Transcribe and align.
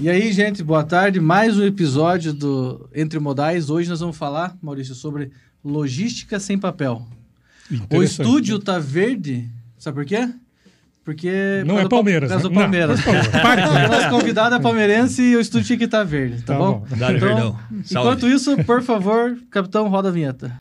E 0.00 0.08
aí, 0.08 0.32
gente, 0.32 0.62
boa 0.62 0.82
tarde. 0.82 1.20
Mais 1.20 1.58
um 1.58 1.62
episódio 1.62 2.32
do 2.32 2.88
Entre 2.94 3.18
Modais. 3.18 3.68
Hoje 3.68 3.86
nós 3.86 4.00
vamos 4.00 4.16
falar, 4.16 4.56
Maurício, 4.62 4.94
sobre 4.94 5.30
logística 5.62 6.40
sem 6.40 6.58
papel. 6.58 7.06
O 7.92 8.02
estúdio 8.02 8.58
tá 8.58 8.78
verde, 8.78 9.46
sabe 9.76 9.96
por 9.96 10.06
quê? 10.06 10.26
Porque. 11.04 11.62
Não 11.66 11.78
é 11.78 11.86
Palmeiras. 11.86 12.30
Do 12.40 12.50
Palmeiras. 12.50 12.98
Não, 13.04 13.88
nosso 13.88 14.08
convidado 14.08 14.54
é 14.54 14.58
palmeirense 14.58 15.20
e 15.20 15.36
o 15.36 15.40
estúdio 15.40 15.66
tinha 15.66 15.78
que 15.78 15.84
estar 15.84 15.98
tá 15.98 16.04
verde, 16.04 16.42
tá, 16.44 16.54
tá 16.54 16.58
bom? 16.58 16.78
bom. 16.78 16.96
Dá 16.96 17.12
então, 17.12 17.58
enquanto 17.90 18.26
isso, 18.26 18.56
por 18.64 18.82
favor, 18.82 19.36
capitão, 19.50 19.86
roda 19.88 20.08
a 20.08 20.12
vinheta. 20.12 20.56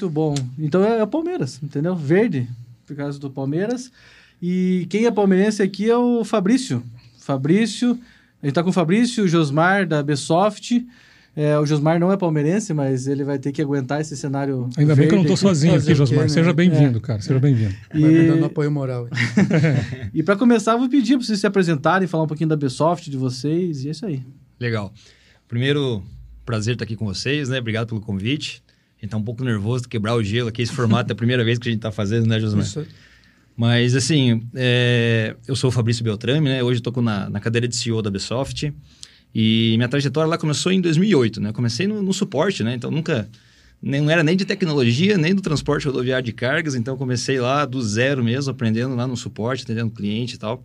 Muito 0.00 0.08
bom. 0.08 0.34
Então 0.58 0.82
é 0.82 1.02
o 1.02 1.06
Palmeiras, 1.06 1.60
entendeu? 1.62 1.94
Verde, 1.94 2.48
por 2.86 2.96
causa 2.96 3.18
do 3.18 3.28
Palmeiras. 3.28 3.92
E 4.40 4.86
quem 4.88 5.04
é 5.04 5.10
palmeirense 5.10 5.62
aqui 5.62 5.90
é 5.90 5.96
o 5.96 6.24
Fabrício. 6.24 6.82
Fabrício, 7.18 8.00
a 8.42 8.46
gente 8.46 8.54
tá 8.54 8.62
com 8.62 8.70
o 8.70 8.72
Fabrício, 8.72 9.24
o 9.24 9.28
Josmar 9.28 9.86
da 9.86 10.02
Bsoft. 10.02 10.86
É, 11.36 11.58
o 11.58 11.66
Josmar 11.66 12.00
não 12.00 12.10
é 12.10 12.16
palmeirense, 12.16 12.72
mas 12.72 13.06
ele 13.06 13.24
vai 13.24 13.38
ter 13.38 13.52
que 13.52 13.60
aguentar 13.60 14.00
esse 14.00 14.16
cenário. 14.16 14.70
Ainda 14.78 14.96
bem 14.96 15.06
que 15.06 15.12
eu 15.12 15.16
não 15.16 15.24
estou 15.24 15.36
sozinho 15.36 15.74
aqui, 15.74 15.94
Josmar. 15.94 16.22
Né? 16.22 16.28
Seja 16.28 16.54
bem-vindo, 16.54 16.96
é. 16.96 17.00
cara. 17.02 17.20
Seja 17.20 17.38
bem-vindo. 17.38 17.74
E... 17.94 18.00
Vai 18.00 18.10
me 18.10 18.26
dando 18.26 18.46
apoio 18.46 18.70
moral. 18.70 19.06
e 20.14 20.22
para 20.22 20.34
começar, 20.34 20.72
eu 20.72 20.78
vou 20.78 20.88
pedir 20.88 21.18
para 21.18 21.26
vocês 21.26 21.40
se 21.40 21.46
apresentarem, 21.46 22.08
falar 22.08 22.24
um 22.24 22.26
pouquinho 22.26 22.48
da 22.48 22.56
Bsoft, 22.56 23.10
de 23.10 23.18
vocês, 23.18 23.84
e 23.84 23.88
é 23.88 23.90
isso 23.90 24.06
aí. 24.06 24.22
Legal. 24.58 24.94
Primeiro, 25.46 26.02
prazer 26.46 26.72
estar 26.72 26.84
aqui 26.84 26.96
com 26.96 27.04
vocês, 27.04 27.50
né? 27.50 27.58
Obrigado 27.58 27.88
pelo 27.88 28.00
convite. 28.00 28.62
A 29.00 29.06
gente 29.06 29.10
tá 29.12 29.16
um 29.16 29.22
pouco 29.22 29.42
nervoso 29.42 29.84
de 29.84 29.88
quebrar 29.88 30.14
o 30.14 30.22
gelo 30.22 30.50
aqui. 30.50 30.60
Esse 30.60 30.72
formato 30.72 31.10
é 31.10 31.14
a 31.14 31.16
primeira 31.16 31.42
vez 31.42 31.58
que 31.58 31.66
a 31.66 31.72
gente 31.72 31.80
tá 31.80 31.90
fazendo, 31.90 32.26
né, 32.26 32.38
Josmar? 32.38 32.64
Isso. 32.64 32.86
Mas, 33.56 33.96
assim, 33.96 34.42
é... 34.54 35.34
eu 35.48 35.56
sou 35.56 35.68
o 35.68 35.70
Fabrício 35.72 36.04
Beltrame, 36.04 36.46
né? 36.46 36.62
Hoje 36.62 36.80
eu 36.80 36.92
tô 36.92 37.00
na, 37.00 37.30
na 37.30 37.40
cadeira 37.40 37.66
de 37.66 37.74
CEO 37.74 38.02
da 38.02 38.10
Bsoft. 38.10 38.70
E 39.34 39.74
minha 39.76 39.88
trajetória 39.88 40.28
lá 40.28 40.36
começou 40.36 40.70
em 40.70 40.82
2008, 40.82 41.40
né? 41.40 41.52
comecei 41.52 41.86
no, 41.86 42.02
no 42.02 42.12
suporte, 42.12 42.62
né? 42.62 42.74
Então, 42.74 42.90
nunca... 42.90 43.28
Não 43.82 44.10
era 44.10 44.22
nem 44.22 44.36
de 44.36 44.44
tecnologia, 44.44 45.16
nem 45.16 45.34
do 45.34 45.40
transporte 45.40 45.86
rodoviário 45.86 46.26
de 46.26 46.32
cargas. 46.32 46.74
Então, 46.74 46.98
comecei 46.98 47.40
lá 47.40 47.64
do 47.64 47.80
zero 47.80 48.22
mesmo, 48.22 48.50
aprendendo 48.50 48.94
lá 48.94 49.06
no 49.06 49.16
suporte, 49.16 49.64
atendendo 49.64 49.90
cliente 49.90 50.34
e 50.34 50.38
tal. 50.38 50.62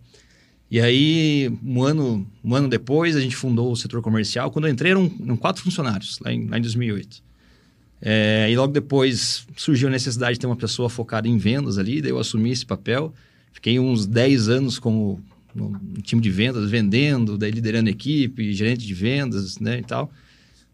E 0.70 0.78
aí, 0.78 1.50
um 1.64 1.82
ano, 1.82 2.26
um 2.44 2.54
ano 2.54 2.68
depois, 2.68 3.16
a 3.16 3.20
gente 3.20 3.34
fundou 3.34 3.72
o 3.72 3.76
setor 3.76 4.02
comercial. 4.02 4.50
Quando 4.50 4.66
eu 4.66 4.72
entrei, 4.72 4.90
eram, 4.90 5.10
eram 5.22 5.36
quatro 5.38 5.62
funcionários, 5.62 6.18
lá 6.18 6.30
em, 6.30 6.46
lá 6.46 6.58
em 6.58 6.60
2008. 6.60 7.25
É, 8.08 8.48
e 8.48 8.56
logo 8.56 8.72
depois 8.72 9.44
surgiu 9.56 9.88
a 9.88 9.90
necessidade 9.90 10.34
de 10.34 10.38
ter 10.38 10.46
uma 10.46 10.54
pessoa 10.54 10.88
focada 10.88 11.26
em 11.26 11.36
vendas 11.36 11.76
ali, 11.76 12.00
daí 12.00 12.12
eu 12.12 12.20
assumi 12.20 12.52
esse 12.52 12.64
papel. 12.64 13.12
Fiquei 13.50 13.80
uns 13.80 14.06
10 14.06 14.48
anos 14.48 14.78
como 14.78 15.20
no, 15.52 15.72
time 16.02 16.22
de 16.22 16.30
vendas, 16.30 16.70
vendendo, 16.70 17.36
daí 17.36 17.50
liderando 17.50 17.90
equipe, 17.90 18.52
gerente 18.52 18.86
de 18.86 18.94
vendas, 18.94 19.58
né, 19.58 19.80
e 19.80 19.82
tal. 19.82 20.08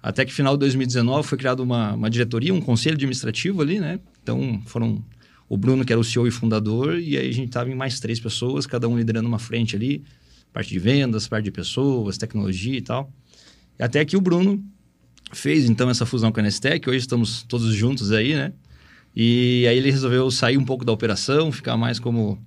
Até 0.03 0.27
que 0.27 0.33
final 0.33 0.57
de 0.57 0.61
2019 0.61 1.27
foi 1.27 1.39
criada 1.39 1.63
uma, 1.63 1.95
uma 1.95 2.11
diretoria, 2.11 2.53
um 2.53 2.61
conselho 2.61 2.97
administrativo 2.97 3.63
ali, 3.63 3.81
né? 3.81 3.99
Então 4.23 4.61
foram 4.67 5.03
o 5.49 5.57
Bruno, 5.57 5.87
que 5.87 5.93
era 5.93 5.99
o 5.99 6.05
CEO 6.05 6.27
e 6.27 6.31
fundador, 6.31 6.99
e 6.99 7.17
aí 7.17 7.31
a 7.31 7.33
gente 7.33 7.47
estava 7.47 7.71
em 7.71 7.75
mais 7.75 7.99
três 7.99 8.21
pessoas, 8.21 8.67
cada 8.67 8.87
um 8.87 8.99
liderando 8.99 9.27
uma 9.27 9.39
frente 9.39 9.75
ali, 9.75 10.05
parte 10.53 10.69
de 10.69 10.79
vendas, 10.79 11.27
parte 11.27 11.45
de 11.45 11.51
pessoas, 11.51 12.19
tecnologia 12.19 12.77
e 12.77 12.83
tal. 12.83 13.11
Até 13.79 14.05
que 14.05 14.19
o 14.19 14.21
Bruno 14.21 14.63
fez 15.33 15.69
então 15.69 15.89
essa 15.89 16.07
fusão 16.07 16.31
com 16.31 16.41
a 16.41 16.43
Nestec, 16.43 16.89
hoje 16.89 16.99
estamos 16.99 17.43
todos 17.43 17.75
juntos 17.75 18.13
aí, 18.13 18.35
né? 18.35 18.53
E 19.15 19.67
aí 19.69 19.77
ele 19.77 19.91
resolveu 19.91 20.31
sair 20.31 20.57
um 20.57 20.65
pouco 20.65 20.85
da 20.85 20.93
operação, 20.93 21.53
ficar 21.53 21.77
mais 21.77 21.99
como, 21.99 22.39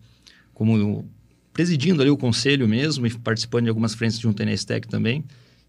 como 0.54 1.08
presidindo 1.54 2.02
ali 2.02 2.10
o 2.10 2.18
conselho 2.18 2.68
mesmo 2.68 3.06
e 3.06 3.18
participando 3.18 3.64
de 3.64 3.70
algumas 3.70 3.94
frentes 3.94 4.20
junto 4.20 4.42
à 4.42 4.46
Nestec 4.46 4.88
também. 4.88 5.24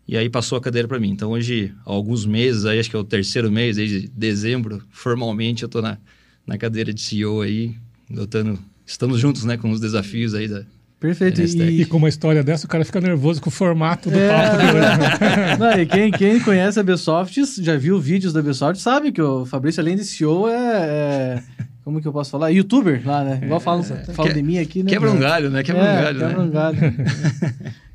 E 0.08 0.16
aí 0.16 0.30
passou 0.30 0.56
a 0.56 0.60
cadeira 0.60 0.86
para 0.86 0.98
mim. 1.00 1.10
Então 1.10 1.32
hoje, 1.32 1.74
há 1.84 1.90
alguns 1.90 2.24
meses, 2.24 2.64
aí 2.64 2.78
acho 2.78 2.88
que 2.88 2.96
é 2.96 2.98
o 2.98 3.04
terceiro 3.04 3.50
mês, 3.50 3.76
desde 3.76 4.08
dezembro, 4.08 4.82
formalmente 4.90 5.62
eu 5.62 5.66
estou 5.66 5.82
na, 5.82 5.98
na 6.46 6.56
cadeira 6.56 6.94
de 6.94 7.00
CEO 7.00 7.42
aí, 7.42 7.76
lutando. 8.08 8.58
Estamos 8.86 9.20
juntos, 9.20 9.44
né, 9.44 9.56
com 9.56 9.70
os 9.70 9.80
desafios 9.80 10.32
aí 10.32 10.46
da, 10.46 10.64
Perfeito. 10.98 11.40
E... 11.40 11.82
e... 11.82 11.84
com 11.84 11.98
uma 11.98 12.08
história 12.08 12.42
dessa, 12.42 12.66
o 12.66 12.68
cara 12.68 12.84
fica 12.84 13.00
nervoso 13.00 13.40
com 13.40 13.48
o 13.48 13.52
formato 13.52 14.10
do 14.10 14.18
é... 14.18 14.28
papo 14.28 14.56
de 14.56 14.64
hoje. 14.64 14.98
Né? 14.98 15.56
Não, 15.60 15.80
e 15.80 15.86
quem, 15.86 16.10
quem 16.10 16.40
conhece 16.40 16.80
a 16.80 16.82
Bsoft, 16.82 17.62
já 17.62 17.76
viu 17.76 18.00
vídeos 18.00 18.32
da 18.32 18.42
Bsoft, 18.42 18.80
sabe 18.80 19.12
que 19.12 19.20
o 19.20 19.44
Fabrício, 19.44 19.80
além 19.80 19.96
de 19.96 20.04
CEO, 20.04 20.48
é, 20.48 20.54
é... 20.54 21.42
Como 21.86 22.00
que 22.00 22.08
eu 22.08 22.12
posso 22.12 22.32
falar? 22.32 22.48
Youtuber 22.48 23.00
lá, 23.04 23.22
né? 23.22 23.38
Igual 23.44 23.60
falam, 23.60 23.84
é, 23.84 24.12
falam 24.12 24.32
de 24.32 24.42
mim 24.42 24.58
aqui, 24.58 24.82
né? 24.82 24.90
Quebra 24.90 25.08
um 25.08 25.20
galho, 25.20 25.50
né? 25.50 25.62
Quebra 25.62 25.82
é, 25.82 25.92
um 25.92 26.02
galho, 26.02 26.18
quebra 26.18 26.36
né? 26.36 26.44
um 26.44 26.50
galho. 26.50 26.78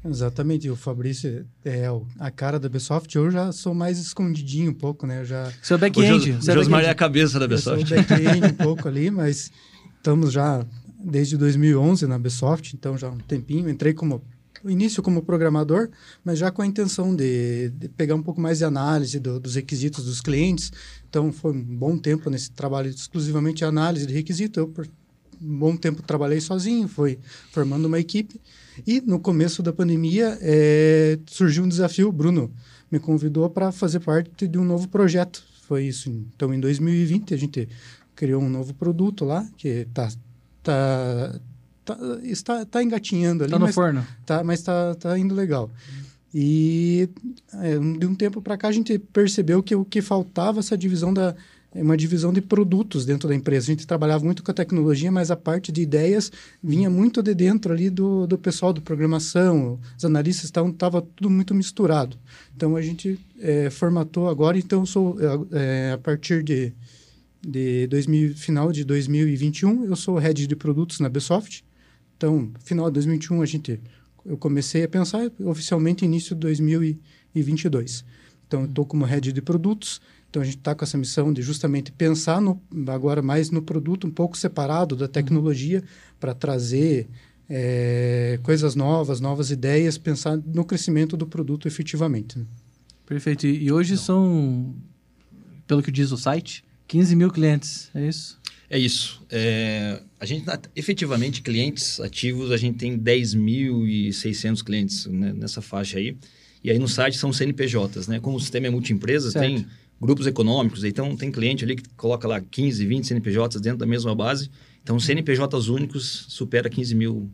Exatamente, 0.09 0.69
o 0.69 0.78
Fabrício 0.78 1.45
é 1.66 1.88
a 2.18 2.31
cara 2.31 2.57
da 2.57 2.69
Bsoft. 2.69 3.13
Eu 3.13 3.29
já 3.29 3.51
sou 3.51 3.73
mais 3.73 4.00
escondidinho 4.00 4.72
um 4.72 4.73
pouco, 4.73 5.06
né? 5.06 5.19
Eu 5.19 5.25
já... 5.25 5.51
Seu 5.62 5.78
back-end. 5.78 6.31
O 6.31 6.41
Josmar 6.41 6.85
é 6.85 6.89
a 6.89 6.95
cabeça 6.95 7.38
da 7.38 7.50
Bsoft. 7.50 7.81
Eu 7.81 7.88
sou 7.88 7.97
back-end 7.97 8.45
um 8.45 8.53
pouco 8.63 8.88
ali, 8.88 9.12
mas 9.12 9.51
estamos 9.97 10.31
já 10.31 10.66
desde 11.03 11.38
2011 11.38 12.07
na 12.07 12.17
Bsoft, 12.17 12.73
então 12.73 12.97
já 12.97 13.07
há 13.07 13.12
um 13.12 13.17
tempinho. 13.17 13.69
Entrei 13.69 13.94
como 13.94 14.22
início 14.66 15.01
como 15.01 15.23
programador, 15.23 15.89
mas 16.23 16.38
já 16.38 16.51
com 16.51 16.62
a 16.62 16.67
intenção 16.67 17.16
de, 17.16 17.69
de 17.69 17.89
pegar 17.89 18.16
um 18.16 18.22
pouco 18.22 18.39
mais 18.39 18.59
de 18.59 18.66
análise 18.66 19.19
do, 19.19 19.39
dos 19.39 19.56
requisitos 19.56 20.06
dos 20.06 20.22
clientes. 20.22 20.72
Então, 21.09 21.31
foi 21.31 21.51
um 21.51 21.62
bom 21.62 21.97
tempo 21.97 22.29
nesse 22.29 22.51
trabalho 22.51 22.89
exclusivamente 22.89 23.57
de 23.57 23.66
análise 23.66 24.06
de 24.06 24.13
requisito. 24.13 24.59
Eu, 24.59 24.67
por 24.67 24.88
um 25.41 25.57
bom 25.57 25.75
tempo, 25.75 26.03
trabalhei 26.03 26.39
sozinho, 26.39 26.88
fui 26.88 27.18
formando 27.51 27.85
uma 27.85 28.00
equipe. 28.00 28.39
E, 28.85 29.01
no 29.01 29.19
começo 29.19 29.63
da 29.63 29.73
pandemia, 29.73 30.38
é, 30.41 31.18
surgiu 31.25 31.63
um 31.63 31.68
desafio. 31.68 32.12
Bruno 32.12 32.51
me 32.91 33.00
convidou 33.00 33.50
para 33.50 33.72
fazer 33.72 34.00
parte 34.01 34.47
de 34.47 34.57
um 34.57 34.66
novo 34.66 34.88
projeto. 34.88 35.44
Foi 35.63 35.85
isso. 35.85 36.09
Então, 36.35 36.53
em 36.53 36.59
2020, 36.59 37.33
a 37.33 37.38
gente 37.38 37.68
criou 38.16 38.41
um 38.41 38.50
novo 38.50 38.73
produto 38.73 39.25
lá, 39.25 39.47
que 39.57 39.68
está 39.68 40.09
tá, 40.63 41.39
tá, 41.85 41.97
está, 42.23 42.61
está 42.61 42.83
engatinhando 42.83 43.44
ali. 43.44 43.49
Está 43.49 43.59
no 43.59 43.66
mas, 43.66 43.75
forno. 43.75 44.05
Tá, 44.25 44.44
mas 44.44 44.59
está 44.59 44.95
tá 44.95 45.17
indo 45.17 45.33
legal. 45.33 45.69
E 46.33 47.09
é, 47.53 47.77
de 47.77 48.05
um 48.05 48.16
tempo 48.16 48.41
para 48.41 48.57
cá 48.57 48.69
a 48.69 48.71
gente 48.71 48.97
percebeu 48.97 49.61
que 49.61 49.75
o 49.75 49.83
que 49.83 50.01
faltava 50.01 50.59
essa 50.59 50.77
divisão 50.77 51.13
da 51.13 51.35
uma 51.73 51.95
divisão 51.95 52.33
de 52.33 52.41
produtos 52.41 53.05
dentro 53.05 53.29
da 53.29 53.35
empresa. 53.35 53.67
A 53.67 53.73
gente 53.73 53.88
trabalhava 53.88 54.23
muito 54.25 54.44
com 54.44 54.51
a 54.51 54.53
tecnologia, 54.53 55.11
mas 55.11 55.31
a 55.31 55.38
parte 55.38 55.71
de 55.71 55.81
ideias 55.81 56.31
vinha 56.61 56.89
muito 56.89 57.23
de 57.23 57.33
dentro 57.33 57.71
ali 57.71 57.89
do, 57.89 58.27
do 58.27 58.38
pessoal 58.38 58.73
de 58.73 58.81
programação, 58.81 59.79
os 59.97 60.03
analistas 60.03 60.45
estavam 60.45 60.71
tava 60.73 61.01
tudo 61.01 61.29
muito 61.29 61.55
misturado. 61.55 62.17
Então 62.55 62.75
a 62.75 62.81
gente 62.81 63.17
é, 63.39 63.69
formatou 63.69 64.27
agora. 64.27 64.57
Então 64.57 64.85
sou 64.85 65.17
é, 65.51 65.94
a 65.94 65.97
partir 65.97 66.44
de 66.44 66.73
de 67.41 67.88
2000, 67.88 68.35
final 68.35 68.72
de 68.72 68.84
2021, 68.84 69.85
eu 69.85 69.96
sou 69.96 70.18
head 70.18 70.46
de 70.46 70.56
produtos 70.56 71.00
na 71.00 71.09
Bsoft. 71.09 71.63
Então, 72.16 72.52
final 72.63 72.85
de 72.88 72.94
2021, 72.96 73.41
a 73.41 73.46
gente, 73.46 73.81
eu 74.25 74.38
comecei 74.38 74.84
a 74.84 74.88
pensar 74.88 75.31
oficialmente 75.44 76.06
início 76.06 76.35
de 76.35 76.41
2022. 76.41 78.06
Então, 78.47 78.66
estou 78.66 78.85
como 78.85 79.06
head 79.06 79.31
de 79.31 79.41
produtos. 79.41 80.00
Então, 80.30 80.41
a 80.41 80.46
gente 80.46 80.57
está 80.57 80.75
com 80.75 80.84
essa 80.84 80.97
missão 80.97 81.34
de 81.34 81.41
justamente 81.41 81.91
pensar 81.91 82.39
no, 82.39 82.62
agora 82.88 83.21
mais 83.21 83.50
no 83.50 83.62
produto, 83.62 84.06
um 84.06 84.12
pouco 84.12 84.38
separado 84.38 84.95
da 84.95 85.07
tecnologia, 85.07 85.83
para 86.19 86.33
trazer 86.36 87.10
é, 87.50 88.39
coisas 88.44 88.75
novas, 88.75 89.19
novas 89.19 89.51
ideias, 89.51 89.98
pensar 89.98 90.38
no 90.38 90.63
crescimento 90.63 91.18
do 91.18 91.25
produto 91.25 91.68
efetivamente. 91.68 92.38
Né? 92.38 92.45
Perfeito. 93.06 93.48
E 93.48 93.71
hoje 93.71 93.95
então. 93.95 94.06
são, 94.06 94.75
pelo 95.68 95.81
que 95.81 95.92
diz 95.92 96.12
o 96.12 96.18
site, 96.18 96.63
15 96.91 97.15
mil 97.15 97.31
clientes, 97.31 97.89
é 97.95 98.05
isso? 98.05 98.38
É 98.69 98.77
isso. 98.77 99.21
É, 99.29 100.01
a 100.19 100.25
gente, 100.25 100.45
efetivamente, 100.75 101.41
clientes 101.41 102.01
ativos, 102.01 102.51
a 102.51 102.57
gente 102.57 102.79
tem 102.79 102.99
10.600 102.99 104.61
clientes 104.61 105.05
né, 105.05 105.31
nessa 105.31 105.61
faixa 105.61 105.97
aí. 105.97 106.17
E 106.61 106.69
aí 106.69 106.77
no 106.77 106.89
site 106.89 107.17
são 107.17 107.31
CNPJs, 107.31 108.09
né? 108.09 108.19
Como 108.19 108.35
o 108.35 108.39
sistema 108.41 108.67
é 108.67 108.69
multiempresa, 108.69 109.31
tem 109.31 109.65
grupos 110.01 110.27
econômicos, 110.27 110.83
então 110.83 111.15
tem 111.15 111.31
cliente 111.31 111.63
ali 111.63 111.77
que 111.77 111.83
coloca 111.95 112.27
lá 112.27 112.41
15, 112.41 112.85
20 112.85 113.07
CNPJs 113.07 113.61
dentro 113.61 113.79
da 113.79 113.85
mesma 113.85 114.13
base. 114.13 114.51
Então, 114.83 114.99
CNPJs 114.99 115.69
únicos 115.69 116.25
supera 116.27 116.69
15 116.69 116.93
mil 116.93 117.31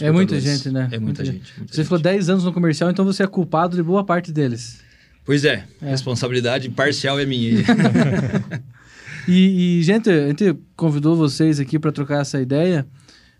é 0.00 0.10
muita 0.10 0.40
gente, 0.40 0.70
né? 0.70 0.88
É 0.90 0.98
muita, 0.98 1.22
muita 1.22 1.24
gente. 1.26 1.52
Muita 1.58 1.74
você 1.74 1.82
gente. 1.82 1.88
falou 1.88 2.02
10 2.02 2.30
anos 2.30 2.44
no 2.44 2.54
comercial, 2.54 2.90
então 2.90 3.04
você 3.04 3.22
é 3.22 3.26
culpado 3.26 3.76
de 3.76 3.82
boa 3.82 4.02
parte 4.02 4.32
deles. 4.32 4.80
Pois 5.26 5.44
é, 5.44 5.66
é. 5.82 5.90
responsabilidade 5.90 6.70
parcial 6.70 7.20
é 7.20 7.26
minha. 7.26 7.62
E, 9.28 9.78
e, 9.78 9.82
gente, 9.82 10.10
a 10.10 10.28
gente 10.28 10.56
convidou 10.76 11.16
vocês 11.16 11.58
aqui 11.58 11.78
para 11.78 11.92
trocar 11.92 12.20
essa 12.20 12.40
ideia. 12.40 12.86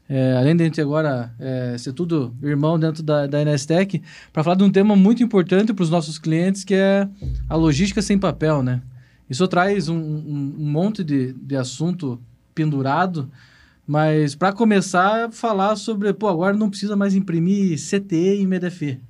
É, 0.09 0.37
além 0.37 0.55
de 0.55 0.63
a 0.63 0.67
gente 0.67 0.81
agora 0.81 1.35
é, 1.39 1.77
ser 1.79 1.93
tudo 1.93 2.35
irmão 2.43 2.79
dentro 2.79 3.03
da, 3.03 3.27
da 3.27 3.41
Inestec, 3.41 4.03
para 4.33 4.45
falar 4.45 4.57
de 4.57 4.65
um 4.65 4.71
tema 4.71 4.95
muito 4.95 5.23
importante 5.23 5.73
para 5.73 5.83
os 5.83 5.91
nossos 5.91 6.19
clientes, 6.19 6.63
que 6.63 6.75
é 6.75 7.09
a 7.49 7.57
logística 7.57 8.03
sem 8.03 8.19
papel, 8.19 8.63
né? 8.63 8.83
Isso 9.29 9.49
traz 9.49 9.89
um, 9.89 9.97
um, 9.97 10.57
um 10.59 10.71
monte 10.71 11.03
de, 11.03 11.33
de 11.33 11.57
assunto 11.57 12.21
pendurado, 12.55 13.31
mas 13.87 14.35
para 14.35 14.53
começar, 14.53 15.31
falar 15.33 15.77
sobre, 15.77 16.13
pô, 16.13 16.29
agora 16.29 16.55
não 16.55 16.69
precisa 16.69 16.95
mais 16.95 17.15
imprimir 17.15 17.79
CTE 17.79 18.41
e 18.41 18.47
MDF. 18.47 19.01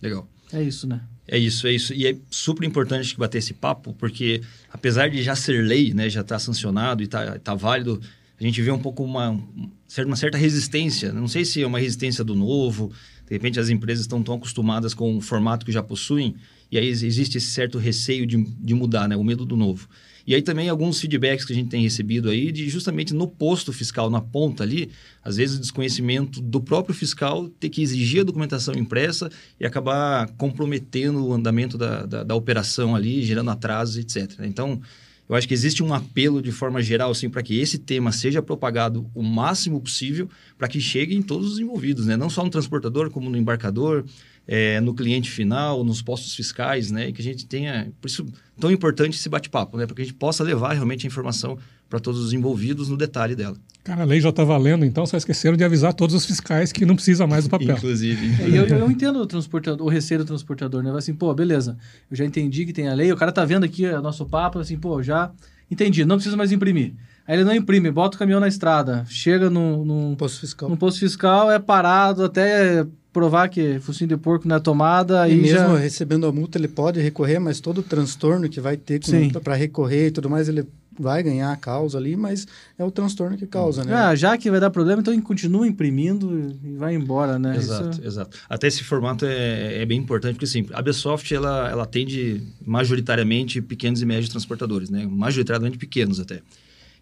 Legal. 0.00 0.28
É 0.52 0.62
isso, 0.62 0.86
né? 0.86 1.00
É 1.30 1.36
isso, 1.38 1.66
é 1.66 1.72
isso. 1.72 1.92
E 1.92 2.06
é 2.06 2.16
super 2.30 2.66
importante 2.66 3.16
bater 3.16 3.38
esse 3.38 3.52
papo, 3.52 3.92
porque 3.92 4.40
apesar 4.72 5.08
de 5.08 5.22
já 5.22 5.36
ser 5.36 5.62
lei, 5.62 5.92
né, 5.92 6.08
já 6.08 6.22
estar 6.22 6.36
tá 6.36 6.38
sancionado 6.38 7.02
e 7.02 7.06
tá, 7.06 7.38
tá 7.38 7.54
válido, 7.54 8.00
a 8.40 8.42
gente 8.42 8.62
vê 8.62 8.70
um 8.70 8.78
pouco 8.78 9.04
uma, 9.04 9.30
uma 9.30 10.16
certa 10.16 10.38
resistência. 10.38 11.12
Não 11.12 11.28
sei 11.28 11.44
se 11.44 11.62
é 11.62 11.66
uma 11.66 11.78
resistência 11.78 12.24
do 12.24 12.34
novo, 12.34 12.90
de 13.26 13.34
repente 13.34 13.60
as 13.60 13.68
empresas 13.68 14.04
estão 14.04 14.22
tão 14.22 14.36
acostumadas 14.36 14.94
com 14.94 15.18
o 15.18 15.20
formato 15.20 15.66
que 15.66 15.72
já 15.72 15.82
possuem, 15.82 16.34
e 16.72 16.78
aí 16.78 16.88
existe 16.88 17.36
esse 17.36 17.50
certo 17.50 17.78
receio 17.78 18.26
de, 18.26 18.42
de 18.42 18.74
mudar, 18.74 19.06
né? 19.06 19.16
O 19.16 19.24
medo 19.24 19.44
do 19.44 19.56
novo. 19.56 19.88
E 20.28 20.34
aí 20.34 20.42
também 20.42 20.68
alguns 20.68 21.00
feedbacks 21.00 21.46
que 21.46 21.54
a 21.54 21.56
gente 21.56 21.70
tem 21.70 21.82
recebido 21.82 22.28
aí 22.28 22.52
de 22.52 22.68
justamente 22.68 23.14
no 23.14 23.26
posto 23.26 23.72
fiscal, 23.72 24.10
na 24.10 24.20
ponta 24.20 24.62
ali, 24.62 24.90
às 25.24 25.38
vezes 25.38 25.56
o 25.56 25.60
desconhecimento 25.60 26.42
do 26.42 26.60
próprio 26.60 26.94
fiscal 26.94 27.48
ter 27.48 27.70
que 27.70 27.80
exigir 27.80 28.20
a 28.20 28.24
documentação 28.24 28.74
impressa 28.74 29.30
e 29.58 29.64
acabar 29.64 30.28
comprometendo 30.36 31.26
o 31.26 31.32
andamento 31.32 31.78
da, 31.78 32.04
da, 32.04 32.24
da 32.24 32.34
operação 32.34 32.94
ali, 32.94 33.22
gerando 33.22 33.50
atrasos, 33.50 33.96
etc. 33.96 34.40
Então, 34.40 34.78
eu 35.26 35.34
acho 35.34 35.48
que 35.48 35.54
existe 35.54 35.82
um 35.82 35.94
apelo 35.94 36.42
de 36.42 36.52
forma 36.52 36.82
geral 36.82 37.10
assim, 37.10 37.30
para 37.30 37.42
que 37.42 37.58
esse 37.58 37.78
tema 37.78 38.12
seja 38.12 38.42
propagado 38.42 39.10
o 39.14 39.22
máximo 39.22 39.80
possível 39.80 40.28
para 40.58 40.68
que 40.68 40.78
chegue 40.78 41.16
em 41.16 41.22
todos 41.22 41.52
os 41.52 41.58
envolvidos, 41.58 42.04
né? 42.04 42.18
não 42.18 42.28
só 42.28 42.44
no 42.44 42.50
transportador, 42.50 43.10
como 43.10 43.30
no 43.30 43.36
embarcador, 43.38 44.04
é, 44.48 44.80
no 44.80 44.94
cliente 44.94 45.30
final, 45.30 45.84
nos 45.84 46.00
postos 46.00 46.34
fiscais, 46.34 46.90
né? 46.90 47.10
E 47.10 47.12
que 47.12 47.20
a 47.20 47.24
gente 47.24 47.44
tenha, 47.44 47.92
por 48.00 48.08
isso 48.08 48.26
tão 48.58 48.70
importante 48.70 49.14
esse 49.14 49.28
bate-papo, 49.28 49.76
né? 49.76 49.84
Para 49.84 49.94
que 49.94 50.00
a 50.00 50.04
gente 50.06 50.14
possa 50.14 50.42
levar 50.42 50.72
realmente 50.72 51.06
a 51.06 51.08
informação 51.08 51.58
para 51.88 52.00
todos 52.00 52.20
os 52.24 52.32
envolvidos 52.32 52.88
no 52.88 52.96
detalhe 52.96 53.36
dela. 53.36 53.56
Cara, 53.84 54.02
a 54.02 54.04
lei 54.06 54.20
já 54.20 54.30
está 54.30 54.44
valendo, 54.44 54.84
então 54.84 55.06
só 55.06 55.16
esqueceram 55.18 55.56
de 55.56 55.64
avisar 55.64 55.92
todos 55.92 56.14
os 56.14 56.24
fiscais 56.24 56.72
que 56.72 56.84
não 56.86 56.94
precisa 56.94 57.26
mais 57.26 57.44
do 57.44 57.50
papel. 57.50 57.76
Inclusive. 57.76 58.42
É, 58.42 58.58
eu, 58.58 58.66
eu, 58.66 58.90
entendo 58.90 59.18
o 59.20 59.26
transportador, 59.26 59.86
o 59.86 59.90
receio 59.90 60.20
do 60.20 60.26
transportador, 60.26 60.82
né? 60.82 60.90
Assim, 60.96 61.14
pô, 61.14 61.32
beleza, 61.34 61.76
eu 62.10 62.16
já 62.16 62.24
entendi 62.24 62.64
que 62.64 62.72
tem 62.72 62.88
a 62.88 62.94
lei, 62.94 63.12
o 63.12 63.16
cara 63.16 63.30
tá 63.30 63.44
vendo 63.44 63.64
aqui 63.64 63.86
o 63.86 64.02
nosso 64.02 64.24
papo, 64.24 64.58
assim, 64.58 64.78
pô, 64.78 65.02
já 65.02 65.30
entendi, 65.70 66.04
não 66.06 66.16
precisa 66.16 66.36
mais 66.36 66.52
imprimir. 66.52 66.94
Aí 67.26 67.36
ele 67.36 67.44
não 67.44 67.54
imprime, 67.54 67.90
bota 67.90 68.16
o 68.16 68.18
caminhão 68.18 68.40
na 68.40 68.48
estrada, 68.48 69.04
chega 69.08 69.50
no, 69.50 69.84
no 69.84 70.16
posto 70.16 70.40
fiscal. 70.40 70.70
No 70.70 70.78
posto 70.78 71.00
fiscal, 71.00 71.50
é 71.50 71.58
parado 71.58 72.24
até 72.24 72.86
provar 73.18 73.48
que 73.48 73.80
focinho 73.80 74.08
de 74.08 74.16
porco 74.16 74.46
não 74.46 74.56
é 74.56 74.60
tomada. 74.60 75.28
E, 75.28 75.32
e 75.32 75.36
mesmo 75.36 75.58
já... 75.58 75.76
recebendo 75.76 76.26
a 76.26 76.32
multa, 76.32 76.56
ele 76.56 76.68
pode 76.68 77.00
recorrer, 77.00 77.38
mas 77.38 77.60
todo 77.60 77.78
o 77.78 77.82
transtorno 77.82 78.48
que 78.48 78.60
vai 78.60 78.76
ter 78.76 79.00
para 79.42 79.54
recorrer 79.54 80.06
e 80.06 80.10
tudo 80.10 80.30
mais, 80.30 80.48
ele 80.48 80.64
vai 80.98 81.22
ganhar 81.22 81.52
a 81.52 81.56
causa 81.56 81.96
ali, 81.96 82.16
mas 82.16 82.46
é 82.76 82.84
o 82.84 82.90
transtorno 82.90 83.36
que 83.36 83.46
causa, 83.46 83.84
né? 83.84 83.94
Ah, 83.94 84.14
já 84.16 84.36
que 84.36 84.50
vai 84.50 84.58
dar 84.58 84.70
problema, 84.70 85.00
então 85.00 85.18
continua 85.20 85.66
imprimindo 85.66 86.56
e 86.64 86.76
vai 86.76 86.94
embora, 86.94 87.38
né? 87.38 87.56
Exato, 87.56 87.90
Isso... 87.90 88.04
exato. 88.04 88.36
Até 88.48 88.66
esse 88.66 88.82
formato 88.82 89.24
é, 89.24 89.82
é 89.82 89.86
bem 89.86 89.98
importante, 89.98 90.34
porque 90.34 90.44
assim, 90.44 90.66
a 90.72 90.82
Besoft, 90.82 91.32
ela, 91.32 91.70
ela 91.70 91.84
atende 91.84 92.42
majoritariamente 92.66 93.62
pequenos 93.62 94.02
e 94.02 94.06
médios 94.06 94.28
transportadores, 94.28 94.90
né? 94.90 95.06
Majoritariamente 95.08 95.78
pequenos 95.78 96.18
até. 96.18 96.40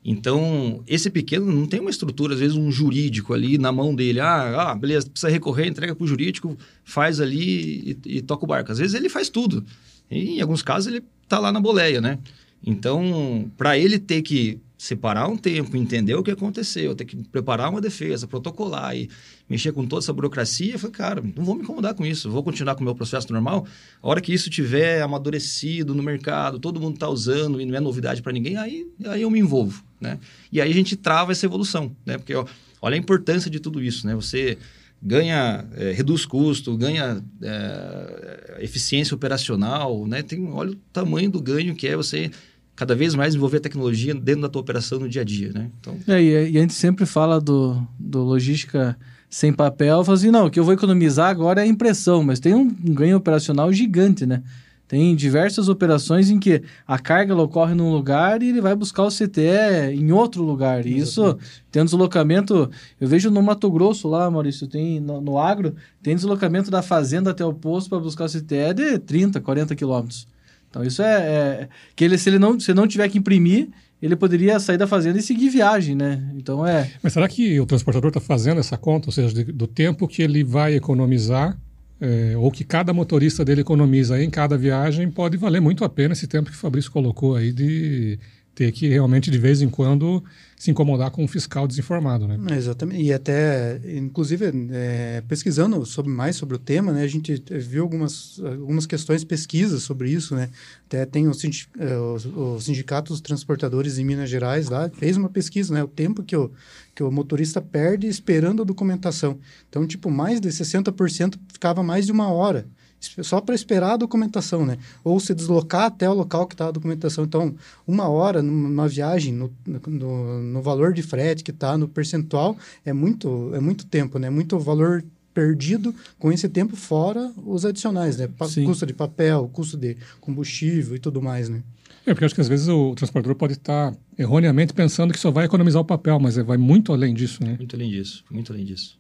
Então, 0.09 0.85
esse 0.87 1.11
pequeno 1.11 1.51
não 1.51 1.67
tem 1.67 1.81
uma 1.81 1.91
estrutura, 1.91 2.35
às 2.35 2.39
vezes 2.39 2.57
um 2.57 2.71
jurídico 2.71 3.35
ali 3.35 3.59
na 3.59 3.73
mão 3.73 3.93
dele. 3.93 4.21
Ah, 4.21 4.71
ah 4.71 4.75
beleza, 4.77 5.11
precisa 5.11 5.29
recorrer, 5.29 5.67
entrega 5.67 5.97
para 5.97 6.05
o 6.05 6.07
jurídico, 6.07 6.57
faz 6.85 7.21
ali 7.21 7.99
e, 8.05 8.19
e, 8.19 8.23
toca 8.23 8.45
o 8.45 8.47
barco. 8.47 8.71
Às 8.71 8.79
vezes 8.79 8.95
ele 8.95 9.09
faz 9.09 9.29
tudo. 9.29 9.65
E, 10.09 10.37
em 10.37 10.41
alguns 10.41 10.63
casos 10.63 10.87
ele 10.87 11.03
está 11.25 11.41
lá 11.41 11.51
na 11.51 11.59
boleia, 11.59 12.01
né? 12.01 12.21
Então, 12.65 13.51
para 13.57 13.77
ele 13.77 13.99
ter 13.99 14.23
que 14.23 14.61
separar 14.79 15.27
um 15.27 15.37
tempo, 15.37 15.77
entender 15.77 16.15
o 16.15 16.23
que 16.23 16.31
aconteceu, 16.31 16.95
ter 16.95 17.05
que 17.05 17.17
preparar 17.17 17.69
uma 17.69 17.81
defesa, 17.81 18.29
protocolar 18.29 18.97
e 18.97 19.11
mexer 19.49 19.73
com 19.73 19.85
toda 19.87 20.05
essa 20.05 20.13
burocracia, 20.13 20.75
eu 20.75 20.79
falei, 20.79 20.95
cara, 20.95 21.25
não 21.35 21.45
vou 21.45 21.57
me 21.57 21.63
incomodar 21.63 21.95
com 21.95 22.07
isso, 22.07 22.31
vou 22.31 22.45
continuar 22.45 22.77
com 22.77 22.83
o 22.83 22.85
meu 22.85 22.95
processo 22.95 23.33
normal. 23.33 23.67
A 24.01 24.09
hora 24.09 24.21
que 24.21 24.33
isso 24.33 24.51
tiver 24.51 25.03
amadurecido 25.03 25.97
no 25.97 26.03
mercado, 26.03 26.61
todo 26.61 26.81
mundo 26.81 26.95
está 26.95 27.09
usando 27.09 27.61
e 27.61 27.67
não 27.67 27.75
é 27.75 27.81
novidade 27.81 28.23
para 28.23 28.33
ninguém, 28.33 28.57
aí, 28.57 28.87
aí 29.07 29.23
eu 29.23 29.31
me 29.31 29.41
envolvo, 29.41 29.83
né? 30.01 30.19
E 30.51 30.61
aí 30.61 30.71
a 30.71 30.75
gente 30.75 30.97
trava 30.97 31.33
essa 31.33 31.47
evolução, 31.47 31.95
né? 32.05 32.19
Porque 32.19 32.35
ó, 32.35 32.45
olha 32.81 32.95
a 32.95 32.99
importância 32.99 33.51
de 33.51 33.61
tudo 33.61 33.83
isso, 33.83 34.07
né? 34.07 34.15
Você 34.15 34.59
ganha, 35.03 35.65
é, 35.77 35.93
reduz 35.93 36.25
custo, 36.25 36.77
ganha 36.77 37.23
é, 37.43 38.59
eficiência 38.61 39.15
operacional, 39.15 40.07
né? 40.07 40.23
Tem, 40.23 40.47
olha 40.49 40.73
o 40.73 40.77
tamanho 40.93 41.31
do 41.31 41.41
ganho 41.41 41.75
que 41.75 41.87
é 41.87 41.97
você 41.97 42.31
cada 42.75 42.95
vez 42.95 43.15
mais 43.15 43.35
envolver 43.35 43.61
tecnologia 43.61 44.15
dentro 44.15 44.43
da 44.43 44.49
tua 44.49 44.61
operação 44.61 44.99
no 44.99 45.09
dia 45.09 45.23
a 45.23 45.25
dia, 45.25 45.51
né? 45.53 45.71
Então... 45.81 45.99
É, 46.07 46.23
e, 46.23 46.59
a 46.59 46.61
gente 46.61 46.75
sempre 46.75 47.07
fala 47.07 47.41
do, 47.41 47.83
do 47.99 48.23
logística 48.23 48.97
sem 49.31 49.53
papel, 49.53 50.05
fala 50.05 50.17
assim, 50.17 50.31
não, 50.31 50.47
o 50.47 50.51
que 50.51 50.61
eu 50.61 50.65
vou 50.65 50.75
economizar 50.75 51.31
agora 51.31 51.63
é 51.63 51.65
a 51.65 51.67
impressão, 51.67 52.23
mas 52.23 52.39
tem 52.39 52.55
um, 52.55 52.75
um 52.85 52.95
ganho 52.95 53.17
operacional 53.17 53.73
gigante, 53.73 54.27
né? 54.27 54.43
Tem 54.89 55.17
diversas 55.17 55.69
operações 55.69 56.31
em 56.31 56.39
que 56.39 56.63
a 56.87 56.99
carga 56.99 57.35
ocorre 57.35 57.75
num 57.75 57.91
lugar 57.91 58.41
e 58.43 58.51
ele 58.51 58.61
vai 58.61 58.75
buscar 58.75 59.03
o 59.03 59.09
CTE 59.09 59.93
em 59.93 60.13
outro 60.13 60.45
lugar. 60.45 60.87
E 60.87 60.97
isso 60.97 61.37
tem 61.73 61.83
um 61.83 61.85
deslocamento. 61.85 62.71
Eu 63.01 63.09
vejo 63.09 63.29
no 63.29 63.43
Mato 63.43 63.69
Grosso 63.71 64.07
lá, 64.09 64.31
Maurício, 64.31 64.69
tem 64.69 65.01
no, 65.01 65.21
no 65.21 65.39
agro, 65.39 65.75
tem 66.03 66.15
deslocamento 66.15 66.71
da 66.71 66.83
fazenda 66.83 67.33
até 67.33 67.45
o 67.45 67.53
posto 67.53 67.91
para 67.91 67.99
buscar 67.99 68.27
o 68.27 68.29
CTE 68.29 68.75
de 68.75 68.99
30, 69.01 69.41
40 69.41 69.75
quilômetros. 69.75 70.29
Então 70.71 70.85
isso 70.85 71.03
é, 71.03 71.15
é, 71.15 71.69
que 71.97 72.05
ele 72.05 72.17
se 72.17 72.29
ele 72.29 72.39
não 72.39 72.59
se 72.61 72.73
não 72.73 72.87
tiver 72.87 73.09
que 73.09 73.19
imprimir, 73.19 73.69
ele 74.01 74.15
poderia 74.15 74.61
sair 74.61 74.77
da 74.77 74.87
fazenda 74.87 75.19
e 75.19 75.23
seguir 75.23 75.49
viagem, 75.49 75.97
né? 75.97 76.31
Então 76.37 76.67
é. 76.67 76.91
Mas 77.03 77.13
será 77.13 77.27
que 77.29 77.59
o 77.59 77.67
transportador 77.67 78.09
está 78.09 78.21
fazendo 78.21 78.61
essa 78.61 78.77
conta, 78.77 79.09
ou 79.09 79.13
seja, 79.13 79.35
de, 79.35 79.51
do 79.53 79.67
tempo 79.67 80.07
que 80.07 80.23
ele 80.23 80.45
vai 80.45 80.75
economizar 80.75 81.59
é, 82.01 82.37
ou 82.37 82.51
que 82.51 82.65
cada 82.65 82.93
motorista 82.93 83.45
dele 83.45 83.63
economiza 83.63 84.23
em 84.23 84.29
cada 84.29 84.57
viagem, 84.57 85.11
pode 85.11 85.37
valer 85.37 85.61
muito 85.61 85.85
a 85.85 85.89
pena 85.89 86.13
esse 86.13 86.27
tempo 86.27 86.51
que 86.51 86.57
o 86.57 86.61
Fabrício 86.61 86.91
colocou 86.91 87.35
aí 87.35 87.53
de 87.53 88.19
ter 88.57 88.73
que 88.73 88.89
realmente 88.89 89.31
de 89.31 89.37
vez 89.37 89.61
em 89.61 89.69
quando 89.69 90.25
se 90.57 90.71
incomodar 90.71 91.11
com 91.11 91.23
um 91.23 91.29
fiscal 91.29 91.69
desinformado, 91.69 92.27
né? 92.27 92.39
exatamente. 92.57 93.03
E 93.03 93.13
até, 93.13 93.79
inclusive, 93.85 94.47
é, 94.73 95.23
pesquisando 95.29 95.85
sobre 95.85 96.11
mais 96.11 96.37
sobre 96.37 96.57
o 96.57 96.59
tema, 96.59 96.91
né, 96.91 97.03
a 97.03 97.07
gente 97.07 97.45
viu 97.51 97.83
algumas, 97.83 98.41
algumas 98.43 98.87
questões, 98.87 99.23
pesquisas 99.23 99.83
sobre 99.83 100.11
isso, 100.11 100.35
né? 100.35 100.49
Até 100.87 101.05
tem 101.05 101.29
o, 101.29 101.33
é, 101.79 101.99
o 101.99 102.59
Sindicato 102.59 103.13
dos 103.13 103.21
Transportadores 103.21 103.99
em 103.99 104.05
Minas 104.07 104.31
Gerais 104.31 104.71
lá, 104.71 104.89
fez 104.89 105.19
uma 105.19 105.29
pesquisa, 105.29 105.75
né? 105.75 105.85
O 105.85 105.89
tempo 105.89 106.23
que 106.23 106.35
o, 106.35 106.51
que 106.95 107.03
o 107.03 107.13
motorista 107.13 107.61
perde 107.61 108.07
esperando 108.07 108.63
a 108.63 108.65
documentação. 108.65 109.39
Então, 109.69 109.87
tipo, 109.87 110.11
mais 110.11 110.41
de 110.41 110.49
60% 110.49 111.39
ficava 111.53 111.83
mais 111.83 112.07
de 112.07 112.13
uma 112.13 112.33
hora 112.33 112.67
só 113.01 113.41
para 113.41 113.55
esperar 113.55 113.93
a 113.93 113.97
documentação, 113.97 114.65
né? 114.65 114.79
Ou 115.05 115.19
se 115.21 115.35
deslocar 115.35 115.85
até 115.85 116.09
o 116.09 116.15
local 116.15 116.47
que 116.47 116.55
está 116.55 116.69
a 116.69 116.71
documentação. 116.71 117.25
Então, 117.25 117.55
uma 117.87 118.09
hora 118.09 118.43
numa 118.43 118.89
viagem, 118.89 119.33
no, 119.33 119.53
no, 119.67 120.43
no 120.43 120.63
valor 120.63 120.93
de 120.93 121.03
frete 121.03 121.45
que 121.45 121.51
está 121.51 121.77
no 121.77 121.89
percentual, 121.89 122.57
é 122.85 122.93
muito, 122.93 123.51
é 123.55 123.61
muito 123.61 123.87
tempo, 123.87 124.19
né? 124.19 124.31
Muito 124.31 124.59
valor 124.59 125.05
perdido 125.35 125.95
com 126.19 126.33
esse 126.33 126.49
tempo 126.49 126.75
fora 126.77 127.31
os 127.45 127.67
adicionais, 127.67 128.17
né? 128.17 128.27
Pa 128.27 128.47
custo 128.65 128.87
de 128.87 128.95
papel, 128.95 129.51
custo 129.53 129.77
de 129.77 129.97
combustível 130.21 130.97
e 130.97 130.99
tudo 130.99 131.21
mais, 131.21 131.51
né? 131.51 131.63
É, 132.07 132.15
porque 132.15 132.25
acho 132.25 132.35
que 132.35 132.41
às 132.41 132.49
vezes 132.49 132.69
o 132.69 132.95
transportador 132.95 133.37
pode 133.37 133.55
estar 133.55 133.95
erroneamente 134.17 134.73
pensando 134.73 135.13
que 135.13 135.19
só 135.19 135.31
vai 135.31 135.45
economizar 135.45 135.83
o 135.83 135.85
papel, 135.85 136.19
mas 136.19 136.37
vai 136.37 136.57
muito 136.57 136.93
além 136.93 137.13
disso, 137.13 137.43
né? 137.45 137.57
Muito 137.59 137.77
além 137.77 137.91
disso, 137.91 138.25
muito 138.31 138.53
além 138.53 138.65
disso. 138.65 138.97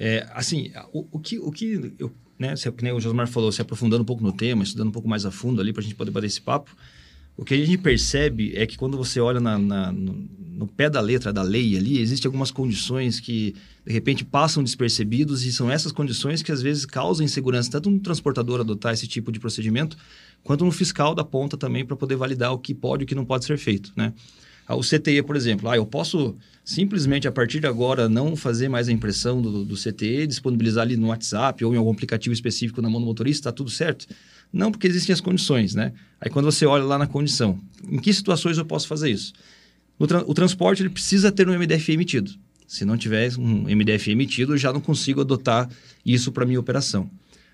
É, 0.00 0.26
assim, 0.32 0.72
o, 0.92 1.06
o, 1.12 1.18
que, 1.20 1.38
o 1.38 1.52
que 1.52 1.94
eu 1.98 2.10
né, 2.42 2.56
se, 2.56 2.70
que 2.72 2.82
nem 2.82 2.92
o 2.92 3.00
Josmar 3.00 3.28
falou, 3.28 3.52
se 3.52 3.62
aprofundando 3.62 4.02
um 4.02 4.04
pouco 4.04 4.22
no 4.22 4.32
tema, 4.32 4.64
estudando 4.64 4.88
um 4.88 4.92
pouco 4.92 5.08
mais 5.08 5.24
a 5.24 5.30
fundo 5.30 5.60
ali 5.60 5.72
para 5.72 5.80
a 5.80 5.84
gente 5.84 5.94
poder 5.94 6.10
bater 6.10 6.26
esse 6.26 6.40
papo, 6.40 6.74
o 7.36 7.44
que 7.44 7.54
a 7.54 7.56
gente 7.56 7.78
percebe 7.78 8.52
é 8.54 8.66
que 8.66 8.76
quando 8.76 8.96
você 8.96 9.18
olha 9.20 9.40
na, 9.40 9.58
na, 9.58 9.90
no, 9.90 10.28
no, 10.38 10.66
pé 10.66 10.90
da 10.90 11.00
letra 11.00 11.32
da 11.32 11.42
lei 11.42 11.76
ali, 11.76 11.98
existem 11.98 12.28
algumas 12.28 12.50
condições 12.50 13.20
que, 13.20 13.54
de 13.86 13.92
repente, 13.92 14.22
passam 14.22 14.62
despercebidos 14.62 15.44
e 15.46 15.52
são 15.52 15.70
essas 15.70 15.92
condições 15.92 16.42
que, 16.42 16.52
às 16.52 16.60
vezes, 16.60 16.84
causam 16.84 17.24
insegurança, 17.24 17.70
tanto 17.70 17.90
no 17.90 18.00
transportador 18.00 18.60
adotar 18.60 18.92
esse 18.92 19.06
tipo 19.06 19.32
de 19.32 19.40
procedimento, 19.40 19.96
quanto 20.42 20.64
no 20.64 20.70
fiscal 20.70 21.14
da 21.14 21.24
ponta 21.24 21.56
também, 21.56 21.86
para 21.86 21.96
poder 21.96 22.16
validar 22.16 22.52
o 22.52 22.58
que 22.58 22.74
pode 22.74 23.02
e 23.02 23.04
o 23.04 23.08
que 23.08 23.14
não 23.14 23.24
pode 23.24 23.46
ser 23.46 23.56
feito, 23.56 23.92
né? 23.96 24.12
O 24.68 24.80
CTE, 24.80 25.22
por 25.22 25.36
exemplo, 25.36 25.68
ah, 25.68 25.76
eu 25.76 25.84
posso 25.84 26.36
simplesmente 26.64 27.26
a 27.26 27.32
partir 27.32 27.60
de 27.60 27.66
agora 27.66 28.08
não 28.08 28.36
fazer 28.36 28.68
mais 28.68 28.88
a 28.88 28.92
impressão 28.92 29.42
do, 29.42 29.64
do 29.64 29.74
CTE, 29.74 30.26
disponibilizar 30.26 30.82
ali 30.82 30.96
no 30.96 31.08
WhatsApp 31.08 31.64
ou 31.64 31.74
em 31.74 31.76
algum 31.76 31.90
aplicativo 31.90 32.32
específico 32.32 32.80
na 32.80 32.88
mão 32.88 33.00
do 33.00 33.06
motorista, 33.06 33.48
está 33.48 33.52
tudo 33.52 33.70
certo? 33.70 34.06
Não, 34.52 34.70
porque 34.70 34.86
existem 34.86 35.12
as 35.12 35.20
condições, 35.20 35.74
né? 35.74 35.92
Aí 36.20 36.30
quando 36.30 36.44
você 36.44 36.64
olha 36.64 36.84
lá 36.84 36.98
na 36.98 37.06
condição, 37.06 37.58
em 37.88 37.98
que 37.98 38.12
situações 38.12 38.58
eu 38.58 38.64
posso 38.64 38.86
fazer 38.86 39.10
isso? 39.10 39.32
Tra 40.06 40.22
o 40.26 40.34
transporte 40.34 40.82
ele 40.82 40.90
precisa 40.90 41.30
ter 41.30 41.48
um 41.48 41.58
MDF 41.58 41.92
emitido. 41.92 42.32
Se 42.66 42.84
não 42.84 42.96
tiver 42.96 43.32
um 43.38 43.64
MDF 43.64 44.10
emitido, 44.10 44.54
eu 44.54 44.58
já 44.58 44.72
não 44.72 44.80
consigo 44.80 45.20
adotar 45.20 45.68
isso 46.04 46.32
para 46.32 46.46
minha 46.46 46.58
operação. 46.58 47.10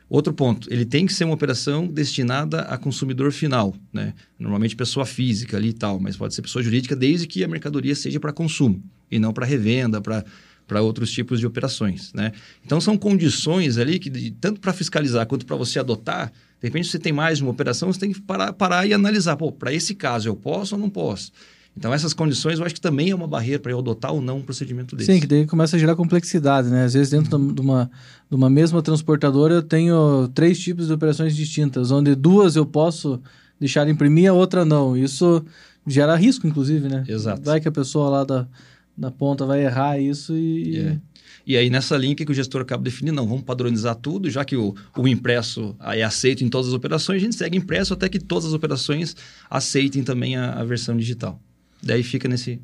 Outro 0.08 0.32
ponto, 0.32 0.72
ele 0.72 0.86
tem 0.86 1.04
que 1.04 1.12
ser 1.12 1.24
uma 1.24 1.34
operação 1.34 1.86
destinada 1.86 2.62
a 2.62 2.78
consumidor 2.78 3.30
final, 3.30 3.74
né? 3.92 4.14
Normalmente 4.38 4.74
pessoa 4.74 5.04
física 5.04 5.56
ali 5.56 5.68
e 5.68 5.72
tal, 5.74 6.00
mas 6.00 6.16
pode 6.16 6.34
ser 6.34 6.40
pessoa 6.40 6.62
jurídica 6.62 6.96
desde 6.96 7.26
que 7.26 7.44
a 7.44 7.48
mercadoria 7.48 7.94
seja 7.94 8.18
para 8.18 8.32
consumo 8.32 8.82
e 9.10 9.18
não 9.18 9.32
para 9.32 9.44
revenda, 9.44 10.00
para 10.00 10.24
para 10.68 10.82
outros 10.82 11.10
tipos 11.10 11.40
de 11.40 11.46
operações, 11.46 12.12
né? 12.12 12.30
Então 12.64 12.78
são 12.78 12.96
condições 12.98 13.78
ali 13.78 13.98
que 13.98 14.30
tanto 14.32 14.60
para 14.60 14.74
fiscalizar 14.74 15.26
quanto 15.26 15.46
para 15.46 15.56
você 15.56 15.78
adotar, 15.78 16.30
de 16.60 16.66
repente 16.68 16.88
você 16.88 16.98
tem 16.98 17.10
mais 17.10 17.40
uma 17.40 17.50
operação, 17.50 17.90
você 17.90 17.98
tem 17.98 18.12
que 18.12 18.20
parar, 18.20 18.52
parar 18.52 18.86
e 18.86 18.92
analisar, 18.92 19.34
pô, 19.36 19.50
para 19.50 19.72
esse 19.72 19.94
caso 19.94 20.28
eu 20.28 20.36
posso 20.36 20.74
ou 20.74 20.80
não 20.80 20.90
posso? 20.90 21.32
Então, 21.78 21.94
essas 21.94 22.12
condições 22.12 22.58
eu 22.58 22.66
acho 22.66 22.74
que 22.74 22.80
também 22.80 23.10
é 23.10 23.14
uma 23.14 23.28
barreira 23.28 23.60
para 23.60 23.70
eu 23.70 23.78
adotar 23.78 24.12
ou 24.12 24.20
não 24.20 24.38
um 24.38 24.42
procedimento 24.42 24.96
desse. 24.96 25.12
Sim, 25.12 25.20
que 25.20 25.28
daí 25.28 25.46
começa 25.46 25.76
a 25.76 25.78
gerar 25.78 25.94
complexidade, 25.94 26.68
né? 26.68 26.82
Às 26.82 26.94
vezes, 26.94 27.10
dentro 27.10 27.38
uhum. 27.38 27.54
de, 27.54 27.60
uma, 27.60 27.88
de 28.28 28.34
uma 28.34 28.50
mesma 28.50 28.82
transportadora, 28.82 29.54
eu 29.54 29.62
tenho 29.62 30.26
três 30.34 30.58
tipos 30.58 30.88
de 30.88 30.92
operações 30.92 31.36
distintas, 31.36 31.92
onde 31.92 32.16
duas 32.16 32.56
eu 32.56 32.66
posso 32.66 33.22
deixar 33.60 33.88
imprimir, 33.88 34.28
a 34.28 34.32
outra 34.32 34.64
não. 34.64 34.96
Isso 34.96 35.44
gera 35.86 36.16
risco, 36.16 36.48
inclusive, 36.48 36.88
né? 36.88 37.04
Exato. 37.06 37.42
Vai 37.42 37.60
que 37.60 37.68
a 37.68 37.72
pessoa 37.72 38.10
lá 38.10 38.24
da, 38.24 38.48
da 38.96 39.12
ponta 39.12 39.46
vai 39.46 39.64
errar 39.64 40.00
isso 40.00 40.36
e. 40.36 40.78
É. 40.78 40.98
E 41.46 41.56
aí, 41.56 41.70
nessa 41.70 41.96
linha 41.96 42.14
que 42.14 42.28
o 42.28 42.34
gestor 42.34 42.60
acaba 42.60 42.82
definindo, 42.82 43.14
não, 43.16 43.26
vamos 43.26 43.44
padronizar 43.44 43.94
tudo, 43.94 44.28
já 44.28 44.44
que 44.44 44.56
o, 44.56 44.74
o 44.96 45.08
impresso 45.08 45.76
é 45.80 46.02
aceito 46.02 46.44
em 46.44 46.48
todas 46.48 46.68
as 46.68 46.74
operações, 46.74 47.22
a 47.22 47.24
gente 47.24 47.36
segue 47.36 47.56
impresso 47.56 47.94
até 47.94 48.08
que 48.08 48.18
todas 48.18 48.46
as 48.46 48.52
operações 48.52 49.16
aceitem 49.48 50.02
também 50.02 50.36
a, 50.36 50.54
a 50.54 50.64
versão 50.64 50.96
digital. 50.96 51.40
Daí 51.82 52.02
fica 52.02 52.28
nesse, 52.28 52.60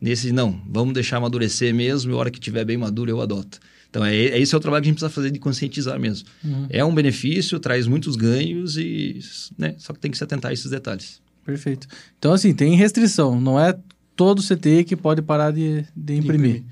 nesse 0.00 0.32
não, 0.32 0.60
vamos 0.68 0.94
deixar 0.94 1.18
amadurecer 1.18 1.74
mesmo, 1.74 2.12
e 2.12 2.14
a 2.14 2.16
hora 2.16 2.30
que 2.30 2.40
tiver 2.40 2.64
bem 2.64 2.76
maduro 2.76 3.10
eu 3.10 3.20
adoto. 3.20 3.58
Então, 3.90 4.04
é, 4.04 4.14
é 4.14 4.38
esse 4.38 4.54
é 4.54 4.58
o 4.58 4.60
trabalho 4.60 4.82
que 4.82 4.88
a 4.88 4.90
gente 4.90 4.98
precisa 4.98 5.10
fazer 5.14 5.30
de 5.32 5.38
conscientizar 5.40 5.98
mesmo. 5.98 6.28
Uhum. 6.44 6.66
É 6.70 6.84
um 6.84 6.94
benefício, 6.94 7.58
traz 7.58 7.86
muitos 7.88 8.14
ganhos 8.14 8.76
e 8.76 9.18
né, 9.58 9.74
só 9.78 9.92
que 9.92 9.98
tem 9.98 10.10
que 10.10 10.16
se 10.16 10.22
atentar 10.22 10.50
a 10.50 10.54
esses 10.54 10.70
detalhes. 10.70 11.20
Perfeito. 11.44 11.88
Então, 12.18 12.32
assim, 12.32 12.54
tem 12.54 12.76
restrição. 12.76 13.40
Não 13.40 13.58
é 13.58 13.76
todo 14.14 14.42
CTI 14.42 14.84
que 14.84 14.94
pode 14.94 15.22
parar 15.22 15.50
de, 15.50 15.84
de 15.96 16.14
imprimir. 16.14 16.56
imprimir. 16.56 16.64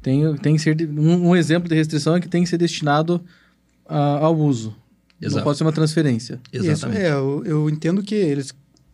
Tem, 0.00 0.36
tem 0.36 0.56
que 0.56 0.62
ser... 0.62 0.76
Um, 0.88 1.28
um, 1.28 1.36
exemplo 1.36 1.68
de 1.68 1.74
restrição 1.74 2.16
é 2.16 2.20
que 2.20 2.28
tem 2.28 2.42
que 2.42 2.48
ser 2.48 2.56
destinado 2.56 3.22
a, 3.86 4.24
ao 4.24 4.36
uso. 4.36 4.74
Exato. 5.20 5.36
Não 5.36 5.44
pode 5.44 5.58
ser 5.58 5.64
uma 5.64 5.72
transferência. 5.72 6.40
Exatamente. 6.50 7.00
Isso, 7.00 7.06
é, 7.06 7.12
eu, 7.12 7.42
eu 7.44 7.70
entendo 7.70 8.02
que 8.02 8.14
eles 8.14 8.52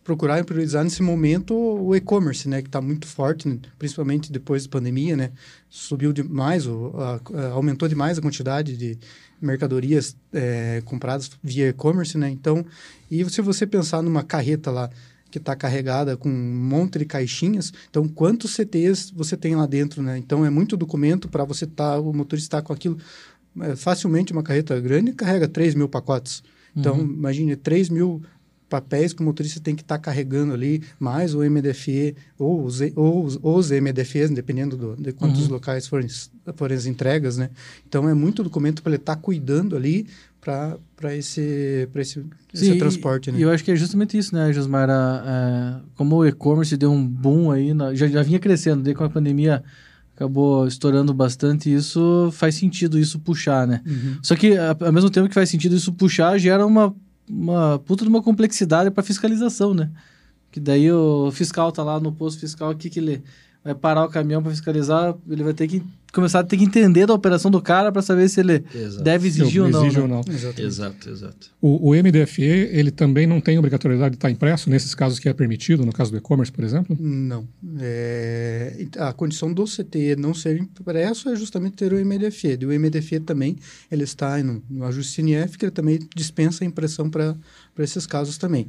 procurar 0.09 0.43
priorizar 0.43 0.83
nesse 0.83 1.03
momento 1.03 1.55
o 1.55 1.95
e-commerce, 1.95 2.49
né, 2.49 2.63
que 2.63 2.69
está 2.69 2.81
muito 2.81 3.07
forte, 3.07 3.61
principalmente 3.79 4.33
depois 4.33 4.65
da 4.65 4.71
pandemia, 4.71 5.15
né, 5.15 5.33
subiu 5.69 6.15
demais, 6.15 6.67
o, 6.67 6.95
a, 6.97 7.49
aumentou 7.49 7.87
demais 7.87 8.17
a 8.17 8.23
quantidade 8.23 8.75
de 8.75 8.99
mercadorias 9.39 10.17
é, 10.33 10.81
compradas 10.87 11.31
via 11.43 11.69
e-commerce, 11.69 12.17
né, 12.17 12.31
então, 12.31 12.65
e 13.11 13.23
se 13.29 13.43
você 13.43 13.67
pensar 13.67 14.01
numa 14.01 14.23
carreta 14.23 14.71
lá 14.71 14.89
que 15.31 15.37
está 15.37 15.55
carregada 15.55 16.17
com 16.17 16.31
um 16.31 16.57
monte 16.57 16.99
de 17.01 17.05
caixinhas, 17.05 17.71
então 17.91 18.09
quantos 18.09 18.55
CTs 18.55 19.11
você 19.15 19.37
tem 19.37 19.55
lá 19.55 19.67
dentro, 19.67 20.03
né, 20.03 20.17
então 20.17 20.43
é 20.43 20.49
muito 20.49 20.75
documento 20.75 21.29
para 21.29 21.45
você 21.45 21.67
estar, 21.67 21.97
tá, 21.97 22.01
o 22.01 22.15
motorista 22.15 22.47
estar 22.47 22.63
tá 22.63 22.67
com 22.67 22.73
aquilo, 22.73 22.97
é, 23.61 23.77
facilmente 23.77 24.33
uma 24.33 24.43
carreta 24.43 24.81
grande 24.81 25.13
carrega 25.13 25.47
3 25.47 25.75
mil 25.75 25.87
pacotes, 25.87 26.43
então, 26.75 26.97
uhum. 26.97 27.05
imagine 27.05 27.57
3 27.57 27.89
mil 27.89 28.23
papéis 28.69 29.13
que 29.13 29.23
o 29.23 29.25
motorista 29.25 29.61
tem 29.61 29.75
que 29.75 29.83
estar 29.83 29.97
tá 29.97 30.03
carregando 30.03 30.53
ali, 30.53 30.83
mais 30.99 31.35
o 31.35 31.39
MDFE 31.39 32.15
ou 32.39 32.65
os, 32.65 32.81
ou 32.95 33.25
os, 33.25 33.39
os 33.43 33.71
MDFEs, 33.71 34.31
dependendo 34.31 34.77
do, 34.77 34.97
de 34.97 35.13
quantos 35.13 35.47
uhum. 35.47 35.53
locais 35.53 35.87
forem, 35.87 36.09
forem 36.55 36.77
as 36.77 36.87
entregas, 36.87 37.37
né? 37.37 37.51
Então, 37.89 38.09
é 38.09 38.15
muito 38.15 38.43
documento 38.43 38.83
para 38.83 38.91
ele 38.91 39.01
estar 39.01 39.17
tá 39.17 39.21
cuidando 39.21 39.75
ali 39.75 40.07
para 40.41 41.15
esse, 41.15 41.89
pra 41.93 42.01
esse, 42.01 42.25
esse 42.55 42.79
transporte, 42.79 43.31
né? 43.31 43.39
E 43.39 43.43
eu 43.43 43.51
acho 43.51 43.65
que 43.65 43.71
é 43.71 43.77
justamente 43.77 44.17
isso, 44.17 44.35
né, 44.35 44.53
Josmar? 44.53 44.89
É, 44.89 45.81
como 45.95 46.17
o 46.17 46.27
e-commerce 46.27 46.77
deu 46.77 46.91
um 46.91 47.07
boom 47.07 47.51
aí, 47.51 47.75
na, 47.75 47.95
já, 47.95 48.07
já 48.07 48.23
vinha 48.23 48.39
crescendo, 48.39 48.83
daí 48.83 48.95
com 48.95 49.05
a 49.05 49.11
pandemia 49.11 49.63
acabou 50.15 50.67
estourando 50.67 51.15
bastante 51.15 51.73
isso 51.73 52.29
faz 52.33 52.57
sentido 52.57 52.99
isso 52.99 53.21
puxar, 53.21 53.69
né? 53.69 53.81
Uhum. 53.87 54.19
Só 54.21 54.35
que, 54.35 54.57
ao 54.57 54.93
mesmo 54.93 55.11
tempo 55.11 55.29
que 55.29 55.35
faz 55.35 55.49
sentido 55.49 55.77
isso 55.77 55.93
puxar, 55.93 56.37
gera 56.39 56.67
uma 56.67 56.95
uma 57.29 57.79
puta 57.79 58.05
de 58.05 58.09
uma 58.09 58.23
complexidade 58.23 58.91
para 58.91 59.03
fiscalização, 59.03 59.75
né? 59.75 59.91
Que 60.51 60.61
daí 60.61 60.91
o 60.91 61.31
fiscal 61.31 61.71
tá 61.71 61.83
lá 61.83 62.01
no 62.01 62.13
posto 62.13 62.41
fiscal 62.41 62.71
aqui 62.71 62.89
que 62.89 62.99
ele 62.99 63.23
vai 63.69 63.75
parar 63.75 64.05
o 64.05 64.09
caminhão 64.09 64.43
para 64.43 64.51
fiscalizar, 64.51 65.15
ele 65.29 65.43
vai 65.43 65.53
ter 65.53 65.69
que 65.69 65.83
começar 66.11 66.41
a 66.41 66.45
ter 66.45 66.57
que 66.57 66.65
entender 66.65 67.07
da 67.07 67.13
operação 67.13 67.51
do 67.51 67.61
cara 67.61 67.93
para 67.93 68.01
saber 68.01 68.27
se 68.31 68.41
ele 68.41 68.65
exato. 68.75 69.05
deve 69.05 69.29
exigir, 69.29 69.63
ou, 69.63 69.69
não, 69.69 69.85
exige 69.85 69.97
né? 69.97 70.03
ou 70.03 70.09
não. 70.09 70.21
Exato, 70.27 71.11
exato. 71.11 71.51
O, 71.61 71.91
o, 71.91 71.95
MDFE, 71.95 72.43
ele 72.43 72.91
também 72.91 73.27
não 73.27 73.43
tem 73.43 73.59
obrigatoriedade 73.59 74.13
de 74.13 74.17
estar 74.17 74.31
impresso 74.31 74.71
nesses 74.71 74.95
casos 74.95 75.19
que 75.19 75.29
é 75.29 75.35
permitido, 75.35 75.85
no 75.85 75.93
caso 75.93 76.11
do 76.11 76.17
e-commerce, 76.17 76.51
por 76.51 76.65
exemplo? 76.65 76.97
Não. 76.99 77.47
É, 77.79 78.87
a 78.99 79.13
condição 79.13 79.53
do 79.53 79.65
CTE 79.65 80.17
não 80.17 80.33
ser 80.33 80.59
impresso 80.59 81.29
é 81.29 81.37
justamente 81.37 81.77
ter 81.77 81.93
o 81.93 81.97
MDFE. 81.97 82.59
E 82.59 82.65
o 82.65 82.81
MDFE 82.81 83.21
também, 83.21 83.57
ele 83.93 84.05
está 84.05 84.43
no, 84.43 84.63
no 84.71 84.87
ajuste 84.87 85.13
CNF, 85.13 85.59
que 85.59 85.67
ele 85.67 85.73
também 85.73 85.99
dispensa 86.17 86.65
a 86.65 86.67
impressão 86.67 87.11
para 87.11 87.37
esses 87.79 88.07
casos 88.07 88.39
também 88.39 88.69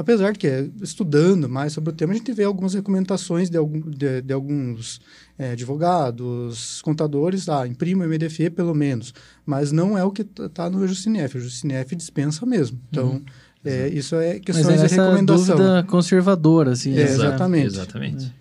apesar 0.00 0.32
de 0.32 0.38
que 0.38 0.70
estudando 0.82 1.46
mais 1.46 1.74
sobre 1.74 1.90
o 1.90 1.92
tema, 1.92 2.14
a 2.14 2.16
gente 2.16 2.32
vê 2.32 2.44
algumas 2.44 2.72
recomendações 2.72 3.50
de, 3.50 3.58
algum, 3.58 3.80
de, 3.80 4.22
de 4.22 4.32
alguns 4.32 4.98
é, 5.38 5.52
advogados, 5.52 6.80
contadores, 6.80 7.48
ah, 7.50 7.66
imprima 7.66 8.04
o 8.04 8.08
MDF 8.08 8.48
pelo 8.50 8.74
menos, 8.74 9.12
mas 9.44 9.70
não 9.70 9.98
é 9.98 10.02
o 10.02 10.10
que 10.10 10.22
está 10.22 10.70
no 10.70 10.86
Justinef, 10.88 11.36
o 11.36 11.40
Justinef 11.40 11.94
dispensa 11.94 12.46
mesmo. 12.46 12.80
Então, 12.90 13.08
uhum. 13.08 13.24
é, 13.62 13.88
isso 13.88 14.16
é 14.16 14.40
questões 14.40 14.66
mas 14.66 14.84
é 14.84 14.86
de 14.86 14.94
recomendação. 14.94 15.56
dúvida 15.56 15.84
conservadora, 15.86 16.72
assim. 16.72 16.96
É, 16.96 17.02
exatamente. 17.02 17.66
Exatamente. 17.66 18.34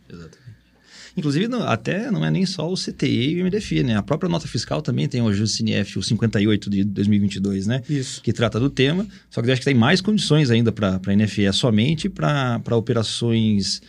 Inclusive, 1.17 1.47
não, 1.47 1.63
até 1.63 2.11
não 2.11 2.25
é 2.25 2.31
nem 2.31 2.45
só 2.45 2.71
o 2.71 2.75
CTI 2.75 3.33
e 3.33 3.41
o 3.41 3.45
MDFI, 3.45 3.83
né? 3.83 3.97
A 3.97 4.03
própria 4.03 4.29
nota 4.29 4.47
fiscal 4.47 4.81
também 4.81 5.07
tem 5.07 5.21
o 5.21 5.27
ajuste 5.27 5.57
CNF, 5.57 5.99
o 5.99 6.03
58 6.03 6.69
de 6.69 6.83
2022, 6.83 7.67
né? 7.67 7.81
Isso. 7.89 8.21
Que 8.21 8.31
trata 8.31 8.59
do 8.59 8.69
tema. 8.69 9.05
Só 9.29 9.41
que 9.41 9.51
acho 9.51 9.61
que 9.61 9.65
tem 9.65 9.75
mais 9.75 10.01
condições 10.01 10.49
ainda 10.49 10.71
para 10.71 10.99
a 11.05 11.15
NFE, 11.15 11.45
é 11.45 11.51
somente 11.51 12.09
para 12.09 12.75
operações 12.75 13.81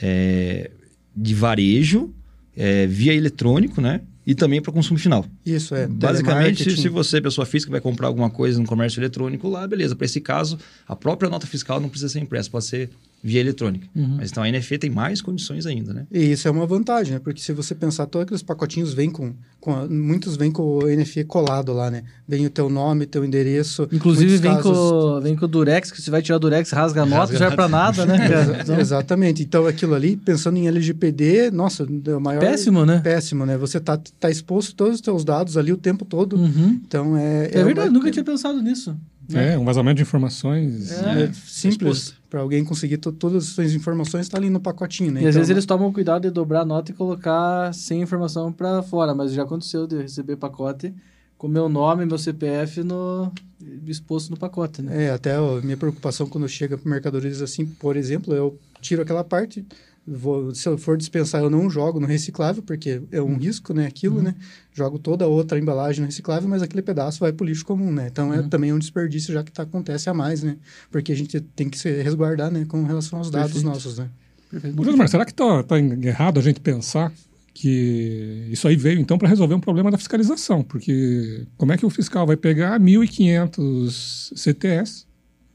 é, 0.00 0.70
de 1.16 1.34
varejo, 1.34 2.12
é, 2.56 2.86
via 2.86 3.14
eletrônico, 3.14 3.80
né? 3.80 4.00
E 4.26 4.34
também 4.34 4.60
para 4.60 4.72
consumo 4.72 4.98
final. 4.98 5.26
Isso 5.44 5.74
é. 5.74 5.86
Basicamente, 5.86 6.64
se, 6.64 6.76
se 6.78 6.88
você, 6.88 7.20
pessoa 7.20 7.44
física, 7.44 7.70
vai 7.70 7.80
comprar 7.80 8.06
alguma 8.06 8.30
coisa 8.30 8.58
no 8.58 8.66
comércio 8.66 8.98
eletrônico 8.98 9.48
lá, 9.48 9.66
beleza. 9.68 9.94
Para 9.94 10.06
esse 10.06 10.20
caso, 10.20 10.58
a 10.88 10.96
própria 10.96 11.28
nota 11.28 11.46
fiscal 11.46 11.78
não 11.78 11.90
precisa 11.90 12.08
ser 12.08 12.20
impressa, 12.20 12.48
pode 12.48 12.64
ser 12.64 12.88
via 13.24 13.40
eletrônica. 13.40 13.88
Uhum. 13.96 14.16
Mas 14.18 14.30
então 14.30 14.42
a 14.42 14.52
NFE 14.52 14.76
tem 14.76 14.90
mais 14.90 15.22
condições 15.22 15.64
ainda, 15.64 15.94
né? 15.94 16.06
E 16.12 16.32
isso 16.32 16.46
é 16.46 16.50
uma 16.50 16.66
vantagem, 16.66 17.14
né? 17.14 17.18
Porque 17.18 17.40
se 17.40 17.54
você 17.54 17.74
pensar, 17.74 18.04
todos 18.04 18.26
aqueles 18.26 18.42
pacotinhos 18.42 18.92
vêm 18.92 19.10
com, 19.10 19.32
com 19.58 19.72
a, 19.72 19.86
muitos 19.88 20.36
vêm 20.36 20.52
com 20.52 20.62
o 20.62 20.86
NFE 20.86 21.24
colado 21.24 21.72
lá, 21.72 21.90
né? 21.90 22.04
Vem 22.28 22.44
o 22.44 22.50
teu 22.50 22.68
nome, 22.68 23.06
teu 23.06 23.24
endereço. 23.24 23.88
Inclusive 23.90 24.36
vem, 24.36 24.54
casos... 24.54 24.76
com, 24.76 25.20
vem 25.22 25.34
com 25.34 25.46
o 25.46 25.48
Durex, 25.48 25.90
que 25.90 26.02
você 26.02 26.10
vai 26.10 26.20
tirar 26.20 26.36
o 26.36 26.38
Durex, 26.38 26.70
rasga 26.70 27.02
a 27.02 27.06
nota, 27.06 27.34
já 27.34 27.46
é 27.46 27.50
para 27.50 27.66
nada, 27.66 28.04
né? 28.04 28.18
então... 28.60 28.76
Exatamente. 28.78 29.42
Então 29.42 29.66
aquilo 29.66 29.94
ali, 29.94 30.18
pensando 30.18 30.58
em 30.58 30.68
LGPD, 30.68 31.50
nossa, 31.50 31.88
é 32.06 32.14
o 32.14 32.20
maior... 32.20 32.40
Péssimo, 32.40 32.84
né? 32.84 33.00
Péssimo, 33.02 33.46
né? 33.46 33.56
Você 33.56 33.80
tá, 33.80 33.98
tá 34.20 34.30
exposto 34.30 34.74
todos 34.74 34.96
os 34.96 35.00
teus 35.00 35.24
dados 35.24 35.56
ali 35.56 35.72
o 35.72 35.78
tempo 35.78 36.04
todo. 36.04 36.36
Uhum. 36.36 36.78
Então 36.86 37.16
é... 37.16 37.46
É, 37.46 37.60
é 37.60 37.64
verdade, 37.64 37.88
uma... 37.88 37.94
nunca 37.94 38.10
tinha 38.10 38.24
pensado 38.24 38.60
nisso. 38.60 38.94
É, 39.32 39.56
um 39.56 39.64
vazamento 39.64 39.96
de 39.96 40.02
informações. 40.02 40.92
É, 40.92 41.22
é 41.22 41.30
simples. 41.46 42.14
Para 42.34 42.40
alguém 42.40 42.64
conseguir 42.64 42.96
todas 42.98 43.44
as 43.44 43.50
suas 43.50 43.74
informações, 43.74 44.22
está 44.22 44.36
ali 44.36 44.50
no 44.50 44.58
pacotinho, 44.58 45.12
né? 45.12 45.20
E 45.20 45.22
então, 45.22 45.28
às 45.28 45.36
vezes 45.36 45.50
eles 45.50 45.64
tomam 45.64 45.92
cuidado 45.92 46.22
de 46.22 46.30
dobrar 46.30 46.62
a 46.62 46.64
nota 46.64 46.90
e 46.90 46.94
colocar 46.94 47.72
sem 47.72 48.02
informação 48.02 48.52
para 48.52 48.82
fora, 48.82 49.14
mas 49.14 49.32
já 49.32 49.44
aconteceu 49.44 49.86
de 49.86 49.98
receber 49.98 50.34
pacote 50.34 50.92
com 51.38 51.46
meu 51.46 51.68
nome, 51.68 52.04
meu 52.04 52.18
CPF 52.18 52.82
no, 52.82 53.30
exposto 53.86 54.30
no 54.30 54.36
pacote, 54.36 54.82
né? 54.82 55.04
É, 55.04 55.10
até 55.12 55.36
a 55.36 55.60
minha 55.62 55.76
preocupação 55.76 56.26
quando 56.26 56.48
chega 56.48 56.76
para 56.76 56.90
mercadorias 56.90 57.40
assim, 57.40 57.64
por 57.64 57.96
exemplo, 57.96 58.34
eu 58.34 58.58
tiro 58.80 59.02
aquela 59.02 59.22
parte, 59.22 59.64
Vou, 60.06 60.54
se 60.54 60.68
eu 60.68 60.76
for 60.76 60.98
dispensar, 60.98 61.42
eu 61.42 61.48
não 61.48 61.70
jogo 61.70 61.98
no 61.98 62.06
reciclável, 62.06 62.62
porque 62.62 63.00
é 63.10 63.22
um 63.22 63.26
uhum. 63.26 63.36
risco, 63.38 63.72
né? 63.72 63.86
Aquilo, 63.86 64.16
uhum. 64.16 64.22
né? 64.22 64.34
Jogo 64.70 64.98
toda 64.98 65.24
a 65.24 65.28
outra 65.28 65.58
embalagem 65.58 66.02
no 66.02 66.06
reciclável, 66.06 66.46
mas 66.46 66.62
aquele 66.62 66.82
pedaço 66.82 67.20
vai 67.20 67.32
para 67.32 67.42
o 67.42 67.46
lixo 67.46 67.64
comum, 67.64 67.90
né? 67.90 68.08
Então, 68.12 68.32
é 68.32 68.40
uhum. 68.40 68.48
também 68.48 68.70
um 68.70 68.78
desperdício, 68.78 69.32
já 69.32 69.42
que 69.42 69.50
tá, 69.50 69.62
acontece 69.62 70.10
a 70.10 70.14
mais, 70.14 70.42
né? 70.42 70.58
Porque 70.90 71.10
a 71.10 71.16
gente 71.16 71.40
tem 71.40 71.70
que 71.70 71.78
se 71.78 72.02
resguardar, 72.02 72.50
né? 72.50 72.66
Com 72.68 72.84
relação 72.84 73.18
aos 73.18 73.30
dados 73.30 73.52
Perfeito. 73.52 73.72
nossos, 73.72 73.98
né? 73.98 74.10
Perfeito. 74.50 74.96
Mas 74.96 75.10
será 75.10 75.24
que 75.24 75.32
tá, 75.32 75.62
tá 75.62 75.78
errado 75.78 76.38
a 76.38 76.42
gente 76.42 76.60
pensar 76.60 77.10
que 77.54 78.48
isso 78.50 78.68
aí 78.68 78.76
veio, 78.76 79.00
então, 79.00 79.16
para 79.16 79.28
resolver 79.28 79.54
um 79.54 79.60
problema 79.60 79.90
da 79.90 79.96
fiscalização? 79.96 80.62
Porque 80.62 81.46
como 81.56 81.72
é 81.72 81.78
que 81.78 81.86
o 81.86 81.90
fiscal 81.90 82.26
vai 82.26 82.36
pegar 82.36 82.78
1.500 82.78 84.36
CTS 84.36 85.06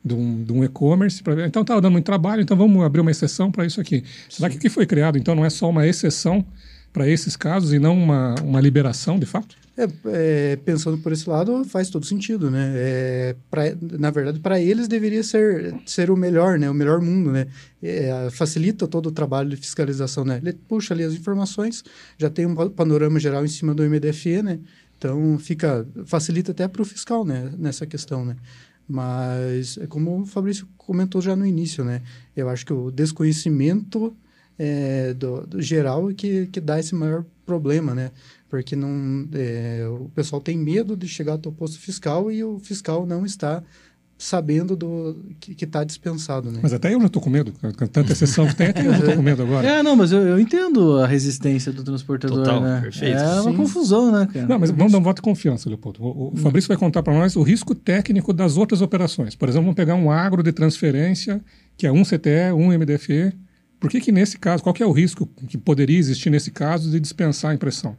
de 0.03 0.13
um, 0.13 0.46
um 0.51 0.63
e-commerce. 0.63 1.22
Então 1.46 1.62
estava 1.62 1.82
dando 1.82 1.94
muito 1.94 2.06
trabalho, 2.06 2.41
então 2.41 2.56
vamos 2.56 2.84
abrir 2.84 3.01
uma 3.01 3.12
exceção 3.12 3.51
para 3.51 3.65
isso 3.65 3.79
aqui. 3.82 4.03
Será 4.29 4.50
que 4.50 4.58
o 4.58 4.60
que 4.60 4.70
foi 4.70 4.86
criado, 4.86 5.18
então, 5.18 5.36
não 5.36 5.46
é 5.46 5.50
só 5.50 5.70
uma 5.70 5.86
exceção 5.88 6.46
para 6.91 7.08
esses 7.08 7.36
casos 7.36 7.74
e 7.74 7.79
não 7.79 7.96
uma, 7.98 8.36
uma 8.41 8.60
liberação 8.60 9.20
de 9.20 9.25
fato? 9.25 9.56
É, 9.77 9.88
é, 10.08 10.56
pensando 10.58 10.98
por 10.98 11.13
esse 11.13 11.29
lado, 11.29 11.63
faz 11.63 11.89
todo 11.89 12.06
sentido, 12.06 12.51
né? 12.51 12.74
É, 12.75 13.36
pra, 13.50 13.63
na 13.98 14.12
verdade, 14.12 14.39
para 14.39 14.60
eles 14.60 14.89
deveria 14.89 15.24
ser, 15.24 15.74
ser 15.86 16.12
o 16.12 16.18
melhor, 16.18 16.60
né? 16.60 16.70
O 16.70 16.74
melhor 16.74 17.00
mundo, 17.00 17.32
né? 17.32 17.48
É, 17.82 18.27
facilita 18.29 18.88
todo 18.88 19.08
o 19.08 19.12
trabalho 19.12 19.50
de 19.50 19.56
fiscalização, 19.56 20.25
né? 20.25 20.41
Ele 20.44 20.51
puxa 20.51 20.94
ali 20.94 21.03
as 21.03 21.13
informações, 21.13 21.82
já 22.18 22.29
tem 22.29 22.46
um 22.46 22.56
panorama 22.72 23.20
geral 23.22 23.46
em 23.46 23.48
cima 23.48 23.74
do 23.74 23.84
MDFE, 23.84 24.44
né? 24.44 24.60
Então, 24.98 25.39
fica, 25.39 25.88
facilita 26.06 26.51
até 26.51 26.68
para 26.68 26.82
o 26.82 26.86
fiscal, 26.86 27.24
né? 27.24 27.50
Nessa 27.58 27.86
questão, 27.86 28.25
né? 28.25 28.36
Mas, 28.89 29.77
é 29.77 29.86
como 29.86 30.22
o 30.22 30.25
Fabrício 30.25 30.67
comentou 30.75 31.22
já 31.22 31.36
no 31.36 31.46
início, 31.46 31.84
né? 31.84 32.01
Eu 32.36 32.50
acho 32.50 32.65
que 32.65 32.74
o 32.74 32.89
desconhecimento 32.89 34.15
é, 34.58 35.13
do, 35.13 35.46
do 35.46 35.62
geral 35.62 36.08
que, 36.10 36.48
que 36.48 36.60
dá 36.60 36.79
esse 36.79 36.96
maior 36.96 37.24
problema, 37.46 37.93
né? 37.93 38.12
porque 38.50 38.75
não, 38.75 39.29
é, 39.34 39.88
o 39.88 40.10
pessoal 40.10 40.41
tem 40.41 40.58
medo 40.58 40.98
de 40.98 41.08
chegar 41.08 41.39
ao 41.46 41.51
posto 41.51 41.79
fiscal 41.79 42.31
e 42.31 42.43
o 42.43 42.60
fiscal 42.60 43.05
não 43.05 43.25
está 43.25 43.63
sabendo 44.21 44.75
do 44.75 45.17
que 45.39 45.63
está 45.63 45.81
dispensado, 45.81 46.51
né? 46.51 46.59
Mas 46.61 46.73
até 46.73 46.93
eu 46.93 46.99
já 46.99 47.05
estou 47.07 47.21
com 47.21 47.29
medo, 47.29 47.53
com 47.53 47.88
tanta 47.88 48.11
exceção 48.11 48.45
que 48.45 48.53
tem, 48.53 48.67
até 48.67 48.85
eu 48.85 48.91
já 48.91 48.99
estou 48.99 49.15
com 49.15 49.21
medo 49.21 49.43
agora. 49.43 49.65
É, 49.65 49.81
não, 49.81 49.95
mas 49.95 50.11
eu, 50.11 50.19
eu, 50.19 50.38
entendo 50.38 50.97
a 50.97 51.07
resistência 51.07 51.71
do 51.71 51.85
transportador, 51.85 52.39
Total, 52.39 52.61
né? 52.61 52.81
perfeito. 52.81 53.17
É 53.17 53.41
uma 53.41 53.51
Sim. 53.51 53.55
confusão, 53.55 54.11
né, 54.11 54.27
cara? 54.31 54.45
Não, 54.45 54.59
mas 54.59 54.71
vamos 54.71 54.91
dar 54.91 54.97
um 54.97 55.01
voto 55.01 55.15
de 55.15 55.21
confiança, 55.21 55.69
Leopoldo. 55.69 56.03
O, 56.03 56.33
o 56.33 56.35
Fabrício 56.35 56.67
vai 56.67 56.75
contar 56.75 57.01
para 57.01 57.13
nós 57.13 57.38
o 57.38 57.41
risco 57.41 57.73
técnico 57.73 58.33
das 58.33 58.57
outras 58.57 58.81
operações. 58.81 59.35
Por 59.35 59.47
exemplo, 59.47 59.63
vamos 59.63 59.77
pegar 59.77 59.95
um 59.95 60.11
agro 60.11 60.43
de 60.43 60.51
transferência, 60.51 61.41
que 61.77 61.88
é 61.88 61.91
um 61.91 62.03
CTE, 62.03 62.51
um 62.53 62.77
MDFE. 62.77 63.33
Por 63.79 63.89
que 63.89 64.01
que 64.01 64.11
nesse 64.11 64.38
caso, 64.38 64.61
qual 64.61 64.73
que 64.73 64.83
é 64.83 64.85
o 64.85 64.91
risco 64.91 65.25
que 65.47 65.57
poderia 65.57 65.97
existir 65.97 66.29
nesse 66.29 66.51
caso 66.51 66.91
de 66.91 66.99
dispensar 66.99 67.51
a 67.51 67.53
impressão? 67.53 67.95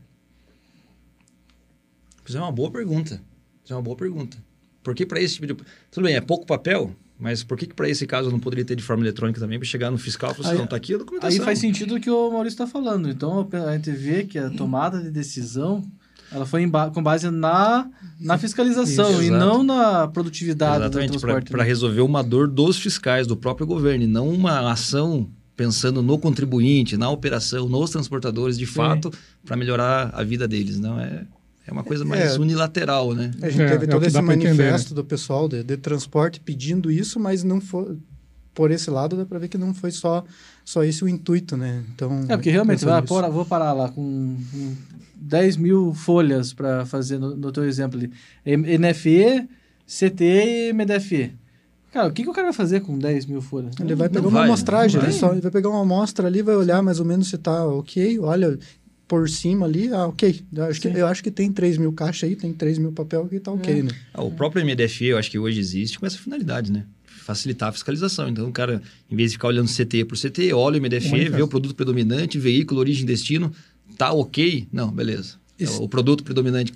Isso 2.28 2.36
é 2.36 2.40
uma 2.42 2.52
boa 2.52 2.70
pergunta. 2.70 3.22
Isso 3.64 3.72
é 3.72 3.76
uma 3.76 3.82
boa 3.82 3.96
pergunta. 3.96 4.36
Por 4.82 4.94
que 4.94 5.04
para 5.04 5.20
esse 5.20 5.34
tipo 5.34 5.46
de. 5.46 5.56
Tudo 5.90 6.04
bem, 6.04 6.14
é 6.14 6.20
pouco 6.20 6.46
papel, 6.46 6.94
mas 7.18 7.44
por 7.44 7.58
que, 7.58 7.66
que 7.66 7.75
para 7.75 7.88
esse 7.88 8.06
caso 8.06 8.28
eu 8.28 8.32
não 8.32 8.40
poderia 8.40 8.64
ter 8.64 8.75
de 8.75 8.82
forma 8.82 9.02
eletrônica 9.02 9.38
também 9.38 9.58
para 9.58 9.68
chegar 9.68 9.90
no 9.90 9.99
fiscal 9.99 10.32
e 10.32 10.34
falar 10.34 10.49
assim, 10.49 10.56
não, 10.56 10.64
está 10.64 10.76
aqui 10.76 10.94
a 10.94 10.99
documentação. 10.99 11.38
Aí 11.38 11.44
faz 11.44 11.58
sentido 11.58 11.96
o 11.96 12.00
que 12.00 12.08
o 12.08 12.30
Maurício 12.30 12.54
está 12.54 12.66
falando. 12.66 13.10
Então 13.10 13.46
a 13.52 13.72
gente 13.75 13.90
vê 13.90 14.25
que 14.25 14.38
a 14.38 14.49
tomada 14.50 15.00
de 15.02 15.10
decisão 15.10 15.84
ela 16.32 16.46
foi 16.46 16.64
ba 16.66 16.90
com 16.90 17.02
base 17.02 17.28
na, 17.30 17.90
na 18.20 18.38
fiscalização 18.38 19.10
Isso, 19.10 19.22
e 19.25 19.30
não 19.30 19.62
na 19.62 20.06
produtividade 20.06 20.84
Exatamente, 20.84 21.12
do 21.12 21.20
transporte. 21.20 21.50
Para 21.50 21.62
né? 21.62 21.68
resolver 21.68 22.00
uma 22.00 22.22
dor 22.22 22.49
dos 22.49 22.78
fiscais, 22.78 23.26
do 23.26 23.37
próprio 23.37 23.66
governo, 23.66 24.04
e 24.04 24.06
não 24.06 24.28
uma 24.28 24.70
ação 24.70 25.28
pensando 25.56 26.02
no 26.02 26.18
contribuinte, 26.18 26.96
na 26.96 27.10
operação, 27.10 27.68
nos 27.68 27.90
transportadores, 27.90 28.56
de 28.56 28.64
fato, 28.64 29.12
para 29.44 29.56
melhorar 29.56 30.10
a 30.14 30.22
vida 30.22 30.49
deles. 30.49 30.78
Não 30.78 30.99
é 30.99 31.26
é 31.70 31.72
uma 31.72 31.84
coisa 31.84 32.04
mais 32.04 32.34
é, 32.34 32.38
unilateral, 32.38 33.14
né? 33.14 33.30
A 33.40 33.48
gente 33.48 33.62
é, 33.62 33.68
teve 33.68 33.84
é 33.84 33.88
todo 33.88 34.04
esse 34.04 34.20
manifesto 34.20 34.94
do 34.94 35.04
pessoal 35.04 35.48
de, 35.48 35.62
de, 35.62 35.76
transporte 35.76 36.40
pedindo 36.40 36.90
isso, 36.90 37.18
mas 37.18 37.44
não 37.44 37.60
foi 37.60 37.96
por 38.52 38.70
esse 38.70 38.90
lado 38.90 39.16
dá 39.16 39.24
para 39.24 39.38
ver 39.38 39.48
que 39.48 39.56
não 39.56 39.72
foi 39.72 39.90
só 39.90 40.24
só 40.64 40.82
esse 40.82 41.04
o 41.04 41.08
intuito, 41.08 41.56
né? 41.56 41.84
Então 41.94 42.24
é 42.28 42.36
porque 42.36 42.50
realmente 42.50 42.84
vai, 42.84 43.00
por, 43.02 43.28
vou 43.30 43.44
parar 43.44 43.72
lá 43.72 43.88
com, 43.88 44.36
com 44.50 44.76
10 45.16 45.56
mil 45.56 45.94
folhas 45.94 46.52
para 46.52 46.84
fazer 46.84 47.18
no, 47.18 47.36
no 47.36 47.52
teu 47.52 47.64
exemplo 47.64 47.98
ali, 47.98 48.10
NFE, 48.44 49.48
CTE 49.86 50.68
e 50.68 50.72
MDFE. 50.72 51.40
Cara, 51.92 52.06
o 52.06 52.12
que, 52.12 52.22
que 52.22 52.30
o 52.30 52.32
cara 52.32 52.46
vai 52.46 52.52
fazer 52.52 52.80
com 52.80 52.96
10 52.96 53.26
mil 53.26 53.42
folhas? 53.42 53.74
Ele 53.80 53.96
vai 53.96 54.08
pegar 54.08 54.28
uma 54.28 54.44
amostragem, 54.44 55.02
ele, 55.02 55.10
só, 55.10 55.32
ele 55.32 55.40
vai 55.40 55.50
pegar 55.50 55.68
uma 55.70 55.82
amostra 55.82 56.28
ali, 56.28 56.40
vai 56.40 56.54
olhar 56.54 56.80
mais 56.82 57.00
ou 57.00 57.04
menos 57.04 57.28
se 57.28 57.34
está 57.34 57.66
ok. 57.66 58.18
Olha, 58.20 58.56
por 59.10 59.28
cima 59.28 59.66
ali, 59.66 59.92
ah, 59.92 60.06
ok. 60.06 60.40
Eu 60.54 60.64
acho, 60.66 60.80
que, 60.80 60.86
eu 60.86 61.06
acho 61.08 61.20
que 61.20 61.32
tem 61.32 61.52
3 61.52 61.78
mil 61.78 61.92
caixas 61.92 62.28
aí, 62.30 62.36
tem 62.36 62.52
3 62.52 62.78
mil 62.78 62.92
papel 62.92 63.26
que 63.26 63.40
tá 63.40 63.50
ok, 63.50 63.80
é. 63.80 63.82
né? 63.82 63.90
Ah, 64.14 64.23
o 64.23 64.30
próprio 64.30 64.64
MDFE, 64.64 65.06
eu 65.06 65.18
acho 65.18 65.28
que 65.28 65.36
hoje 65.36 65.58
existe 65.58 65.99
com 65.99 66.06
essa 66.06 66.16
finalidade, 66.16 66.70
né? 66.70 66.84
Facilitar 67.04 67.70
a 67.70 67.73
fiscalização. 67.73 68.28
Então, 68.28 68.49
o 68.49 68.52
cara, 68.52 68.80
em 69.10 69.16
vez 69.16 69.32
de 69.32 69.36
ficar 69.36 69.49
olhando 69.49 69.68
CT 69.68 70.04
por 70.04 70.16
CT, 70.16 70.52
olha 70.52 70.78
o 70.78 70.80
MDFE, 70.80 71.28
vê 71.28 71.42
o 71.42 71.49
produto 71.49 71.75
predominante, 71.75 72.38
veículo, 72.38 72.78
origem, 72.78 73.04
destino, 73.04 73.52
tá 73.99 74.12
ok? 74.12 74.68
Não, 74.73 74.92
beleza. 74.92 75.34
Isso. 75.58 75.82
O 75.82 75.88
produto 75.88 76.23
predominante 76.23 76.73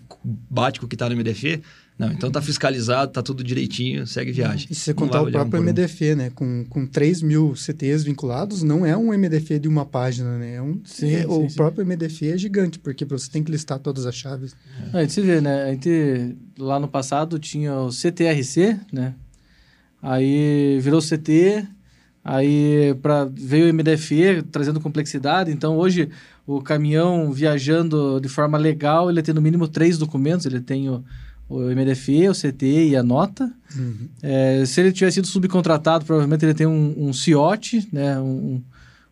bate 0.51 0.81
com 0.81 0.87
o 0.87 0.89
que 0.89 0.97
está 0.97 1.09
no 1.09 1.15
MDFE, 1.15 1.63
não, 1.97 2.11
então 2.11 2.29
tá 2.29 2.43
fiscalizado, 2.43 3.13
tá 3.13 3.23
tudo 3.23 3.45
direitinho, 3.45 4.05
segue 4.05 4.33
viagem. 4.33 4.67
E 4.69 4.75
se 4.75 4.81
você 4.81 4.95
contar 4.95 5.23
o 5.23 5.31
próprio 5.31 5.61
um 5.61 5.65
MDF, 5.65 6.13
um. 6.13 6.17
né? 6.17 6.31
Com, 6.31 6.65
com 6.65 6.87
3 6.87 7.23
mil 7.23 7.55
CTs 7.55 8.03
vinculados, 8.03 8.65
não 8.65 8.85
é 8.85 8.97
um 8.97 9.17
MDF 9.17 9.61
de 9.61 9.69
uma 9.69 9.87
página, 9.87 10.37
né? 10.37 10.57
É 10.57 10.63
um, 10.63 10.81
sim, 10.85 11.15
é, 11.15 11.21
sim, 11.21 11.27
o 11.29 11.49
sim. 11.49 11.55
próprio 11.55 11.87
MDF 11.87 12.29
é 12.29 12.37
gigante, 12.37 12.81
porque 12.81 13.05
você 13.05 13.31
tem 13.31 13.45
que 13.45 13.51
listar 13.53 13.79
todas 13.79 14.07
as 14.07 14.15
chaves. 14.15 14.57
É. 14.93 14.99
A 14.99 15.03
gente 15.03 15.21
vê, 15.21 15.41
né? 15.41 15.63
A 15.63 15.71
gente, 15.71 16.37
lá 16.59 16.81
no 16.81 16.89
passado, 16.89 17.39
tinha 17.39 17.73
o 17.77 17.93
CTRC, 17.93 18.77
né? 18.93 19.15
Aí 20.03 20.81
virou 20.81 21.01
CT, 21.01 21.65
aí 22.25 22.93
pra, 23.01 23.25
veio 23.25 23.71
o 23.71 23.73
MDFE 23.73 24.43
trazendo 24.51 24.81
complexidade. 24.81 25.53
Então, 25.53 25.79
hoje, 25.79 26.11
o 26.45 26.61
caminhão 26.61 27.31
viajando 27.33 28.21
de 28.21 28.29
forma 28.29 28.59
legal, 28.59 29.09
ele 29.09 29.23
tem 29.23 29.33
no 29.33 29.41
mínimo 29.41 29.69
três 29.69 29.97
documentos. 29.97 30.45
Ele 30.45 30.61
tem 30.61 30.91
o 30.91 31.05
o 31.57 31.75
MDFE, 31.75 32.29
o 32.29 32.33
CTE 32.33 32.89
e 32.91 32.97
a 32.97 33.03
nota. 33.03 33.53
Uhum. 33.77 34.09
É, 34.23 34.65
se 34.67 34.81
ele 34.81 34.93
tivesse 34.93 35.17
sido 35.17 35.27
subcontratado, 35.27 36.05
provavelmente 36.05 36.45
ele 36.45 36.55
tem 36.55 36.67
um, 36.67 36.95
um 36.97 37.13
CIOT, 37.13 37.89
né? 37.93 38.19
Um, 38.19 38.63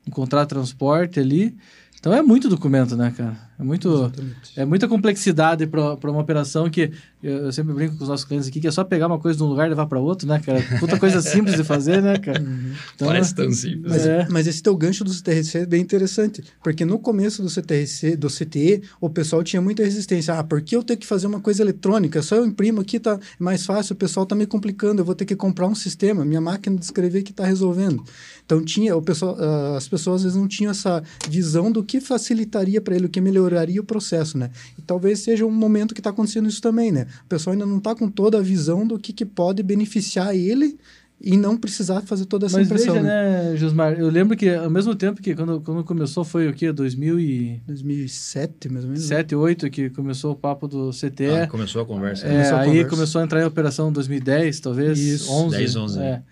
um, 0.07 0.11
contrato 0.11 0.48
de 0.48 0.55
transporte 0.55 1.20
ali. 1.20 1.57
Então 1.98 2.12
é 2.12 2.22
muito 2.22 2.48
documento, 2.48 2.96
né, 2.96 3.12
cara? 3.16 3.37
É, 3.62 3.64
muito, 3.64 4.12
é 4.57 4.64
muita 4.64 4.88
complexidade 4.88 5.66
para 5.68 6.11
uma 6.11 6.20
operação 6.20 6.68
que 6.68 6.90
eu, 7.22 7.44
eu, 7.44 7.53
sempre 7.53 7.72
brinco 7.72 7.96
com 7.96 8.03
os 8.03 8.09
nossos 8.09 8.27
clientes 8.27 8.48
aqui, 8.48 8.61
que 8.61 8.66
é 8.66 8.70
só 8.70 8.83
pegar 8.83 9.07
uma 9.07 9.18
coisa 9.18 9.38
de 9.38 9.44
um 9.44 9.46
lugar 9.46 9.66
e 9.66 9.68
levar 9.70 9.87
para 9.87 10.01
outro, 10.01 10.27
né, 10.27 10.40
cara? 10.44 10.61
Puta 10.81 10.98
coisa 10.98 11.22
simples 11.22 11.55
de 11.55 11.62
fazer, 11.62 12.03
né, 12.03 12.18
cara? 12.18 12.42
Uhum. 12.42 12.72
Então, 12.96 13.07
Parece 13.07 13.35
tão 13.35 13.51
simples. 13.53 13.92
Mas, 13.92 14.07
é. 14.07 14.27
mas 14.29 14.46
esse 14.48 14.61
teu 14.61 14.77
gancho 14.77 15.05
do 15.05 15.12
CTRC 15.12 15.59
é 15.59 15.66
bem 15.66 15.81
interessante, 15.81 16.42
porque 16.62 16.85
no 16.85 16.98
começo 16.98 17.40
do 17.40 17.48
CTRC, 17.48 18.16
do 18.16 18.27
CTE, 18.27 18.83
o 19.01 19.09
pessoal 19.09 19.44
tinha 19.44 19.62
muita 19.62 19.85
resistência. 19.85 20.35
Ah, 20.35 20.42
por 20.42 20.61
que 20.61 20.75
eu 20.75 20.83
tenho 20.83 20.98
que 20.98 21.07
fazer 21.07 21.29
uma 21.29 21.38
coisa 21.38 21.62
eletrônica? 21.62 22.20
Só 22.22 22.35
eu 22.35 22.44
imprimo 22.44 22.81
aqui, 22.81 22.98
tá 22.98 23.20
mais 23.38 23.64
fácil, 23.64 23.92
o 23.92 23.96
pessoal 23.96 24.27
tá 24.27 24.35
me 24.35 24.44
complicando, 24.44 25.01
eu 25.01 25.05
vou 25.05 25.14
ter 25.14 25.25
que 25.25 25.37
comprar 25.37 25.68
um 25.68 25.75
sistema, 25.77 26.25
minha 26.25 26.40
máquina 26.40 26.77
de 26.77 26.85
escrever 26.85 27.22
que 27.22 27.31
está 27.31 27.46
resolvendo. 27.46 28.03
Então 28.44 28.64
tinha, 28.64 28.96
o 28.96 29.03
pessoal, 29.03 29.37
uh, 29.37 29.77
as 29.77 29.87
pessoas 29.87 30.16
às 30.16 30.22
vezes 30.25 30.37
não 30.37 30.48
tinham 30.48 30.72
essa 30.72 31.03
visão 31.29 31.70
do 31.70 31.85
que 31.85 32.01
facilitaria 32.01 32.81
para 32.81 32.96
ele, 32.96 33.07
o 33.07 33.09
que 33.09 33.20
melhoraria 33.20 33.51
o 33.80 33.84
processo, 33.84 34.38
né? 34.38 34.50
E 34.78 34.82
talvez 34.82 35.20
seja 35.20 35.46
um 35.46 35.50
momento 35.50 35.94
que 35.94 36.00
está 36.00 36.10
acontecendo 36.10 36.48
isso 36.48 36.60
também, 36.60 36.92
né? 36.92 37.06
O 37.24 37.28
pessoal 37.28 37.52
ainda 37.52 37.66
não 37.66 37.78
está 37.78 37.94
com 37.94 38.08
toda 38.08 38.38
a 38.38 38.42
visão 38.42 38.86
do 38.86 38.98
que, 38.98 39.12
que 39.12 39.24
pode 39.24 39.62
beneficiar 39.62 40.34
ele 40.34 40.78
e 41.24 41.36
não 41.36 41.56
precisar 41.56 42.00
fazer 42.02 42.24
toda 42.26 42.46
essa 42.46 42.58
Mas 42.58 42.66
impressão. 42.66 42.96
Mas 42.96 43.04
veja, 43.04 43.14
né, 43.14 43.56
Josmar, 43.56 43.92
eu 43.92 44.10
lembro 44.10 44.36
que 44.36 44.52
ao 44.52 44.68
mesmo 44.68 44.92
tempo 44.94 45.22
que 45.22 45.36
quando, 45.36 45.60
quando 45.60 45.84
começou 45.84 46.24
foi 46.24 46.48
o 46.48 46.52
quê? 46.52 46.72
2000 46.72 47.20
e... 47.20 47.62
2007, 47.64 48.68
mais 48.68 48.84
ou 48.84 48.90
menos. 48.90 49.04
7, 49.04 49.36
8, 49.36 49.70
que 49.70 49.88
começou 49.90 50.32
o 50.32 50.36
papo 50.36 50.66
do 50.66 50.90
CTE. 50.90 51.26
Ah, 51.42 51.46
começou 51.46 51.80
a 51.80 51.86
conversa. 51.86 52.26
É, 52.26 52.30
começou 52.30 52.56
a 52.56 52.60
aí 52.60 52.66
conversa. 52.66 52.90
começou 52.90 53.20
a 53.20 53.24
entrar 53.24 53.40
em 53.40 53.44
operação 53.44 53.92
2010, 53.92 54.58
talvez, 54.58 54.98
Isso. 54.98 55.32
11. 55.32 55.56
10, 55.56 55.76
11. 55.76 55.98
É. 56.00 56.22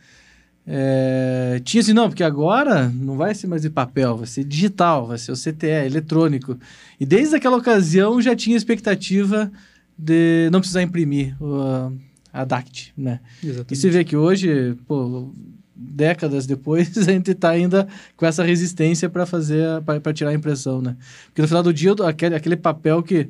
É, 0.73 1.61
tinha 1.65 1.81
assim, 1.81 1.93
não, 1.93 2.09
porque 2.09 2.23
agora 2.23 2.89
não 2.89 3.17
vai 3.17 3.35
ser 3.35 3.49
mais 3.49 3.63
de 3.63 3.69
papel, 3.69 4.17
vai 4.17 4.27
ser 4.29 4.45
digital, 4.45 5.05
vai 5.05 5.19
ser 5.19 5.33
o 5.33 5.35
CTE, 5.35 5.67
eletrônico. 5.67 6.57
E 7.01 7.05
desde 7.05 7.35
aquela 7.35 7.57
ocasião 7.57 8.23
já 8.23 8.37
tinha 8.37 8.57
expectativa 8.57 9.51
de 9.99 10.49
não 10.53 10.61
precisar 10.61 10.83
imprimir 10.83 11.35
o, 11.43 11.93
a 12.33 12.45
DACT, 12.45 12.93
né? 12.97 13.19
Exatamente. 13.43 13.73
E 13.73 13.77
você 13.77 13.91
vê 13.91 14.05
que 14.05 14.17
hoje, 14.17 14.77
pô, 14.87 15.33
décadas 15.75 16.47
depois, 16.47 16.97
a 16.99 17.03
gente 17.03 17.33
está 17.33 17.51
ainda 17.51 17.89
com 18.17 18.25
essa 18.25 18.45
resistência 18.45 19.11
para 19.11 19.27
fazer, 19.27 19.83
para 19.83 20.13
tirar 20.13 20.31
a 20.31 20.35
impressão, 20.35 20.81
né? 20.81 20.97
Porque 21.27 21.43
no 21.43 21.49
final 21.49 21.65
do 21.65 21.75
dia, 21.75 21.93
aquele, 22.07 22.37
aquele 22.37 22.57
papel 22.57 23.03
que 23.03 23.29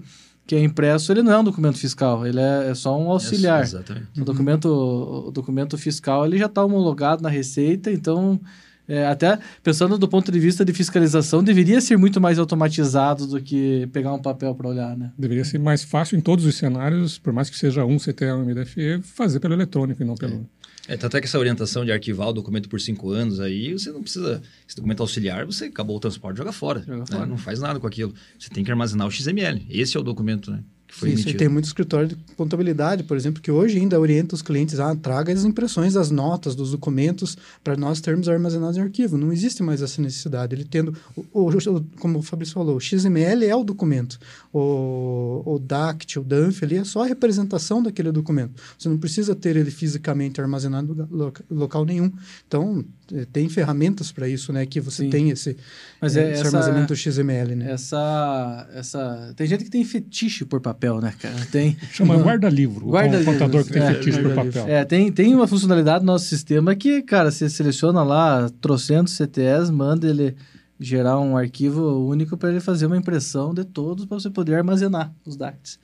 que 0.51 0.57
é 0.57 0.65
impresso, 0.65 1.13
ele 1.13 1.23
não 1.23 1.31
é 1.31 1.39
um 1.39 1.45
documento 1.45 1.79
fiscal, 1.79 2.27
ele 2.27 2.41
é, 2.41 2.71
é 2.71 2.75
só 2.75 3.01
um 3.01 3.09
auxiliar. 3.09 3.63
Isso, 3.63 3.77
exatamente. 3.77 4.21
O 4.21 4.25
documento, 4.25 4.67
o 4.67 5.31
documento 5.31 5.79
fiscal 5.79 6.27
ele 6.27 6.37
já 6.37 6.47
está 6.47 6.65
homologado 6.65 7.23
na 7.23 7.29
Receita, 7.29 7.89
então, 7.89 8.41
é, 8.89 9.07
até 9.07 9.39
pensando 9.63 9.97
do 9.97 10.09
ponto 10.09 10.33
de 10.33 10.41
vista 10.41 10.65
de 10.65 10.73
fiscalização, 10.73 11.41
deveria 11.41 11.81
ser 11.81 11.97
muito 11.97 12.21
mais 12.21 12.37
automatizado 12.37 13.29
do 13.29 13.41
que 13.41 13.89
pegar 13.93 14.13
um 14.13 14.19
papel 14.19 14.53
para 14.53 14.67
olhar, 14.67 14.97
né? 14.97 15.13
Deveria 15.17 15.45
ser 15.45 15.61
mais 15.61 15.85
fácil 15.85 16.19
em 16.19 16.21
todos 16.21 16.45
os 16.45 16.57
cenários, 16.57 17.17
por 17.17 17.33
mais 17.33 17.49
que 17.49 17.57
seja 17.57 17.85
um 17.85 17.97
CTE 17.97 18.25
ou 18.33 18.41
um 18.41 18.45
MDFE, 18.45 19.03
fazer 19.05 19.39
pelo 19.39 19.55
eletrônico 19.55 20.03
e 20.03 20.05
não 20.05 20.17
pelo... 20.17 20.35
É. 20.35 20.60
É, 20.89 20.97
tanto 20.97 21.17
é 21.17 21.21
que 21.21 21.27
essa 21.27 21.39
orientação 21.39 21.85
de 21.85 21.93
arquivar 21.93 22.29
o 22.29 22.33
documento 22.33 22.69
por 22.69 22.81
cinco 22.81 23.11
anos 23.11 23.39
aí, 23.39 23.73
você 23.73 23.93
não 23.93 24.03
precisa. 24.03 24.43
Esse 24.67 24.77
documento 24.77 25.01
auxiliar, 25.01 25.47
você 25.47 25.67
acabou 25.67 25.97
o 25.97 26.01
transporte, 26.01 26.39
joga 26.39 26.53
fora. 26.53 26.81
Joga 26.81 26.99
né? 26.99 27.07
fora. 27.09 27.27
Não 27.27 27.39
faz 27.39 27.61
nada 27.61 27.79
com 27.79 27.87
aquilo. 27.87 28.15
Você 28.39 28.51
tem 28.51 28.65
que 28.65 28.71
armazenar 28.71 29.07
o 29.07 29.11
XML. 29.11 29.67
Esse 29.69 29.97
é 29.97 30.01
o 30.01 30.03
documento, 30.03 30.51
né? 30.51 30.63
Que 30.91 30.97
foi 30.97 31.11
Isso, 31.11 31.19
e 31.19 31.23
emitido. 31.23 31.39
tem 31.39 31.49
muito 31.49 31.67
escritório 31.67 32.09
de 32.09 32.17
contabilidade, 32.37 33.05
por 33.05 33.17
exemplo, 33.17 33.41
que 33.41 33.51
hoje 33.51 33.79
ainda 33.79 33.99
orienta 34.01 34.35
os 34.35 34.43
clientes 34.43 34.81
a 34.81 34.95
traga 34.97 35.33
as 35.33 35.45
impressões 35.45 35.95
das 35.95 36.11
notas, 36.11 36.57
dos 36.57 36.73
documentos, 36.73 37.37
para 37.63 37.77
nós 37.77 38.01
termos 38.01 38.29
armazenados 38.29 38.77
em 38.77 38.81
arquivo. 38.81 39.17
Não 39.17 39.33
existe 39.33 39.63
mais 39.63 39.83
essa 39.83 40.03
necessidade. 40.03 40.55
Ele 40.55 40.65
tendo, 40.65 40.95
o, 41.33 41.49
o- 41.49 41.85
como 42.01 42.19
o 42.19 42.23
Fabrício 42.23 42.55
falou, 42.55 42.77
o 42.77 42.81
XML 42.81 43.45
é 43.47 43.55
o 43.55 43.63
documento. 43.63 44.19
O, 44.53 45.43
o 45.47 45.59
DACT, 45.59 46.19
o 46.19 46.25
DANF, 46.25 46.65
ali 46.65 46.77
é 46.77 46.85
só 46.85 47.05
a 47.05 47.07
representação 47.07 47.83
daquele 47.83 48.11
documento. 48.11 48.61
Você 48.79 48.89
não 48.89 48.99
precisa 48.99 49.35
ter 49.35 49.57
ele 49.57 49.71
fisicamente 49.71 50.41
armazenado 50.41 51.09
em 51.51 51.55
local 51.55 51.85
nenhum. 51.85 52.11
Então, 52.47 52.85
eh, 53.13 53.27
tem 53.33 53.49
ferramentas 53.49 54.11
para 54.13 54.29
isso, 54.29 54.53
né? 54.53 54.67
Que 54.67 54.81
você 54.81 55.05
Sim. 55.05 55.11
tem 55.11 55.31
esse, 55.31 55.57
Mas 56.01 56.17
eh, 56.17 56.21
é 56.21 56.33
esse 56.33 56.41
essa- 56.41 56.49
armazenamento 56.57 56.95
XML, 56.97 57.55
né? 57.55 57.71
Essa, 57.73 58.69
essa... 58.75 59.33
Tem 59.37 59.47
gente 59.47 59.65
que 59.65 59.71
tem 59.71 59.85
fetiche 59.85 60.45
por 60.45 60.61
papel, 60.61 60.80
né, 61.01 61.13
cara? 61.19 61.37
Tem... 61.51 61.77
Chama 61.93 62.17
guarda-livro. 62.17 62.87
o 62.87 62.91
Guarda-livro, 62.91 63.33
contador 63.33 63.65
que 63.65 63.73
tem 63.73 63.83
é, 63.83 63.95
fetiche 63.95 64.21
por 64.21 64.35
papel. 64.35 64.69
É, 64.69 64.85
tem, 64.85 65.11
tem 65.13 65.35
uma 65.35 65.47
funcionalidade 65.47 66.05
no 66.05 66.13
nosso 66.13 66.27
sistema 66.27 66.75
que, 66.75 67.03
cara, 67.03 67.31
você 67.31 67.49
seleciona 67.49 68.03
lá 68.03 68.51
trocentos 68.61 69.15
CTS, 69.15 69.71
manda 69.71 70.09
ele 70.09 70.35
gerar 70.79 71.21
um 71.21 71.37
arquivo 71.37 72.07
único 72.09 72.37
para 72.37 72.51
ele 72.51 72.61
fazer 72.61 72.87
uma 72.87 72.97
impressão 72.97 73.53
de 73.53 73.65
todos 73.65 74.07
para 74.07 74.19
você 74.19 74.31
poder 74.31 74.55
armazenar 74.55 75.13
os 75.27 75.37
DACTs. 75.37 75.79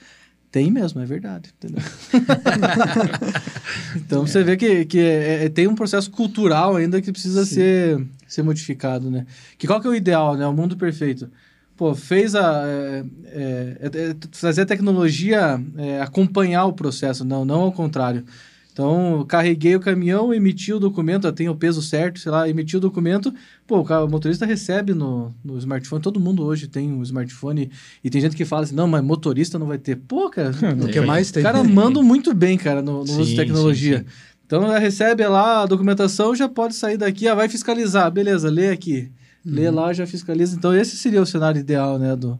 Tem 0.50 0.70
mesmo, 0.70 1.02
é 1.02 1.04
verdade. 1.04 1.50
Entendeu? 1.58 1.82
então 3.96 4.26
você 4.26 4.42
vê 4.42 4.56
que, 4.56 4.86
que 4.86 4.98
é- 4.98 5.44
é- 5.44 5.48
tem 5.48 5.66
um 5.66 5.74
processo 5.74 6.10
cultural 6.10 6.76
ainda 6.76 7.02
que 7.02 7.12
precisa 7.12 7.44
ser, 7.44 8.02
ser 8.26 8.42
modificado, 8.42 9.10
né? 9.10 9.26
Que 9.58 9.66
qual 9.66 9.80
que 9.80 9.86
é 9.86 9.90
o 9.90 9.94
ideal, 9.94 10.34
né? 10.34 10.46
O 10.46 10.52
mundo 10.54 10.76
perfeito. 10.76 11.28
Pô, 11.76 11.94
fez 11.94 12.34
a. 12.34 12.62
É, 12.66 13.04
é, 13.26 13.76
é, 13.80 14.10
é, 14.10 14.16
fazer 14.32 14.62
a 14.62 14.66
tecnologia 14.66 15.60
é, 15.76 16.00
acompanhar 16.00 16.64
o 16.64 16.72
processo, 16.72 17.24
não, 17.24 17.44
não 17.44 17.60
ao 17.62 17.72
contrário. 17.72 18.24
Então, 18.72 19.24
carreguei 19.26 19.74
o 19.74 19.80
caminhão, 19.80 20.34
emiti 20.34 20.70
o 20.70 20.78
documento, 20.78 21.32
tem 21.32 21.48
o 21.48 21.54
peso 21.54 21.80
certo, 21.80 22.20
sei 22.20 22.30
lá, 22.30 22.46
emiti 22.46 22.76
o 22.76 22.80
documento. 22.80 23.32
Pô, 23.66 23.80
o, 23.80 24.08
motorista 24.08 24.44
recebe 24.44 24.92
no, 24.92 25.34
no 25.42 25.56
smartphone. 25.56 26.02
Todo 26.02 26.20
mundo 26.20 26.44
hoje 26.44 26.66
tem 26.66 26.92
um 26.92 27.02
smartphone. 27.02 27.70
E 28.04 28.10
tem 28.10 28.20
gente 28.20 28.36
que 28.36 28.44
fala 28.44 28.64
assim: 28.64 28.74
não, 28.74 28.86
mas 28.86 29.02
motorista 29.02 29.58
não 29.58 29.66
vai 29.66 29.78
ter. 29.78 29.96
Pô, 29.96 30.28
cara, 30.28 30.50
O 30.82 30.88
que 30.88 31.00
mais 31.00 31.28
os 31.28 31.32
tem? 31.32 31.42
caras 31.42 31.66
mandam 31.66 32.02
muito 32.02 32.34
bem, 32.34 32.58
cara, 32.58 32.82
no, 32.82 32.98
no 32.98 33.12
uso 33.12 33.24
de 33.24 33.30
Sim, 33.30 33.36
tecnologia. 33.36 33.98
sim, 34.00 34.04
sim. 34.04 34.10
Então, 34.44 34.62
ela 34.62 34.78
recebe 34.78 35.26
lá 35.26 35.62
a 35.62 35.66
documentação, 35.66 36.36
já 36.36 36.48
pode 36.48 36.74
sair 36.74 36.98
daqui, 36.98 37.26
ah, 37.26 37.34
vai 37.34 37.48
fiscalizar. 37.48 38.10
Beleza, 38.10 38.50
lê 38.50 38.68
aqui. 38.68 39.10
Lê 39.46 39.70
lá, 39.70 39.92
já 39.92 40.06
fiscaliza. 40.06 40.56
Então, 40.56 40.74
esse 40.76 40.96
seria 40.96 41.22
o 41.22 41.26
cenário 41.26 41.60
ideal, 41.60 41.98
né, 41.98 42.16
do, 42.16 42.38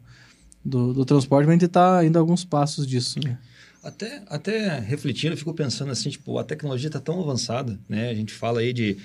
do, 0.64 0.92
do 0.92 1.04
transporte, 1.04 1.46
mas 1.46 1.52
a 1.52 1.58
gente 1.58 1.66
está 1.66 1.98
ainda 1.98 2.18
alguns 2.18 2.44
passos 2.44 2.86
disso, 2.86 3.18
né? 3.24 3.38
Até, 3.82 4.22
até 4.26 4.78
refletindo, 4.80 5.32
eu 5.34 5.36
fico 5.38 5.54
pensando 5.54 5.92
assim, 5.92 6.10
tipo, 6.10 6.36
a 6.38 6.44
tecnologia 6.44 6.88
está 6.88 6.98
tão 6.98 7.20
avançada, 7.20 7.78
né? 7.88 8.10
A 8.10 8.14
gente 8.14 8.32
fala 8.32 8.58
aí 8.60 8.72
de, 8.72 8.96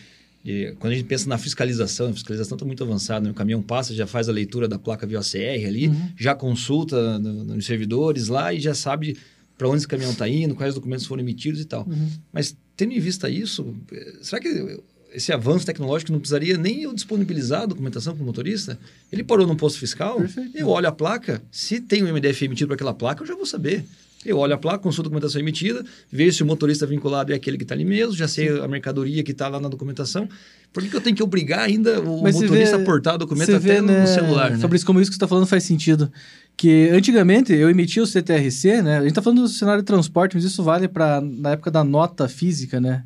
de- 0.43 0.75
Quando 0.79 0.93
a 0.93 0.95
gente 0.95 1.05
pensa 1.05 1.29
na 1.29 1.37
fiscalização, 1.37 2.09
a 2.09 2.13
fiscalização 2.13 2.55
está 2.55 2.65
muito 2.65 2.83
avançada, 2.83 3.23
né? 3.25 3.29
O 3.31 3.35
caminhão 3.35 3.61
passa, 3.61 3.93
já 3.93 4.07
faz 4.07 4.27
a 4.27 4.31
leitura 4.31 4.67
da 4.67 4.79
placa 4.79 5.05
VOCR 5.05 5.67
ali, 5.67 5.91
já 6.17 6.33
consulta 6.33 7.19
no- 7.19 7.43
nos 7.43 7.65
servidores 7.65 8.27
lá 8.27 8.51
e 8.51 8.59
já 8.59 8.73
sabe 8.73 9.15
para 9.55 9.67
onde 9.69 9.77
esse 9.77 9.87
caminhão 9.87 10.11
está 10.13 10.27
indo, 10.27 10.55
quais 10.55 10.73
documentos 10.73 11.05
foram 11.05 11.21
emitidos 11.21 11.61
e 11.61 11.65
tal. 11.65 11.87
Mas, 12.33 12.57
tendo 12.75 12.93
em 12.93 12.99
vista 12.99 13.29
isso, 13.29 13.75
eh, 13.91 14.13
será 14.23 14.41
que 14.41 14.79
esse 15.13 15.31
avanço 15.31 15.65
tecnológico 15.65 16.11
não 16.11 16.19
precisaria 16.19 16.57
nem 16.57 16.83
eu 16.83 16.93
disponibilizar 16.93 17.63
a 17.63 17.65
documentação 17.65 18.13
para 18.15 18.23
o 18.23 18.25
motorista? 18.25 18.77
Ele 19.11 19.23
parou 19.23 19.45
num 19.45 19.55
posto 19.55 19.79
fiscal, 19.79 20.17
Perfeito. 20.17 20.57
eu 20.57 20.67
olho 20.69 20.87
a 20.87 20.91
placa, 20.91 21.41
se 21.51 21.79
tem 21.81 22.03
um 22.03 22.07
MDF 22.13 22.45
emitido 22.45 22.67
para 22.67 22.75
aquela 22.75 22.93
placa, 22.93 23.23
eu 23.23 23.27
já 23.27 23.35
vou 23.35 23.45
saber. 23.45 23.83
Eu 24.23 24.37
olho 24.37 24.53
a 24.53 24.57
placa, 24.57 24.77
consulto 24.77 25.07
a 25.07 25.09
documentação 25.09 25.41
emitida, 25.41 25.83
vejo 26.11 26.37
se 26.37 26.43
o 26.43 26.45
motorista 26.45 26.85
vinculado 26.85 27.33
é 27.33 27.35
aquele 27.35 27.57
que 27.57 27.63
está 27.63 27.73
ali 27.73 27.83
mesmo, 27.83 28.13
já 28.15 28.27
sei 28.27 28.49
a 28.49 28.67
mercadoria 28.67 29.23
que 29.23 29.31
está 29.31 29.47
lá 29.47 29.59
na 29.59 29.67
documentação. 29.67 30.29
Por 30.71 30.83
que, 30.83 30.89
que 30.89 30.95
eu 30.95 31.01
tenho 31.01 31.15
que 31.15 31.23
obrigar 31.23 31.61
ainda 31.61 31.99
o 31.99 32.21
Mas 32.21 32.35
motorista 32.35 32.77
vê- 32.77 32.83
a 32.83 32.85
portar 32.85 33.15
o 33.15 33.17
documento 33.17 33.49
até 33.49 33.59
vê, 33.59 33.81
no, 33.81 33.87
né, 33.87 34.05
celular, 34.05 34.51
né? 34.51 34.59
Fabrício, 34.59 34.85
como 34.85 35.01
isso 35.01 35.09
que 35.09 35.15
você 35.15 35.17
está 35.17 35.27
falando 35.27 35.47
faz 35.47 35.63
sentido. 35.63 36.11
Que 36.55 36.89
antigamente 36.89 37.51
eu 37.51 37.67
emitia 37.67 38.03
o 38.03 38.05
CTRC, 38.05 38.83
né? 38.83 38.97
A 38.97 39.01
gente 39.01 39.09
está 39.09 39.23
falando 39.23 39.41
do 39.41 39.47
cenário 39.47 39.81
de 39.81 39.87
transporte, 39.87 40.35
mas 40.35 40.43
isso 40.45 40.61
vale 40.61 40.87
para 40.87 41.19
na 41.19 41.53
época 41.53 41.71
da 41.71 41.83
nota 41.83 42.27
física, 42.27 42.79
né? 42.79 43.03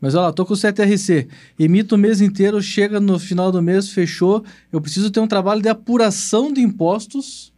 Mas 0.00 0.14
olha 0.14 0.26
lá, 0.26 0.32
tô 0.32 0.46
com 0.46 0.54
o 0.54 0.56
CTRC, 0.56 1.28
emito 1.58 1.94
o 1.94 1.98
mês 1.98 2.20
inteiro, 2.20 2.62
chega 2.62 2.98
no 2.98 3.18
final 3.18 3.52
do 3.52 3.60
mês, 3.60 3.90
fechou. 3.90 4.42
Eu 4.72 4.80
preciso 4.80 5.10
ter 5.10 5.20
um 5.20 5.26
trabalho 5.26 5.60
de 5.60 5.68
apuração 5.68 6.52
de 6.52 6.60
impostos, 6.62 7.52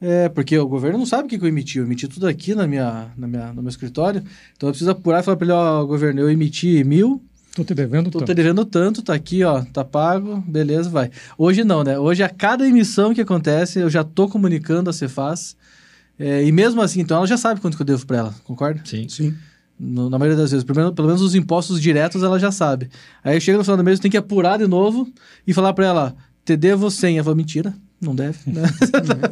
é, 0.00 0.28
porque 0.28 0.56
o 0.56 0.68
governo 0.68 0.98
não 0.98 1.06
sabe 1.06 1.26
o 1.26 1.28
que, 1.28 1.38
que 1.38 1.44
eu 1.44 1.48
emiti. 1.48 1.78
Eu 1.78 1.84
emiti 1.84 2.06
tudo 2.06 2.28
aqui 2.28 2.54
na 2.54 2.66
minha, 2.66 3.08
na 3.16 3.26
minha, 3.26 3.52
no 3.52 3.62
meu 3.62 3.70
escritório. 3.70 4.22
Então 4.56 4.68
eu 4.68 4.72
preciso 4.72 4.90
apurar 4.90 5.20
e 5.20 5.22
falar 5.24 5.36
para 5.36 5.46
ele: 5.46 5.52
ó, 5.52 5.84
governo, 5.84 6.20
eu 6.20 6.30
emiti 6.30 6.84
mil, 6.84 7.20
Tô 7.54 7.62
te 7.62 7.72
devendo 7.72 8.10
Tô 8.10 8.18
tanto. 8.18 8.28
te 8.28 8.34
devendo 8.34 8.64
tanto, 8.64 9.00
tá 9.00 9.14
aqui, 9.14 9.44
ó, 9.44 9.62
tá 9.62 9.84
pago, 9.84 10.42
beleza, 10.46 10.90
vai. 10.90 11.10
Hoje 11.38 11.62
não, 11.62 11.84
né? 11.84 11.96
Hoje 11.96 12.22
a 12.22 12.28
cada 12.28 12.66
emissão 12.66 13.14
que 13.14 13.20
acontece, 13.20 13.78
eu 13.78 13.88
já 13.88 14.02
tô 14.02 14.28
comunicando 14.28 14.90
a 14.90 14.92
Cefaz. 14.92 15.56
é, 16.18 16.44
e 16.44 16.50
mesmo 16.50 16.82
assim, 16.82 17.00
então 17.00 17.18
ela 17.18 17.26
já 17.26 17.36
sabe 17.36 17.60
quanto 17.60 17.76
que 17.76 17.82
eu 17.82 17.86
devo 17.86 18.04
para 18.06 18.16
ela, 18.18 18.34
concorda? 18.42 18.80
Sim. 18.84 19.08
Sim. 19.08 19.36
No- 19.84 20.08
na 20.10 20.18
maioria 20.18 20.40
das 20.40 20.50
vezes, 20.50 20.64
pelo 20.64 20.78
menos, 20.78 20.94
pelo 20.94 21.06
menos 21.08 21.22
os 21.22 21.34
impostos 21.34 21.80
diretos 21.80 22.22
ela 22.22 22.38
já 22.38 22.50
sabe. 22.50 22.88
Aí 23.22 23.40
chega 23.40 23.58
no 23.58 23.64
final 23.64 23.76
do 23.76 23.84
mês, 23.84 24.00
tem 24.00 24.10
que 24.10 24.16
apurar 24.16 24.58
de 24.58 24.66
novo 24.66 25.08
e 25.46 25.52
falar 25.52 25.72
para 25.72 25.86
ela, 25.86 26.16
te 26.44 26.56
devo 26.56 26.90
100. 26.90 27.16
Ela 27.16 27.24
fala, 27.24 27.36
mentira, 27.36 27.74
não 28.00 28.14
deve. 28.14 28.38
Né? 28.46 28.62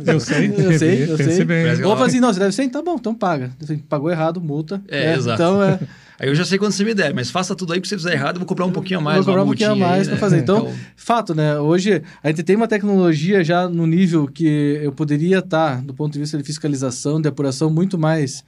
Eu 0.07 0.21
sei, 0.21 0.53
eu 0.57 0.79
sei, 0.79 1.11
eu 1.11 1.17
sei. 1.17 1.45
bem. 1.45 1.83
Ou 1.85 1.95
fala 1.95 2.07
assim, 2.07 2.21
não, 2.21 2.33
você 2.33 2.39
deve 2.41 2.53
100, 2.53 2.69
tá 2.71 2.83
bom, 2.83 2.97
então 2.97 3.15
paga. 3.15 3.53
Pagou 3.89 4.11
errado, 4.11 4.41
multa. 4.41 4.83
É, 4.89 5.07
né? 5.07 5.17
exato. 5.17 5.43
Então, 5.43 5.63
é, 5.63 5.79
Aí 6.23 6.29
eu 6.29 6.37
já 6.37 6.45
sei 6.45 6.57
quanto 6.57 6.73
você 6.73 6.85
me 6.85 6.95
der, 6.95 7.13
mas 7.13 7.33
faça 7.33 7.53
tudo 7.53 7.73
aí, 7.73 7.81
porque 7.81 7.89
se 7.89 7.97
você 7.97 8.07
fizer 8.07 8.13
errado, 8.15 8.37
eu 8.37 8.39
vou 8.41 8.47
cobrar 8.47 8.65
um 8.65 8.71
pouquinho 8.71 9.01
a 9.01 9.03
mais. 9.03 9.17
Vou 9.17 9.27
cobrar 9.27 9.43
um 9.43 9.47
pouquinho 9.47 9.73
a 9.73 9.77
mais 9.77 10.07
né? 10.07 10.13
para 10.13 10.21
fazer. 10.21 10.39
Então, 10.39 10.73
fato, 10.95 11.35
né? 11.35 11.59
Hoje 11.59 12.01
a 12.23 12.29
gente 12.29 12.45
tem 12.45 12.55
uma 12.55 12.69
tecnologia 12.69 13.43
já 13.43 13.69
no 13.69 13.89
nível 13.89 14.29
que 14.29 14.79
eu 14.81 14.93
poderia 14.93 15.41
estar, 15.41 15.83
do 15.83 15.93
ponto 15.93 16.13
de 16.13 16.21
vista 16.21 16.39
de 16.39 16.45
fiscalização, 16.45 17.21
de 17.21 17.29
apuração, 17.29 17.69
muito 17.71 17.99
mais 17.99 18.45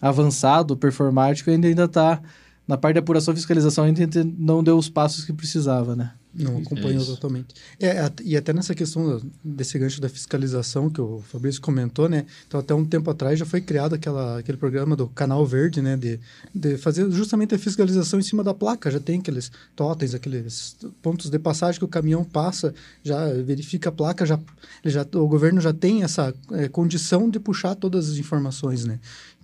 avançado, 0.00 0.76
performático, 0.76 1.50
ainda 1.50 1.68
ainda 1.68 1.84
está 1.84 2.20
na 2.66 2.76
parte 2.76 2.94
de 2.94 2.98
apuração 3.00 3.34
e 3.34 3.36
fiscalização, 3.36 3.84
ainda 3.84 4.00
não 4.38 4.62
deu 4.62 4.78
os 4.78 4.88
passos 4.88 5.24
que 5.24 5.32
precisava, 5.32 5.96
né? 5.96 6.12
Não 6.32 6.58
acompanhou 6.58 7.02
isso. 7.02 7.16
totalmente. 7.16 7.48
É, 7.80 7.98
at- 7.98 8.20
e 8.24 8.36
até 8.36 8.52
nessa 8.52 8.72
questão 8.72 9.18
da- 9.18 9.26
desse 9.42 9.76
gancho 9.76 10.00
da 10.00 10.08
fiscalização 10.08 10.88
que 10.88 11.00
o 11.00 11.20
Fabrício 11.28 11.60
comentou, 11.60 12.08
né? 12.08 12.24
Então, 12.46 12.60
até 12.60 12.72
um 12.72 12.84
tempo 12.84 13.10
atrás 13.10 13.36
já 13.36 13.44
foi 13.44 13.60
criado 13.60 13.96
aquela, 13.96 14.38
aquele 14.38 14.56
programa 14.56 14.94
do 14.94 15.08
Canal 15.08 15.44
Verde, 15.44 15.82
né? 15.82 15.96
De, 15.96 16.20
de 16.54 16.76
fazer 16.78 17.10
justamente 17.10 17.52
a 17.56 17.58
fiscalização 17.58 18.20
em 18.20 18.22
cima 18.22 18.44
da 18.44 18.54
placa. 18.54 18.88
Já 18.92 19.00
tem 19.00 19.18
aqueles 19.18 19.50
totens, 19.74 20.14
aqueles 20.14 20.76
pontos 21.02 21.28
de 21.28 21.38
passagem 21.40 21.80
que 21.80 21.84
o 21.84 21.88
caminhão 21.88 22.22
passa, 22.22 22.72
já 23.02 23.26
verifica 23.42 23.88
a 23.88 23.92
placa, 23.92 24.24
já, 24.24 24.38
ele 24.84 24.94
já 24.94 25.04
o 25.16 25.26
governo 25.26 25.60
já 25.60 25.72
tem 25.72 26.04
essa 26.04 26.32
eh, 26.52 26.68
condição 26.68 27.28
de 27.28 27.40
puxar 27.40 27.74
todas 27.74 28.08
as 28.08 28.18
informações, 28.18 28.84
né? 28.84 29.00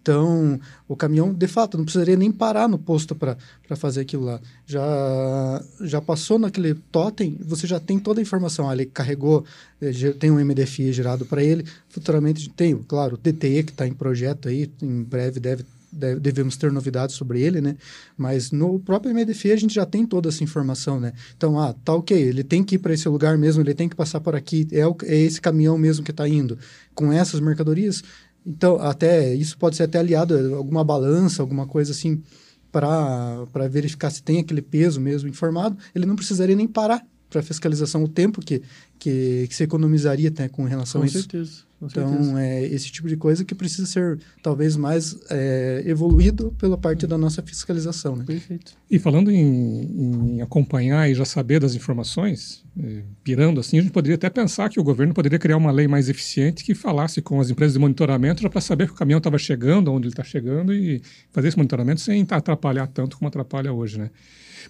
Então, 0.07 0.61
o 0.87 0.95
caminhão, 0.95 1.35
de 1.35 1.49
fato, 1.49 1.77
não 1.77 1.85
precisaria 1.85 2.15
nem 2.17 2.31
parar 2.31 2.69
no 2.69 2.79
posto 2.79 3.13
para 3.13 3.37
fazer 3.75 4.03
aquilo 4.03 4.23
lá. 4.25 4.41
Já, 4.65 5.65
já 5.81 6.01
passou 6.01 6.39
naquele 6.39 6.75
totem, 6.93 7.37
você 7.41 7.67
já 7.67 7.81
tem 7.81 7.99
toda 7.99 8.21
a 8.21 8.23
informação. 8.23 8.71
Ah, 8.71 8.73
ele 8.73 8.87
carregou, 8.87 9.45
eh, 9.83 9.91
tem 10.13 10.31
um 10.31 10.39
MDFI 10.39 10.93
gerado 10.93 11.27
para 11.27 11.43
ele. 11.43 11.65
Futuramente 11.89 12.49
tem, 12.51 12.77
claro, 12.87 13.17
o 13.17 13.19
DTE 13.19 13.65
que 13.65 13.73
está 13.73 13.85
em 13.85 13.93
projeto 13.93 14.49
aí, 14.49 14.71
em 14.81 15.03
breve 15.03 15.41
deve, 15.41 15.65
deve- 15.91 16.21
devemos 16.21 16.57
ter 16.57 16.71
novidades 16.71 17.17
sobre 17.17 17.41
ele, 17.41 17.61
né? 17.61 17.77
Mas 18.17 18.53
no 18.53 18.79
próprio 18.79 19.11
MDFI 19.13 19.51
a 19.51 19.57
gente 19.57 19.75
já 19.75 19.85
tem 19.85 20.07
toda 20.07 20.29
essa 20.29 20.45
informação, 20.45 21.01
né? 21.01 21.15
Então, 21.37 21.59
ah, 21.59 21.75
tá 21.85 21.93
ok, 21.93 22.17
ele 22.17 22.45
tem 22.45 22.63
que 22.63 22.77
ir 22.77 22.79
para 22.79 22.95
esse 22.95 23.09
lugar 23.09 23.37
mesmo, 23.37 23.61
ele 23.61 23.75
tem 23.75 23.89
que 23.89 23.97
passar 23.97 24.21
por 24.21 24.37
aqui, 24.37 24.69
é, 24.71 24.87
o- 24.87 24.97
é 25.03 25.17
esse 25.17 25.41
caminhão 25.41 25.77
mesmo 25.77 26.05
que 26.05 26.13
está 26.13 26.29
indo. 26.29 26.57
Com 26.95 27.13
essas 27.13 27.41
mercadorias, 27.41 28.05
então, 28.47 28.77
até 28.77 29.35
isso 29.35 29.59
pode 29.59 29.75
ser 29.75 29.83
até 29.83 29.99
aliado 29.99 30.35
a 30.37 30.57
alguma 30.57 30.85
balança, 30.85 31.43
alguma 31.43 31.67
coisa 31.67 31.91
assim, 31.91 32.23
para 32.71 33.69
verificar 33.69 34.11
se 34.11 34.23
tem 34.23 34.39
aquele 34.39 34.63
peso 34.63 35.01
mesmo 35.01 35.29
informado. 35.29 35.77
Ele 35.95 36.07
não 36.07 36.15
precisaria 36.15 36.55
nem 36.55 36.69
parar 36.69 37.05
para 37.29 37.43
fiscalização 37.43 38.05
o 38.05 38.09
tempo 38.09 38.41
que, 38.41 38.63
que, 39.01 39.47
que 39.49 39.55
se 39.55 39.65
economizaria 39.65 40.33
né, 40.39 40.49
com 40.49 40.65
relação 40.65 41.03
a 41.03 41.07
isso. 41.07 41.17
Com 41.17 41.23
certeza. 41.23 41.66
Então, 41.81 42.39
é 42.39 42.65
esse 42.65 42.91
tipo 42.91 43.07
de 43.07 43.17
coisa 43.17 43.45
que 43.45 43.55
precisa 43.55 43.87
ser 43.87 44.19
talvez 44.43 44.77
mais 44.77 45.17
é, 45.29 45.83
evoluído 45.85 46.55
pela 46.59 46.79
parte 46.79 47.07
da 47.07 47.19
nossa 47.19 47.43
fiscalização. 47.43 48.17
Né? 48.17 48.25
Perfeito. 48.27 48.73
E 48.91 48.99
falando 48.99 49.31
em, 49.31 50.37
em 50.37 50.41
acompanhar 50.41 51.11
e 51.11 51.15
já 51.15 51.25
saber 51.25 51.61
das 51.61 51.75
informações, 51.75 52.65
eh, 52.83 53.03
pirando 53.23 53.61
assim, 53.61 53.79
a 53.79 53.83
gente 53.83 53.93
poderia 53.93 54.15
até 54.15 54.31
pensar 54.31 54.71
que 54.71 54.81
o 54.81 54.85
governo 54.85 55.13
poderia 55.13 55.39
criar 55.39 55.59
uma 55.59 55.71
lei 55.71 55.87
mais 55.87 56.09
eficiente 56.09 56.65
que 56.65 56.75
falasse 56.75 57.21
com 57.21 57.41
as 57.41 57.51
empresas 57.51 57.75
de 57.75 57.79
monitoramento 57.79 58.41
já 58.41 58.49
para 58.49 58.61
saber 58.61 58.87
que 58.87 58.93
o 58.93 58.97
caminhão 58.97 59.19
estava 59.19 59.39
chegando, 59.39 59.93
onde 59.93 60.07
ele 60.07 60.13
está 60.13 60.25
chegando 60.25 60.73
e 60.73 61.03
fazer 61.31 61.49
esse 61.49 61.57
monitoramento 61.59 62.01
sem 62.01 62.27
atrapalhar 62.31 62.87
tanto 62.87 63.19
como 63.19 63.29
atrapalha 63.29 63.73
hoje, 63.73 63.99
né? 63.99 64.11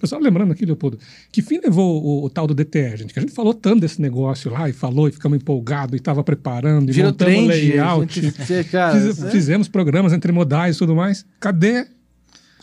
Pessoal, 0.00 0.20
lembrando 0.20 0.52
aqui, 0.52 0.64
Leopoldo, 0.66 0.98
que 1.32 1.42
fim 1.42 1.58
levou 1.62 2.02
o, 2.04 2.24
o, 2.24 2.30
tal 2.30 2.46
do 2.46 2.54
DTE, 2.54 2.96
gente? 2.96 3.12
Que 3.12 3.18
a 3.18 3.22
gente 3.22 3.32
falou 3.34 3.54
tanto 3.54 3.80
desse 3.80 4.00
negócio 4.00 4.50
lá 4.50 4.68
e 4.68 4.72
falou 4.72 5.08
e 5.08 5.12
ficamos 5.12 5.36
empolgados 5.36 5.94
e 5.94 5.96
estava 5.96 6.22
preparando 6.22 6.90
e 6.90 6.92
Virou 6.92 7.10
montamos 7.10 7.34
trend, 7.34 7.48
layout. 7.70 8.20
gente- 8.20 8.64
cara, 8.70 9.00
fiz- 9.00 9.22
é. 9.22 9.30
Fizemos 9.30 9.68
programas 9.68 10.12
entre 10.12 10.30
modais 10.32 10.76
e 10.76 10.78
tudo 10.78 10.94
mais. 10.94 11.24
Cadê 11.40 11.86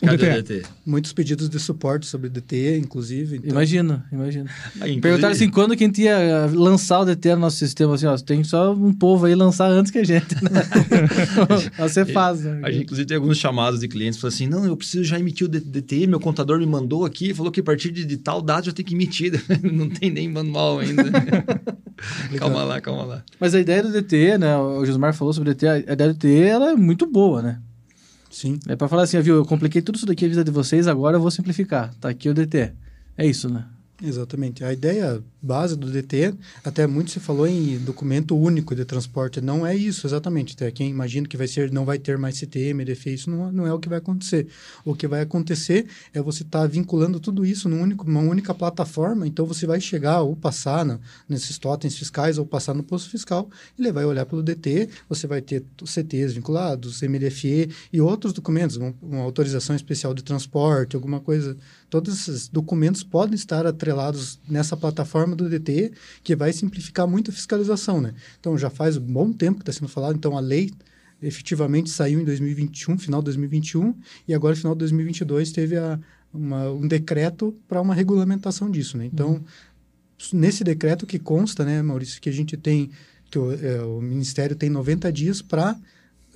o 0.02 0.06
DTE? 0.06 0.42
DT? 0.42 0.62
Muitos 0.84 1.12
pedidos 1.12 1.48
de 1.48 1.58
suporte 1.58 2.04
sobre 2.06 2.28
DT, 2.28 2.78
inclusive. 2.78 3.36
Então, 3.36 3.50
Imagina, 3.50 4.04
imagina. 4.12 4.50
Aí, 4.74 4.74
inclusive- 4.74 5.00
Perguntaram 5.00 5.32
assim, 5.32 5.48
quando 5.50 5.76
que 5.76 5.84
a 5.84 5.86
gente 5.86 6.02
ia 6.02 6.46
lançar 6.52 7.00
o 7.00 7.04
DT 7.04 7.34
no 7.34 7.40
nosso 7.42 7.56
sistema? 7.58 7.94
Assim, 7.94 8.06
ó, 8.06 8.16
tem 8.18 8.42
só 8.44 8.72
um 8.74 8.92
povo 8.92 9.26
aí 9.26 9.34
lançar 9.34 9.70
antes 9.70 9.90
que 9.92 9.98
a 9.98 10.04
gente, 10.04 10.34
né? 10.42 10.50
Você 11.78 12.04
faz, 12.04 12.40
né? 12.44 12.60
A 12.62 12.70
gente, 12.70 12.82
inclusive, 12.84 13.06
tem 13.06 13.16
alguns 13.16 13.38
chamados 13.38 13.80
de 13.80 13.88
clientes 13.88 14.16
que 14.16 14.20
falam 14.22 14.34
assim: 14.34 14.46
não, 14.46 14.64
eu 14.66 14.76
preciso 14.76 15.04
já 15.04 15.18
emitir 15.18 15.46
o 15.46 15.48
D- 15.50 15.60
DTI, 15.60 16.06
meu 16.06 16.20
contador 16.20 16.58
me 16.58 16.66
mandou 16.66 17.04
aqui, 17.04 17.32
falou 17.34 17.50
que 17.52 17.60
a 17.60 17.64
partir 17.64 17.90
de, 17.90 18.04
de 18.04 18.16
tal 18.16 18.42
data 18.42 18.68
eu 18.68 18.72
tenho 18.72 18.86
que 18.86 18.94
emitir. 18.94 19.32
não 19.62 19.88
tem 19.88 20.10
nem 20.10 20.28
manual 20.28 20.80
ainda. 20.80 21.04
calma 22.38 22.64
lá, 22.64 22.80
calma 22.80 23.04
lá. 23.04 23.22
Mas 23.38 23.54
a 23.54 23.60
ideia 23.60 23.82
do 23.82 23.90
DTE, 23.92 24.38
né? 24.38 24.56
O 24.56 24.84
Josmar 24.84 25.14
falou 25.14 25.32
sobre 25.32 25.50
o 25.50 25.54
DTE, 25.54 25.66
a 25.68 25.78
ideia 25.92 26.12
do 26.12 26.14
DTE, 26.18 26.42
ela 26.42 26.70
é 26.72 26.74
muito 26.74 27.06
boa, 27.06 27.42
né? 27.42 27.58
Sim. 28.34 28.58
É 28.66 28.74
pra 28.74 28.88
falar 28.88 29.04
assim, 29.04 29.16
ó, 29.16 29.22
viu, 29.22 29.36
eu 29.36 29.44
compliquei 29.44 29.80
tudo 29.80 29.94
isso 29.94 30.06
daqui 30.06 30.24
a 30.24 30.28
vida 30.28 30.42
de 30.42 30.50
vocês, 30.50 30.88
agora 30.88 31.16
eu 31.16 31.20
vou 31.20 31.30
simplificar. 31.30 31.94
Tá 32.00 32.08
aqui 32.08 32.28
o 32.28 32.34
DTE. 32.34 32.72
É 33.16 33.24
isso, 33.24 33.48
né? 33.48 33.64
Exatamente. 34.02 34.64
A 34.64 34.72
ideia 34.72 35.22
base 35.40 35.76
do 35.76 35.90
DT, 35.90 36.34
até 36.64 36.86
muito 36.86 37.10
se 37.10 37.20
falou 37.20 37.46
em 37.46 37.78
documento 37.78 38.36
único 38.36 38.74
de 38.74 38.84
transporte. 38.84 39.40
Não 39.40 39.66
é 39.66 39.76
isso, 39.76 40.06
exatamente. 40.06 40.54
Até 40.54 40.70
quem 40.70 40.90
imagina 40.90 41.28
que 41.28 41.36
vai 41.36 41.46
ser, 41.46 41.70
não 41.70 41.84
vai 41.84 41.98
ter 41.98 42.16
mais 42.16 42.38
CTM, 42.38 42.82
EDF, 42.82 43.12
isso 43.12 43.30
não, 43.30 43.52
não 43.52 43.66
é 43.66 43.72
o 43.72 43.78
que 43.78 43.88
vai 43.88 43.98
acontecer. 43.98 44.48
O 44.84 44.94
que 44.94 45.06
vai 45.06 45.20
acontecer 45.20 45.86
é 46.12 46.20
você 46.20 46.42
estar 46.42 46.66
vinculando 46.66 47.20
tudo 47.20 47.44
isso 47.44 47.68
num 47.68 47.82
único, 47.82 48.04
numa 48.04 48.20
única 48.20 48.54
plataforma, 48.54 49.26
então 49.26 49.44
você 49.44 49.66
vai 49.66 49.80
chegar 49.80 50.22
ou 50.22 50.34
passar 50.34 50.84
na, 50.84 50.98
nesses 51.28 51.58
totens 51.58 51.96
fiscais 51.96 52.38
ou 52.38 52.46
passar 52.46 52.74
no 52.74 52.82
posto 52.82 53.10
fiscal, 53.10 53.48
ele 53.78 53.92
vai 53.92 54.04
olhar 54.04 54.24
pelo 54.24 54.42
DT, 54.42 54.88
você 55.08 55.26
vai 55.26 55.42
ter 55.42 55.62
CTs 55.84 56.32
vinculados, 56.32 57.02
MDFE 57.02 57.70
e 57.92 58.00
outros 58.00 58.32
documentos, 58.32 58.76
uma, 58.76 58.94
uma 59.02 59.22
autorização 59.22 59.76
especial 59.76 60.14
de 60.14 60.24
transporte, 60.24 60.96
alguma 60.96 61.20
coisa 61.20 61.56
todos 61.94 62.12
esses 62.12 62.48
documentos 62.48 63.04
podem 63.04 63.36
estar 63.36 63.64
atrelados 63.64 64.40
nessa 64.48 64.76
plataforma 64.76 65.36
do 65.36 65.48
DT, 65.48 65.92
que 66.24 66.34
vai 66.34 66.52
simplificar 66.52 67.06
muito 67.06 67.30
a 67.30 67.32
fiscalização, 67.32 68.00
né? 68.00 68.14
Então, 68.40 68.58
já 68.58 68.68
faz 68.68 68.96
um 68.96 69.00
bom 69.00 69.32
tempo 69.32 69.58
que 69.58 69.62
está 69.62 69.72
sendo 69.72 69.88
falado, 69.88 70.16
então 70.16 70.36
a 70.36 70.40
lei 70.40 70.72
efetivamente 71.22 71.90
saiu 71.90 72.18
em 72.18 72.24
2021, 72.24 72.98
final 72.98 73.20
de 73.20 73.26
2021, 73.26 73.94
e 74.26 74.34
agora, 74.34 74.56
final 74.56 74.74
de 74.74 74.80
2022, 74.80 75.52
teve 75.52 75.76
a, 75.76 75.96
uma, 76.32 76.68
um 76.72 76.88
decreto 76.88 77.54
para 77.68 77.80
uma 77.80 77.94
regulamentação 77.94 78.68
disso, 78.68 78.98
né? 78.98 79.06
Então, 79.06 79.40
nesse 80.32 80.64
decreto 80.64 81.06
que 81.06 81.20
consta, 81.20 81.64
né, 81.64 81.80
Maurício, 81.80 82.20
que 82.20 82.28
a 82.28 82.32
gente 82.32 82.56
tem, 82.56 82.90
que 83.30 83.38
o, 83.38 83.52
é, 83.52 83.80
o 83.84 84.00
Ministério 84.00 84.56
tem 84.56 84.68
90 84.68 85.12
dias 85.12 85.40
para 85.40 85.78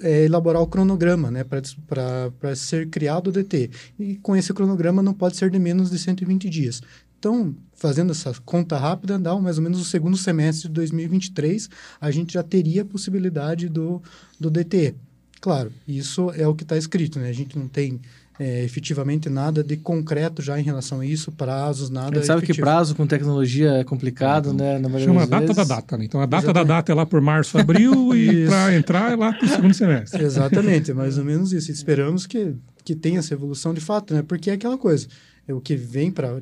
é, 0.01 0.25
elaborar 0.25 0.63
o 0.63 0.67
cronograma, 0.67 1.31
né, 1.31 1.45
para 1.45 2.57
ser 2.57 2.89
criado 2.89 3.29
o 3.29 3.33
DT. 3.33 3.71
E 3.99 4.17
com 4.17 4.37
esse 4.37 4.53
cronograma 4.53 5.03
não 5.03 5.15
pode 5.15 5.37
ser 5.37 5.51
de 5.51 5.59
menos 5.59 5.91
de 5.91 5.99
120 5.99 6.49
dias. 6.49 6.83
Então, 7.19 7.55
fazendo 7.75 8.13
essa 8.13 8.33
conta 8.45 8.79
rápida, 8.79 9.19
dá 9.19 9.35
mais 9.37 9.59
ou 9.59 9.65
menos 9.65 9.81
o 9.81 9.85
segundo 9.85 10.17
semestre 10.17 10.69
de 10.69 10.75
2023, 10.75 11.69
a 12.01 12.11
gente 12.11 12.35
já 12.35 12.43
teria 12.43 12.83
a 12.83 12.85
possibilidade 12.85 13.69
do, 13.69 14.01
do 14.39 14.51
DT. 14.51 14.95
Claro, 15.41 15.73
isso 15.87 16.31
é 16.33 16.47
o 16.47 16.55
que 16.55 16.63
está 16.63 16.77
escrito, 16.77 17.19
né? 17.19 17.29
A 17.29 17.33
gente 17.33 17.59
não 17.59 17.69
tem 17.69 18.01
é, 18.39 18.65
efetivamente 18.65 19.29
nada 19.29 19.65
de 19.65 19.77
concreto 19.77 20.41
já 20.41 20.59
em 20.61 20.63
relação 20.63 21.01
a 21.01 21.07
isso, 21.07 21.33
prazos, 21.33 21.91
nada. 21.91 22.11
A 22.11 22.15
gente 22.15 22.27
sabe 22.27 22.41
que 22.41 22.53
efetivo. 22.53 22.65
prazo 22.65 22.95
com 22.95 23.07
tecnologia 23.07 23.73
é 23.73 23.85
complicado, 23.85 24.53
né? 24.53 24.79
Na 24.79 24.89
maioria 24.89 25.07
Chama 25.07 25.23
a 25.23 25.27
das 25.27 25.31
data 25.31 25.47
vezes. 25.47 25.57
da 25.57 25.75
data, 25.75 25.99
né? 25.99 26.05
Então 26.05 26.21
a 26.21 26.27
data 26.27 26.45
Exatamente. 26.45 26.69
da 26.69 26.75
data 26.77 26.93
é 26.93 26.95
lá 26.95 27.05
por 27.07 27.21
março, 27.21 27.59
abril 27.59 28.15
e 28.17 28.47
para 28.47 28.75
entrar 28.77 29.13
é 29.13 29.17
lá 29.17 29.33
para 29.33 29.45
o 29.45 29.49
segundo 29.49 29.75
semestre. 29.75 30.23
Exatamente, 30.23 30.91
é 30.93 30.95
mais 30.95 31.19
ou 31.19 31.25
menos 31.25 31.53
isso. 31.53 31.71
Esperamos 31.73 32.27
que, 32.27 32.55
que 32.85 32.95
tenha 32.95 33.19
essa 33.19 33.35
evolução 33.35 33.75
de 33.75 33.81
fato, 33.81 34.15
né? 34.15 34.23
Porque 34.23 34.51
é 34.51 34.53
aquela 34.55 34.79
coisa. 34.79 35.09
É 35.49 35.55
o 35.55 35.61
que 35.61 35.75
vem 35.75 36.11
para 36.11 36.41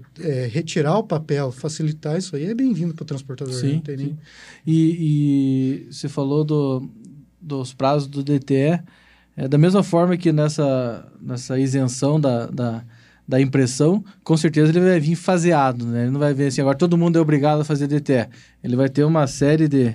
retirar 0.50 0.98
o 0.98 1.04
papel, 1.04 1.52
facilitar 1.52 2.18
isso 2.18 2.34
aí, 2.34 2.46
é 2.46 2.54
bem-vindo 2.54 2.92
para 2.92 3.04
o 3.04 3.06
transportador. 3.06 3.54
né? 3.54 3.60
Sim, 3.60 3.74
Não 3.74 3.80
tem 3.80 3.96
nem... 3.96 4.18
E, 4.66 5.86
e 5.88 5.92
você 5.92 6.08
falou 6.08 6.44
do, 6.44 6.90
dos 7.40 7.72
prazos 7.72 8.08
do 8.08 8.22
DTE. 8.24 8.80
É, 9.36 9.46
da 9.46 9.58
mesma 9.58 9.82
forma 9.82 10.16
que 10.16 10.32
nessa, 10.32 11.06
nessa 11.20 11.58
isenção 11.58 12.18
da, 12.18 12.46
da, 12.46 12.84
da 13.28 13.40
impressão, 13.40 14.02
com 14.24 14.36
certeza 14.36 14.70
ele 14.70 14.80
vai 14.80 14.98
vir 14.98 15.14
faseado, 15.14 15.84
né? 15.84 16.02
Ele 16.02 16.10
não 16.10 16.20
vai 16.20 16.32
vir 16.32 16.46
assim, 16.46 16.62
agora 16.62 16.76
todo 16.76 16.96
mundo 16.96 17.18
é 17.18 17.20
obrigado 17.20 17.60
a 17.60 17.64
fazer 17.64 17.86
DTE. 17.86 18.28
Ele 18.64 18.76
vai 18.76 18.88
ter 18.88 19.04
uma 19.04 19.26
série 19.26 19.68
de, 19.68 19.94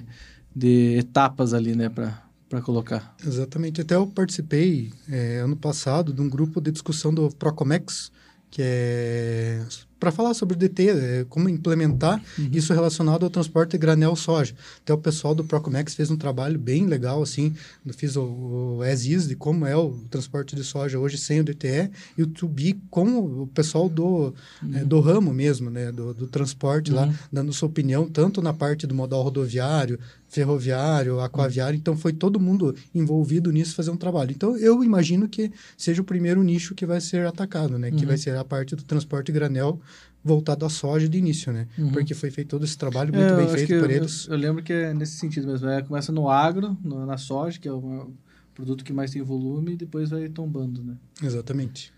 de 0.56 0.98
etapas 1.00 1.54
ali, 1.54 1.76
né, 1.76 1.90
para 1.90 2.62
colocar. 2.62 3.16
Exatamente. 3.26 3.82
Até 3.82 3.96
eu 3.96 4.06
participei 4.06 4.92
é, 5.10 5.40
ano 5.40 5.56
passado 5.56 6.14
de 6.14 6.22
um 6.22 6.30
grupo 6.30 6.62
de 6.62 6.72
discussão 6.72 7.12
do 7.12 7.30
Procomex, 7.30 8.12
que 8.52 8.62
é 8.62 9.64
para 10.02 10.12
falar 10.12 10.34
sobre 10.34 10.56
o 10.56 10.58
DT, 10.58 10.90
é, 10.90 11.26
como 11.30 11.48
implementar 11.48 12.20
isso 12.52 12.74
relacionado 12.74 13.24
ao 13.24 13.30
transporte 13.30 13.74
de 13.74 13.78
granel 13.78 14.16
soja. 14.16 14.56
Até 14.82 14.92
o 14.92 14.98
pessoal 14.98 15.36
do 15.36 15.44
Procomex 15.44 15.94
fez 15.94 16.10
um 16.10 16.18
trabalho 16.18 16.58
bem 16.58 16.88
legal, 16.88 17.22
assim, 17.22 17.54
fiz 17.92 18.16
o, 18.16 18.24
o 18.24 18.82
as-is 18.82 19.28
de 19.28 19.36
como 19.36 19.64
é 19.64 19.78
o 19.78 19.92
transporte 20.10 20.56
de 20.56 20.64
soja 20.64 20.98
hoje 20.98 21.20
sem 21.20 21.40
o 21.40 21.44
DTE 21.44 21.92
e 22.18 22.24
o 22.24 22.28
to-be 22.28 22.82
com 22.90 23.44
o 23.44 23.48
pessoal 23.54 23.88
do, 23.88 24.34
é, 24.74 24.84
do 24.84 25.00
ramo 25.00 25.32
mesmo, 25.32 25.70
né, 25.70 25.92
do, 25.92 26.16
do 26.16 26.26
transporte 26.26 26.92
lá, 26.92 27.14
dando 27.32 27.54
sua 27.54 27.70
opinião, 27.70 28.10
tanto 28.10 28.42
na 28.42 28.54
parte 28.54 28.88
do 28.88 28.96
modal 28.96 29.22
rodoviário, 29.22 30.00
ferroviário, 30.32 31.20
aquaviário, 31.20 31.78
então 31.78 31.96
foi 31.96 32.14
todo 32.14 32.40
mundo 32.40 32.74
envolvido 32.96 33.52
nisso 33.52 33.76
fazer 33.76 33.92
um 33.92 33.98
trabalho. 33.98 34.32
Então 34.32 34.58
eu 34.58 34.84
imagino 34.84 35.28
que 35.28 35.52
seja 35.78 36.02
o 36.02 36.06
primeiro 36.06 36.42
nicho 36.42 36.74
que 36.74 36.86
vai 36.86 37.02
ser 37.02 37.26
atacado, 37.28 37.78
né? 37.78 37.92
Que 37.92 38.06
vai 38.06 38.18
ser 38.18 38.36
a 38.38 38.44
parte 38.46 38.76
do 38.76 38.84
transporte 38.84 39.32
granel 39.32 39.80
voltado 40.24 40.66
à 40.66 40.70
soja 40.70 41.10
de 41.10 41.18
início, 41.18 41.52
né? 41.52 41.68
Porque 41.92 42.14
foi 42.14 42.32
feito 42.32 42.48
todo 42.48 42.64
esse 42.64 42.78
trabalho 42.78 43.14
muito 43.14 43.28
É, 43.28 43.32
eu 43.34 43.36
bem 43.38 43.48
feito 43.50 43.68
por 43.80 43.90
eu- 43.92 43.98
eles. 43.98 44.28
Eu, 44.30 44.38
lembro 44.38 44.64
que 44.64 44.72
é 44.72 44.94
nesse 44.94 45.18
sentido 45.18 45.48
mesmo. 45.48 45.68
É, 45.68 45.82
começa 45.82 46.12
no 46.14 46.30
agro, 46.30 46.78
no- 46.84 47.06
na 47.06 47.18
soja, 47.18 47.60
que 47.60 47.68
é 47.68 47.74
o 47.74 48.12
produto 48.56 48.84
que 48.86 48.94
mais 48.94 49.12
tem 49.12 49.22
volume, 49.22 49.74
e 49.74 49.76
depois 49.78 50.10
vai 50.12 50.30
tombando, 50.30 50.82
né? 50.84 50.96
Exatamente. 51.22 51.92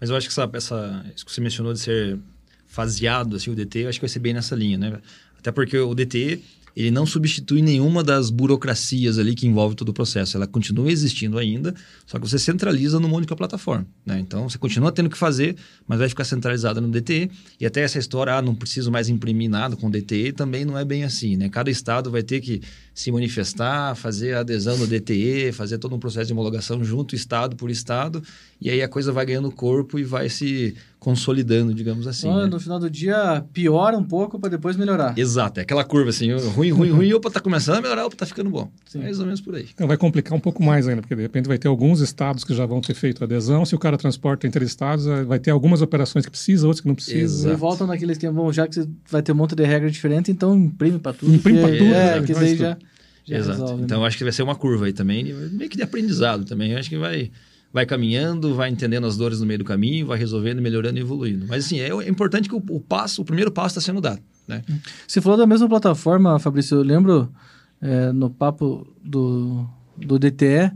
Mas 0.00 0.08
eu 0.08 0.16
acho 0.16 0.26
que 0.26 0.32
essa, 0.32 0.48
essa, 0.54 1.04
isso 1.14 1.26
que 1.26 1.32
você 1.32 1.40
mencionou 1.40 1.72
de 1.74 1.80
ser 1.80 2.18
faseado, 2.66 3.36
assim, 3.36 3.50
o 3.50 3.54
DT, 3.54 3.80
eu 3.80 3.88
acho 3.88 3.98
que 3.98 4.04
vai 4.04 4.08
ser 4.08 4.18
bem 4.20 4.32
nessa 4.32 4.54
linha, 4.54 4.78
né? 4.78 5.00
Até 5.38 5.50
porque 5.52 5.76
o 5.78 5.94
DT, 5.94 6.42
ele 6.78 6.92
não 6.92 7.04
substitui 7.04 7.60
nenhuma 7.60 8.04
das 8.04 8.30
burocracias 8.30 9.18
ali 9.18 9.34
que 9.34 9.48
envolve 9.48 9.74
todo 9.74 9.88
o 9.88 9.92
processo. 9.92 10.36
Ela 10.36 10.46
continua 10.46 10.88
existindo 10.92 11.36
ainda, 11.36 11.74
só 12.06 12.20
que 12.20 12.28
você 12.28 12.38
centraliza 12.38 13.00
numa 13.00 13.16
única 13.16 13.34
plataforma, 13.34 13.84
né? 14.06 14.20
Então, 14.20 14.48
você 14.48 14.58
continua 14.58 14.92
tendo 14.92 15.10
que 15.10 15.18
fazer, 15.18 15.56
mas 15.88 15.98
vai 15.98 16.08
ficar 16.08 16.22
centralizada 16.22 16.80
no 16.80 16.88
DTE. 16.88 17.32
E 17.58 17.66
até 17.66 17.80
essa 17.80 17.98
história, 17.98 18.32
ah, 18.32 18.40
não 18.40 18.54
preciso 18.54 18.92
mais 18.92 19.08
imprimir 19.08 19.50
nada 19.50 19.74
com 19.74 19.90
DTE, 19.90 20.30
também 20.30 20.64
não 20.64 20.78
é 20.78 20.84
bem 20.84 21.02
assim, 21.02 21.36
né? 21.36 21.48
Cada 21.48 21.68
estado 21.68 22.12
vai 22.12 22.22
ter 22.22 22.40
que 22.40 22.60
se 22.94 23.10
manifestar, 23.10 23.96
fazer 23.96 24.34
a 24.34 24.40
adesão 24.40 24.78
no 24.78 24.86
DTE, 24.86 25.50
fazer 25.50 25.78
todo 25.78 25.96
um 25.96 25.98
processo 25.98 26.28
de 26.28 26.32
homologação 26.32 26.84
junto, 26.84 27.14
estado 27.14 27.56
por 27.56 27.70
estado, 27.70 28.22
e 28.60 28.70
aí 28.70 28.82
a 28.82 28.88
coisa 28.88 29.12
vai 29.12 29.24
ganhando 29.24 29.50
corpo 29.52 29.98
e 29.98 30.04
vai 30.04 30.28
se 30.28 30.74
consolidando, 30.98 31.72
digamos 31.72 32.06
assim. 32.08 32.28
Então, 32.28 32.40
né? 32.40 32.46
no 32.46 32.58
final 32.58 32.78
do 32.80 32.90
dia, 32.90 33.44
piora 33.52 33.96
um 33.96 34.02
pouco 34.02 34.38
para 34.38 34.50
depois 34.50 34.76
melhorar. 34.76 35.16
Exato, 35.16 35.60
é 35.60 35.62
aquela 35.62 35.84
curva 35.84 36.10
assim, 36.10 36.32
ruim, 36.32 36.70
ruim, 36.70 36.90
ruim, 36.90 37.12
opa, 37.12 37.30
tá 37.30 37.40
começando 37.40 37.76
a 37.76 37.80
melhorar, 37.80 38.04
opa, 38.04 38.16
tá 38.16 38.26
ficando 38.26 38.50
bom. 38.50 38.68
Sim. 38.86 38.98
Mais 38.98 39.20
ou 39.20 39.24
menos 39.26 39.40
por 39.40 39.54
aí. 39.54 39.68
Então 39.72 39.86
vai 39.86 39.96
complicar 39.96 40.36
um 40.36 40.40
pouco 40.40 40.62
mais 40.62 40.88
ainda, 40.88 41.00
porque 41.00 41.14
de 41.14 41.22
repente 41.22 41.46
vai 41.46 41.56
ter 41.56 41.68
alguns 41.68 42.00
estados 42.00 42.42
que 42.42 42.52
já 42.52 42.66
vão 42.66 42.80
ter 42.80 42.94
feito 42.94 43.22
adesão. 43.22 43.64
Se 43.64 43.76
o 43.76 43.78
cara 43.78 43.96
transporta 43.96 44.46
entre 44.46 44.64
estados, 44.64 45.06
eh, 45.06 45.22
vai 45.22 45.38
ter 45.38 45.52
algumas 45.52 45.80
operações 45.80 46.24
que 46.24 46.30
precisa, 46.30 46.66
outras 46.66 46.80
que 46.80 46.88
não 46.88 46.96
precisa. 46.96 47.22
Exato. 47.48 47.54
E 47.54 47.56
voltam 47.56 47.86
naquele 47.86 48.12
esquema, 48.12 48.32
bom, 48.32 48.52
já 48.52 48.66
que 48.66 48.74
você 48.74 48.88
vai 49.08 49.22
ter 49.22 49.30
um 49.30 49.36
monte 49.36 49.54
de 49.54 49.64
regra 49.64 49.88
diferente, 49.88 50.32
então 50.32 50.56
imprime 50.56 50.98
para 50.98 51.12
tudo. 51.12 51.32
Imprime 51.32 51.60
pra 51.60 51.68
tudo, 51.68 51.84
É, 51.84 52.20
né? 52.20 52.26
que 52.26 52.34
daí 52.34 52.56
já, 52.56 52.76
já 53.24 53.36
Exato. 53.36 53.60
resolve. 53.60 53.82
então 53.84 53.98
né? 53.98 54.02
eu 54.02 54.06
acho 54.06 54.18
que 54.18 54.24
vai 54.24 54.32
ser 54.32 54.42
uma 54.42 54.56
curva 54.56 54.86
aí 54.86 54.92
também, 54.92 55.22
meio 55.52 55.70
que 55.70 55.76
de 55.76 55.82
aprendizado 55.84 56.44
também. 56.44 56.72
Eu 56.72 56.78
acho 56.78 56.88
que 56.90 56.98
vai, 56.98 57.30
vai 57.72 57.84
caminhando, 57.84 58.54
vai 58.54 58.70
entendendo 58.70 59.06
as 59.06 59.16
dores 59.16 59.40
no 59.40 59.46
meio 59.46 59.58
do 59.58 59.64
caminho, 59.64 60.06
vai 60.06 60.18
resolvendo, 60.18 60.60
melhorando 60.60 60.98
e 60.98 61.02
evoluindo. 61.02 61.46
Mas 61.48 61.66
assim, 61.66 61.80
é, 61.80 61.88
é 61.88 62.08
importante 62.08 62.48
que 62.48 62.54
o, 62.54 62.62
o 62.70 62.80
passo, 62.80 63.22
o 63.22 63.24
primeiro 63.24 63.50
passo 63.50 63.78
está 63.78 63.80
sendo 63.80 64.00
dado, 64.00 64.22
né? 64.46 64.62
Você 65.06 65.20
falou 65.20 65.36
da 65.36 65.46
mesma 65.46 65.68
plataforma, 65.68 66.38
Fabrício. 66.38 66.76
Eu 66.76 66.82
lembro 66.82 67.32
é, 67.80 68.12
no 68.12 68.30
papo 68.30 68.86
do, 69.02 69.68
do 69.96 70.18
DTE 70.18 70.72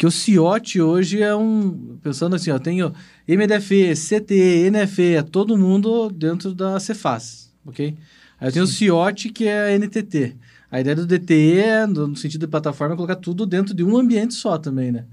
que 0.00 0.06
o 0.06 0.10
CIOT 0.10 0.80
hoje 0.80 1.22
é 1.22 1.36
um. 1.36 1.98
Pensando 2.02 2.34
assim, 2.34 2.50
ó, 2.50 2.58
tem 2.58 2.82
o 2.82 2.90
MDFE, 3.28 3.92
CTE, 3.94 4.70
NFE, 4.70 5.16
é 5.16 5.22
todo 5.22 5.58
mundo 5.58 6.08
dentro 6.08 6.54
da 6.54 6.80
Cefaz, 6.80 7.52
ok? 7.66 7.98
Aí 8.40 8.50
tem 8.50 8.62
o 8.62 8.66
CIOT, 8.66 9.28
que 9.28 9.46
é 9.46 9.74
a 9.74 9.78
NTT. 9.78 10.36
A 10.70 10.80
ideia 10.80 10.96
do 10.96 11.06
DTE, 11.06 11.86
no 11.86 12.08
no 12.08 12.16
sentido 12.16 12.40
de 12.40 12.46
plataforma, 12.46 12.94
é 12.94 12.96
colocar 12.96 13.16
tudo 13.16 13.44
dentro 13.44 13.74
de 13.74 13.84
um 13.84 13.94
ambiente 13.94 14.32
só 14.32 14.56
também, 14.56 14.90
né? 14.90 15.04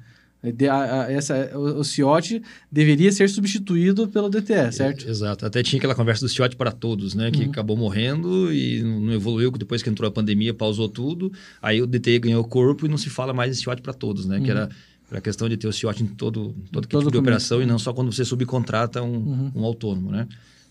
De, 0.51 0.67
a, 0.67 1.03
a, 1.03 1.11
essa, 1.11 1.51
o, 1.53 1.79
o 1.79 1.83
CIOT 1.83 2.41
deveria 2.71 3.11
ser 3.11 3.29
substituído 3.29 4.07
pelo 4.07 4.29
DTE, 4.29 4.71
certo? 4.71 5.07
Exato. 5.07 5.45
Até 5.45 5.63
tinha 5.63 5.77
aquela 5.77 5.95
conversa 5.95 6.25
do 6.25 6.29
CIOT 6.29 6.55
para 6.55 6.71
todos, 6.71 7.13
né? 7.15 7.31
Que 7.31 7.43
uhum. 7.43 7.49
acabou 7.49 7.77
morrendo 7.77 8.51
e 8.53 8.81
não 8.83 9.13
evoluiu, 9.13 9.51
depois 9.51 9.81
que 9.83 9.89
entrou 9.89 10.07
a 10.07 10.11
pandemia, 10.11 10.53
pausou 10.53 10.89
tudo. 10.89 11.31
Aí 11.61 11.81
o 11.81 11.87
DTE 11.87 12.19
ganhou 12.19 12.43
corpo 12.43 12.85
e 12.85 12.89
não 12.89 12.97
se 12.97 13.09
fala 13.09 13.33
mais 13.33 13.57
em 13.57 13.61
CIOT 13.61 13.81
para 13.81 13.93
todos, 13.93 14.25
né? 14.25 14.37
Uhum. 14.37 14.43
Que 14.43 14.51
era 14.51 14.69
a 15.11 15.21
questão 15.21 15.47
de 15.47 15.57
ter 15.57 15.67
o 15.67 15.73
CIOT 15.73 16.03
em 16.03 16.07
todo, 16.07 16.55
todo, 16.71 16.87
todo 16.87 16.99
tipo 17.01 17.11
de 17.11 17.17
operação 17.17 17.61
e 17.61 17.65
não 17.65 17.79
só 17.79 17.93
quando 17.93 18.11
você 18.11 18.25
subcontrata 18.25 19.01
um, 19.01 19.15
uhum. 19.15 19.51
um 19.55 19.65
autônomo, 19.65 20.11
né? 20.11 20.27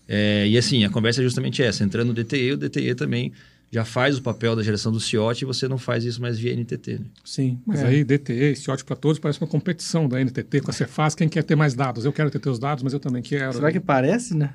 É, 0.07 0.47
e 0.47 0.57
assim, 0.57 0.85
a 0.85 0.89
conversa 0.89 1.21
é 1.21 1.23
justamente 1.23 1.61
essa. 1.61 1.83
Entrando 1.83 2.07
no 2.07 2.13
DTE, 2.13 2.53
o 2.53 2.57
DTE 2.57 2.95
também 2.95 3.33
já 3.71 3.83
faz 3.83 4.17
o 4.17 4.21
papel 4.21 4.55
da 4.55 4.63
geração 4.63 4.91
do 4.91 4.99
CIOT 4.99 5.41
e 5.41 5.45
você 5.45 5.67
não 5.67 5.77
faz 5.77 6.05
isso 6.05 6.21
mais 6.21 6.39
via 6.39 6.55
NTT. 6.55 6.99
Né? 6.99 7.05
Sim. 7.23 7.59
Mas 7.65 7.81
é. 7.81 7.87
aí 7.87 8.03
DTE, 8.03 8.55
CIOT 8.55 8.85
para 8.85 8.95
todos 8.95 9.19
parece 9.19 9.41
uma 9.41 9.47
competição 9.47 10.07
da 10.07 10.23
NTT 10.23 10.61
com 10.61 10.71
a 10.71 10.73
Cefaz, 10.73 11.13
quem 11.15 11.27
quer 11.27 11.43
ter 11.43 11.55
mais 11.55 11.73
dados. 11.73 12.05
Eu 12.05 12.13
quero 12.13 12.31
ter 12.31 12.39
teus 12.39 12.59
dados, 12.59 12.83
mas 12.83 12.93
eu 12.93 12.99
também 12.99 13.21
quero. 13.21 13.53
Será 13.53 13.71
que 13.71 13.79
parece, 13.79 14.35
né? 14.35 14.53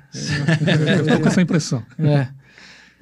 eu 0.97 1.01
estou 1.01 1.19
com 1.19 1.27
essa 1.27 1.41
impressão. 1.41 1.83
É. 1.99 2.27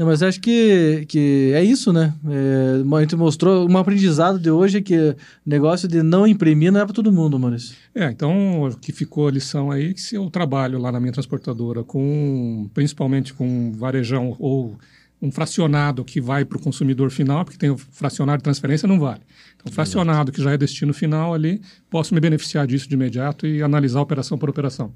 Não, 0.02 0.08
mas 0.08 0.24
acho 0.24 0.42
que, 0.42 1.06
que 1.08 1.52
é 1.54 1.64
isso, 1.64 1.94
né? 1.94 2.12
É, 2.28 2.98
a 2.98 3.02
gente 3.02 3.16
mostrou, 3.16 3.70
um 3.70 3.78
aprendizado 3.78 4.40
de 4.40 4.50
hoje 4.50 4.80
é 4.80 4.82
que 4.82 4.98
o 4.98 5.16
negócio 5.46 5.88
de 5.88 6.02
não 6.02 6.26
imprimir 6.26 6.72
não 6.72 6.82
é 6.82 6.86
para 6.86 6.94
todo 6.94 7.12
mundo, 7.12 7.38
Maurício. 7.38 7.76
É, 7.94 8.10
então 8.10 8.64
o 8.64 8.76
que 8.76 8.92
ficou 8.92 9.28
a 9.28 9.32
lição 9.32 9.70
aí 9.70 9.94
que 9.94 10.02
se 10.02 10.16
eu 10.16 10.28
trabalho 10.32 10.80
lá 10.80 10.92
na 10.92 11.00
minha 11.00 11.14
transportadora 11.14 11.84
com, 11.84 12.68
principalmente 12.74 13.32
com 13.32 13.72
varejão 13.74 14.36
ou 14.40 14.76
um 15.22 15.32
fracionado 15.32 16.04
que 16.04 16.20
vai 16.20 16.44
para 16.44 16.58
o 16.58 16.62
consumidor 16.62 17.12
final, 17.12 17.46
porque 17.46 17.58
tem 17.58 17.70
o 17.70 17.78
fracionado 17.78 18.40
de 18.40 18.44
transferência, 18.44 18.88
não 18.88 19.00
vale. 19.00 19.22
Então, 19.56 19.72
fracionado 19.72 20.32
que 20.32 20.42
já 20.42 20.52
é 20.52 20.58
destino 20.58 20.94
final 20.94 21.34
ali, 21.34 21.62
posso 21.90 22.14
me 22.14 22.20
beneficiar 22.20 22.66
disso 22.66 22.90
de 22.90 22.96
imediato 22.96 23.46
e 23.46 23.62
analisar 23.62 24.02
operação 24.02 24.38
por 24.38 24.50
operação. 24.50 24.94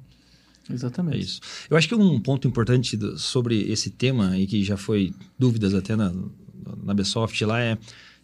Exatamente. 0.70 1.18
É 1.18 1.20
isso. 1.20 1.40
Eu 1.70 1.78
acho 1.78 1.88
que 1.88 1.94
um 1.94 2.20
ponto 2.20 2.48
importante 2.48 2.98
sobre 3.18 3.72
esse 3.72 3.92
tema, 3.92 4.38
e 4.38 4.48
que 4.48 4.64
já 4.64 4.78
foi 4.78 5.14
dúvidas 5.38 5.76
até 5.76 5.96
na, 5.96 6.12
na 6.84 6.94
Besoft 6.94 7.40
lá, 7.46 7.62
é 7.62 7.78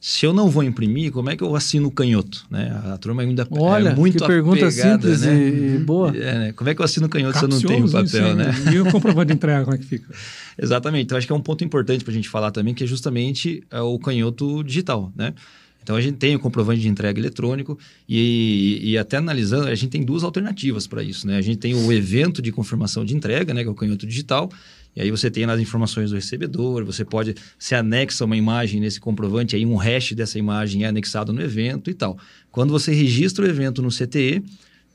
se 0.04 0.26
eu 0.26 0.34
não 0.34 0.50
vou 0.50 0.64
imprimir, 0.64 1.12
como 1.12 1.30
é 1.30 1.38
que 1.38 1.44
eu 1.44 1.56
assino 1.56 1.88
o 1.88 1.92
canhoto? 1.92 2.44
Né? 2.50 2.76
A 2.86 2.98
turma 2.98 3.22
ainda 3.22 3.44
é 3.44 3.48
Olha, 3.52 3.90
é 3.90 3.96
muito 3.96 4.18
que 4.18 4.28
pergunta 4.28 4.66
apegada, 4.66 5.16
simples 5.16 5.22
né? 5.22 5.48
e 5.48 5.78
boa. 5.78 6.10
É, 6.18 6.40
né? 6.40 6.54
Como 6.54 6.68
é 6.68 6.74
que 6.74 6.82
eu 6.82 6.86
assino 6.86 7.06
o 7.06 7.10
canhoto 7.10 7.34
Capcioso, 7.34 7.60
se 7.60 7.68
eu 7.68 7.80
não 7.80 7.88
tenho 7.88 7.92
papel, 7.92 8.36
né? 8.36 8.52
E 8.74 8.80
o 8.80 8.92
comprovante 8.92 9.28
de 9.28 9.34
entrega, 9.34 9.64
como 9.64 9.76
é 9.76 9.78
que 9.78 9.86
fica? 9.86 10.12
Exatamente. 10.60 11.04
Então, 11.04 11.20
acho 11.20 11.28
que 11.28 11.32
é 11.32 11.36
um 11.36 11.42
ponto 11.42 11.64
importante 11.64 12.04
para 12.04 12.12
a 12.12 12.16
gente 12.16 12.28
falar 12.28 12.50
também, 12.50 12.74
que 12.74 12.84
é 12.84 12.88
justamente 12.88 13.64
é, 13.70 13.80
o 13.80 14.00
canhoto 14.00 14.64
digital, 14.64 15.14
né? 15.16 15.36
Então 15.84 15.96
a 15.96 16.02
gente 16.02 16.18
tem 16.18 16.36
o 16.36 16.40
comprovante 16.40 16.82
de 16.82 16.88
entrega 16.88 17.20
eletrônico 17.20 17.78
e, 18.08 18.80
e 18.84 18.98
até 18.98 19.18
analisando, 19.18 19.68
a 19.68 19.76
gente 19.76 19.90
tem 19.90 20.04
duas 20.04 20.24
alternativas 20.24 20.86
para 20.86 21.04
isso. 21.04 21.26
Né? 21.26 21.38
A 21.38 21.42
gente 21.42 21.58
tem 21.58 21.74
o 21.74 21.92
evento 21.92 22.42
de 22.42 22.52
confirmação 22.52 23.04
de 23.04 23.16
entrega, 23.16 23.54
né, 23.54 23.64
que 23.64 23.68
é 23.68 23.72
o 23.72 23.76
canhoto 23.76 24.06
digital, 24.06 24.50
e 24.96 25.02
aí 25.02 25.12
você 25.12 25.32
tem 25.32 25.46
as 25.46 25.60
informações 25.60 26.10
do 26.10 26.16
recebedor, 26.16 26.84
você 26.84 27.06
pode 27.06 27.36
se 27.58 27.74
anexa 27.76 28.26
uma 28.26 28.36
imagem 28.36 28.80
nesse 28.82 29.00
comprovante, 29.00 29.56
aí 29.56 29.66
um 29.66 29.76
hash 29.76 30.14
dessa 30.14 30.38
imagem 30.38 30.84
é 30.84 30.88
anexado 30.88 31.32
no 31.32 31.42
evento 31.42 31.90
e 31.90 31.94
tal. 31.94 32.18
Quando 32.52 32.72
você 32.72 32.94
registra 32.94 33.46
o 33.46 33.48
evento 33.48 33.82
no 33.82 33.90
CTE, 33.90 34.44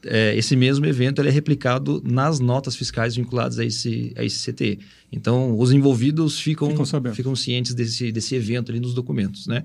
é, 0.05 0.37
esse 0.37 0.55
mesmo 0.55 0.87
evento 0.87 1.23
é 1.23 1.31
replicado 1.31 2.03
nas 2.05 2.39
notas 2.39 2.77
fiscais 2.77 3.17
vinculadas 3.17 3.59
a 3.59 3.65
esse, 3.65 4.13
a 4.17 4.23
esse 4.23 4.53
CTE. 4.53 4.79
Então, 5.11 5.59
os 5.59 5.73
envolvidos 5.73 6.39
ficam, 6.39 6.71
ficam, 6.71 7.15
ficam 7.15 7.35
cientes 7.37 7.75
desse, 7.75 8.13
desse 8.13 8.35
evento 8.35 8.71
ali 8.71 8.79
nos 8.79 8.95
documentos, 8.95 9.47
né? 9.47 9.65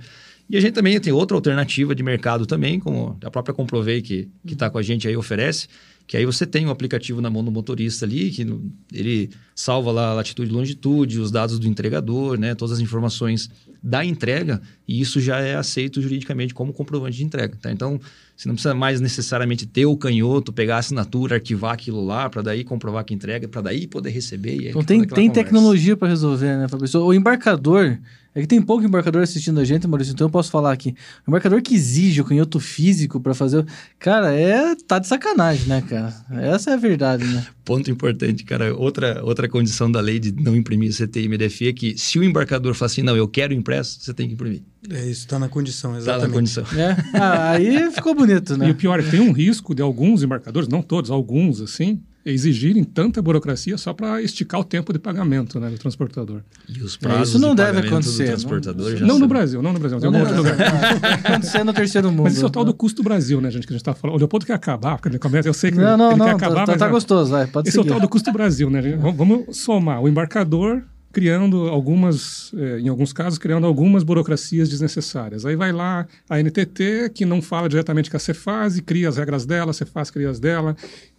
E 0.49 0.57
a 0.57 0.61
gente 0.61 0.73
também 0.73 0.99
tem 0.99 1.13
outra 1.13 1.37
alternativa 1.37 1.95
de 1.95 2.03
mercado 2.03 2.45
também, 2.45 2.79
como 2.79 3.17
a 3.23 3.31
própria 3.31 3.53
Comprovei 3.53 4.01
que 4.01 4.29
está 4.45 4.69
com 4.69 4.77
a 4.77 4.81
gente 4.81 5.07
aí 5.07 5.15
oferece, 5.15 5.67
que 6.11 6.17
aí 6.17 6.25
você 6.25 6.45
tem 6.45 6.67
um 6.67 6.69
aplicativo 6.69 7.21
na 7.21 7.29
mão 7.29 7.41
do 7.41 7.49
motorista 7.49 8.03
ali, 8.05 8.31
que 8.31 8.45
ele 8.91 9.29
salva 9.55 9.93
lá 9.93 10.09
a 10.09 10.13
latitude 10.15 10.51
e 10.51 10.53
longitude, 10.53 11.21
os 11.21 11.31
dados 11.31 11.57
do 11.57 11.65
entregador, 11.65 12.37
né, 12.37 12.53
todas 12.53 12.73
as 12.73 12.79
informações 12.81 13.49
da 13.81 14.05
entrega, 14.05 14.61
e 14.87 15.01
isso 15.01 15.19
já 15.19 15.39
é 15.39 15.55
aceito 15.55 16.01
juridicamente 16.01 16.53
como 16.53 16.71
comprovante 16.71 17.17
de 17.17 17.23
entrega. 17.23 17.57
Tá? 17.59 17.71
Então, 17.71 17.99
você 18.35 18.47
não 18.47 18.55
precisa 18.55 18.73
mais 18.73 19.01
necessariamente 19.01 19.65
ter 19.65 19.85
o 19.85 19.97
canhoto, 19.97 20.53
pegar 20.53 20.75
a 20.75 20.79
assinatura, 20.79 21.35
arquivar 21.35 21.73
aquilo 21.73 22.03
lá, 22.03 22.29
para 22.29 22.41
daí 22.41 22.63
comprovar 22.63 23.03
que 23.03 23.13
entrega, 23.13 23.47
para 23.47 23.61
daí 23.61 23.87
poder 23.87 24.11
receber. 24.11 24.69
então 24.69 24.83
tem, 24.83 25.03
tem 25.03 25.29
tecnologia 25.29 25.97
para 25.97 26.07
resolver, 26.07 26.57
né, 26.57 26.67
Fabrício? 26.67 27.01
O 27.01 27.13
embarcador, 27.13 27.99
é 28.33 28.39
que 28.39 28.47
tem 28.47 28.61
pouco 28.61 28.85
embarcador 28.85 29.21
assistindo 29.21 29.59
a 29.59 29.65
gente, 29.65 29.85
Maurício, 29.85 30.13
então 30.13 30.27
eu 30.27 30.31
posso 30.31 30.49
falar 30.49 30.71
aqui. 30.71 30.95
O 31.27 31.29
embarcador 31.29 31.61
que 31.61 31.75
exige 31.75 32.21
o 32.21 32.25
canhoto 32.25 32.61
físico 32.61 33.19
para 33.19 33.33
fazer. 33.33 33.65
Cara, 33.99 34.33
é. 34.33 34.73
tá 34.87 34.99
de 34.99 35.07
sacanagem, 35.07 35.67
né, 35.67 35.81
cara? 35.81 36.15
Essa 36.31 36.71
é 36.71 36.73
a 36.75 36.77
verdade, 36.77 37.25
né? 37.25 37.45
Ponto 37.65 37.91
importante, 37.91 38.45
cara. 38.45 38.73
Outra, 38.73 39.21
outra 39.23 39.49
condição 39.49 39.91
da 39.91 39.99
lei 39.99 40.17
de 40.17 40.31
não 40.31 40.55
imprimir 40.55 40.93
CTI 40.95 41.25
e 41.25 41.27
MDFI 41.27 41.67
é 41.67 41.73
que 41.73 41.97
se 41.97 42.17
o 42.17 42.23
embarcador 42.23 42.73
fala 42.73 42.87
assim, 42.87 43.01
não, 43.01 43.17
eu 43.17 43.27
quero 43.27 43.53
impresso, 43.71 43.99
você 44.01 44.13
tem 44.13 44.27
que 44.27 44.33
imprimir. 44.33 44.63
É, 44.89 45.01
isso 45.01 45.21
está 45.21 45.39
na 45.39 45.47
condição, 45.47 45.95
exatamente. 45.95 46.49
Está 46.49 46.61
na 46.61 46.67
condição. 46.67 46.79
É. 46.79 46.97
Ah, 47.13 47.51
aí 47.51 47.91
ficou 47.91 48.13
bonito, 48.13 48.57
né? 48.57 48.67
E 48.67 48.71
o 48.71 48.75
pior 48.75 48.99
é 48.99 49.03
que 49.03 49.11
tem 49.11 49.21
um 49.21 49.31
risco 49.31 49.73
de 49.73 49.81
alguns 49.81 50.23
embarcadores, 50.23 50.67
não 50.67 50.81
todos, 50.81 51.09
alguns, 51.09 51.61
assim, 51.61 52.01
exigirem 52.25 52.83
tanta 52.83 53.21
burocracia 53.21 53.77
só 53.77 53.93
para 53.93 54.21
esticar 54.21 54.59
o 54.59 54.63
tempo 54.63 54.91
de 54.91 54.99
pagamento 54.99 55.59
né, 55.59 55.69
do 55.69 55.77
transportador. 55.77 56.41
E 56.67 56.81
os 56.81 56.97
prazos 56.97 57.29
Isso 57.29 57.39
não 57.39 57.55
de 57.55 57.63
deve 57.63 57.87
acontecer. 57.87 58.23
Do 58.23 58.29
transportador 58.29 58.99
não, 58.99 59.07
não 59.07 59.19
no 59.19 59.27
Brasil, 59.27 59.61
não 59.61 59.73
no 59.73 59.79
Brasil, 59.79 59.99
em 59.99 60.05
algum 60.05 60.19
outro 60.19 60.37
lugar. 60.37 60.57
acontecer 61.23 61.63
no 61.63 61.73
terceiro 61.73 62.11
mundo. 62.11 62.23
Mas 62.23 62.33
isso 62.33 62.43
é 62.43 62.47
o 62.47 62.51
tal 62.51 62.65
do 62.65 62.73
custo 62.73 63.01
Brasil, 63.01 63.39
né, 63.39 63.49
gente, 63.49 63.65
que 63.65 63.73
a 63.73 63.75
gente 63.75 63.81
está 63.81 63.93
falando. 63.93 64.15
O 64.15 64.19
Leopoldo 64.19 64.45
quer 64.45 64.53
acabar, 64.53 64.99
porque 64.99 65.17
eu 65.47 65.53
sei 65.53 65.71
que 65.71 65.77
não, 65.77 65.97
não, 65.97 66.09
ele 66.11 66.19
não, 66.19 66.25
quer 66.25 66.35
acabar, 66.35 66.65
tá, 66.65 66.71
mas... 66.73 66.79
Tá 66.79 66.87
gostoso, 66.87 67.31
vai, 67.31 67.47
pode 67.47 67.69
Esse 67.69 67.77
seguir. 67.77 67.87
é 67.87 67.91
o 67.91 67.93
tal 67.93 68.01
do 68.01 68.09
custo 68.09 68.31
Brasil, 68.31 68.69
né? 68.69 68.81
Vamos 69.15 69.57
somar 69.57 70.01
o 70.01 70.09
embarcador 70.09 70.83
criando 71.11 71.67
algumas, 71.67 72.51
eh, 72.55 72.79
em 72.79 72.87
alguns 72.87 73.11
casos, 73.11 73.37
criando 73.37 73.67
algumas 73.67 74.03
burocracias 74.03 74.69
desnecessárias. 74.69 75.45
Aí 75.45 75.55
vai 75.55 75.71
lá 75.71 76.07
a 76.29 76.39
NTT, 76.39 77.11
que 77.13 77.25
não 77.25 77.41
fala 77.41 77.67
diretamente 77.67 78.09
com 78.09 78.17
a 78.17 78.19
Cefaz, 78.19 78.77
e 78.77 78.81
cria 78.81 79.09
as 79.09 79.17
regras 79.17 79.45
dela, 79.45 79.71
a 79.71 79.73
Cefaz 79.73 80.09
cria 80.09 80.29
as 80.29 80.39
dela, 80.39 80.75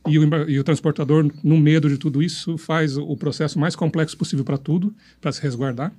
e 0.06 0.18
o, 0.18 0.48
e 0.48 0.58
o 0.58 0.64
transportador, 0.64 1.30
no 1.42 1.58
medo 1.58 1.88
de 1.88 1.98
tudo 1.98 2.22
isso, 2.22 2.56
faz 2.56 2.96
o 2.96 3.16
processo 3.16 3.58
mais 3.58 3.76
complexo 3.76 4.16
possível 4.16 4.44
para 4.44 4.58
tudo, 4.58 4.94
para 5.20 5.32
se 5.32 5.42
resguardar. 5.42 5.92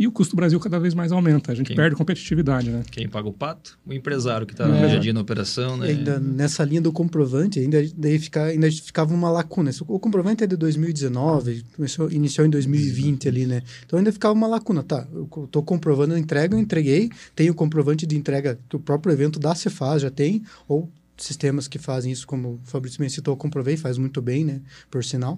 E 0.00 0.06
o 0.06 0.10
custo 0.10 0.34
do 0.34 0.36
Brasil 0.36 0.58
cada 0.58 0.80
vez 0.80 0.94
mais 0.94 1.12
aumenta. 1.12 1.52
A 1.52 1.54
gente 1.54 1.66
Quem, 1.66 1.76
perde 1.76 1.94
competitividade, 1.94 2.70
né? 2.70 2.82
Quem 2.90 3.06
paga 3.06 3.28
o 3.28 3.34
pato? 3.34 3.78
O 3.86 3.92
empresário 3.92 4.46
que 4.46 4.54
está 4.54 4.64
é. 4.64 4.68
no 4.68 4.88
dia 4.88 4.96
a 4.96 4.98
dia 4.98 5.12
na 5.12 5.20
operação, 5.20 5.76
né? 5.76 5.88
ainda 5.88 6.18
nessa 6.18 6.64
linha 6.64 6.80
do 6.80 6.90
comprovante, 6.90 7.60
ainda, 7.60 7.86
daí 7.94 8.18
fica, 8.18 8.44
ainda 8.44 8.72
ficava 8.72 9.12
uma 9.12 9.30
lacuna. 9.30 9.70
O 9.86 10.00
comprovante 10.00 10.42
é 10.42 10.46
de 10.46 10.56
2019, 10.56 11.66
começou, 11.76 12.10
iniciou 12.10 12.46
em 12.46 12.50
2020 12.50 13.28
ali, 13.28 13.44
né? 13.44 13.60
Então 13.84 13.98
ainda 13.98 14.10
ficava 14.10 14.32
uma 14.32 14.46
lacuna. 14.46 14.82
Tá, 14.82 15.06
eu 15.12 15.28
estou 15.44 15.62
comprovando 15.62 16.14
a 16.14 16.18
entrega, 16.18 16.56
eu 16.56 16.58
entreguei, 16.58 17.10
tem 17.36 17.50
o 17.50 17.54
comprovante 17.54 18.06
de 18.06 18.16
entrega 18.16 18.58
que 18.70 18.76
o 18.76 18.80
próprio 18.80 19.12
evento 19.12 19.38
da 19.38 19.54
Cefaz 19.54 20.00
já 20.00 20.10
tem, 20.10 20.42
ou 20.66 20.90
sistemas 21.18 21.68
que 21.68 21.78
fazem 21.78 22.10
isso, 22.10 22.26
como 22.26 22.54
o 22.54 22.60
Fabrício 22.64 23.02
me 23.02 23.10
citou, 23.10 23.34
eu 23.34 23.36
comprovei, 23.36 23.76
faz 23.76 23.98
muito 23.98 24.22
bem, 24.22 24.46
né? 24.46 24.62
Por 24.90 25.04
sinal. 25.04 25.36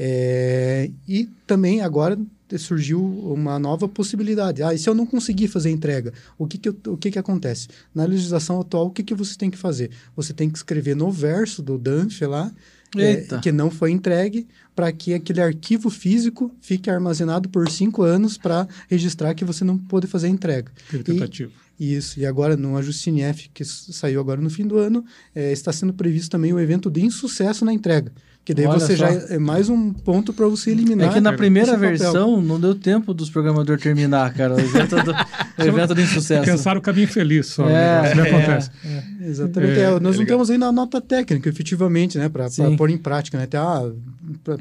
É, 0.00 0.88
e 1.08 1.28
também 1.44 1.80
agora 1.80 2.16
surgiu 2.56 3.02
uma 3.02 3.58
nova 3.58 3.88
possibilidade. 3.88 4.62
Ah, 4.62 4.72
e 4.72 4.78
se 4.78 4.88
eu 4.88 4.94
não 4.94 5.04
conseguir 5.04 5.48
fazer 5.48 5.70
entrega, 5.70 6.12
o 6.38 6.46
que 6.46 6.56
que, 6.56 6.68
eu, 6.68 6.76
o 6.86 6.96
que 6.96 7.10
que 7.10 7.18
acontece? 7.18 7.68
Na 7.94 8.04
legislação 8.04 8.60
atual, 8.60 8.86
o 8.86 8.90
que 8.90 9.02
que 9.02 9.14
você 9.14 9.36
tem 9.36 9.50
que 9.50 9.58
fazer? 9.58 9.90
Você 10.16 10.32
tem 10.32 10.48
que 10.48 10.56
escrever 10.56 10.96
no 10.96 11.10
verso 11.10 11.62
do 11.62 11.76
DANF 11.76 12.24
lá, 12.24 12.52
é, 12.96 13.26
que 13.42 13.52
não 13.52 13.70
foi 13.70 13.90
entregue, 13.90 14.46
para 14.74 14.90
que 14.92 15.12
aquele 15.12 15.40
arquivo 15.40 15.90
físico 15.90 16.54
fique 16.60 16.88
armazenado 16.88 17.48
por 17.48 17.68
cinco 17.68 18.02
anos 18.02 18.38
para 18.38 18.66
registrar 18.88 19.34
que 19.34 19.44
você 19.44 19.64
não 19.64 19.76
pôde 19.76 20.06
fazer 20.06 20.28
a 20.28 20.30
entrega. 20.30 20.72
Tentativa. 21.04 21.50
E, 21.78 21.94
isso. 21.94 22.18
E 22.18 22.26
agora, 22.26 22.56
no 22.56 22.76
ajuste 22.76 23.12
que 23.52 23.64
saiu 23.64 24.20
agora 24.20 24.40
no 24.40 24.50
fim 24.50 24.66
do 24.66 24.78
ano, 24.78 25.04
é, 25.34 25.52
está 25.52 25.72
sendo 25.72 25.92
previsto 25.92 26.30
também 26.30 26.52
o 26.52 26.58
evento 26.58 26.90
de 26.90 27.04
insucesso 27.04 27.64
na 27.64 27.72
entrega. 27.72 28.12
Que 28.48 28.54
daí 28.54 28.64
Olha 28.64 28.80
você 28.80 28.96
só. 28.96 29.04
já 29.04 29.34
é 29.34 29.38
mais 29.38 29.68
um 29.68 29.92
ponto 29.92 30.32
para 30.32 30.46
você 30.46 30.70
eliminar. 30.70 31.10
É 31.10 31.12
que 31.12 31.20
na 31.20 31.34
primeira 31.34 31.76
versão 31.76 32.40
não 32.40 32.58
deu 32.58 32.74
tempo 32.74 33.12
dos 33.12 33.28
programadores 33.28 33.82
terminar, 33.82 34.32
cara. 34.32 34.54
O 34.54 34.58
evento 34.58 34.96
do, 35.04 35.12
o 35.12 35.62
evento 35.66 35.94
do 35.94 36.00
insucesso. 36.00 36.46
Pensaram 36.46 36.78
o 36.78 36.82
caminho 36.82 37.08
feliz 37.08 37.48
só. 37.48 37.68
É, 37.68 37.72
né? 37.72 38.10
Isso 38.10 38.20
é, 38.20 38.30
acontece. 38.30 38.70
É, 38.86 39.28
exatamente. 39.28 39.78
É, 39.78 39.82
é 39.82 40.00
nós 40.00 40.16
não 40.16 40.24
temos 40.24 40.50
ainda 40.50 40.64
a 40.64 40.72
nota 40.72 40.98
técnica, 40.98 41.46
efetivamente, 41.46 42.16
né? 42.16 42.30
Para 42.30 42.46
pôr 42.74 42.88
em 42.88 42.96
prática, 42.96 43.36
né? 43.36 43.44
Até, 43.44 43.58
ah, 43.58 43.86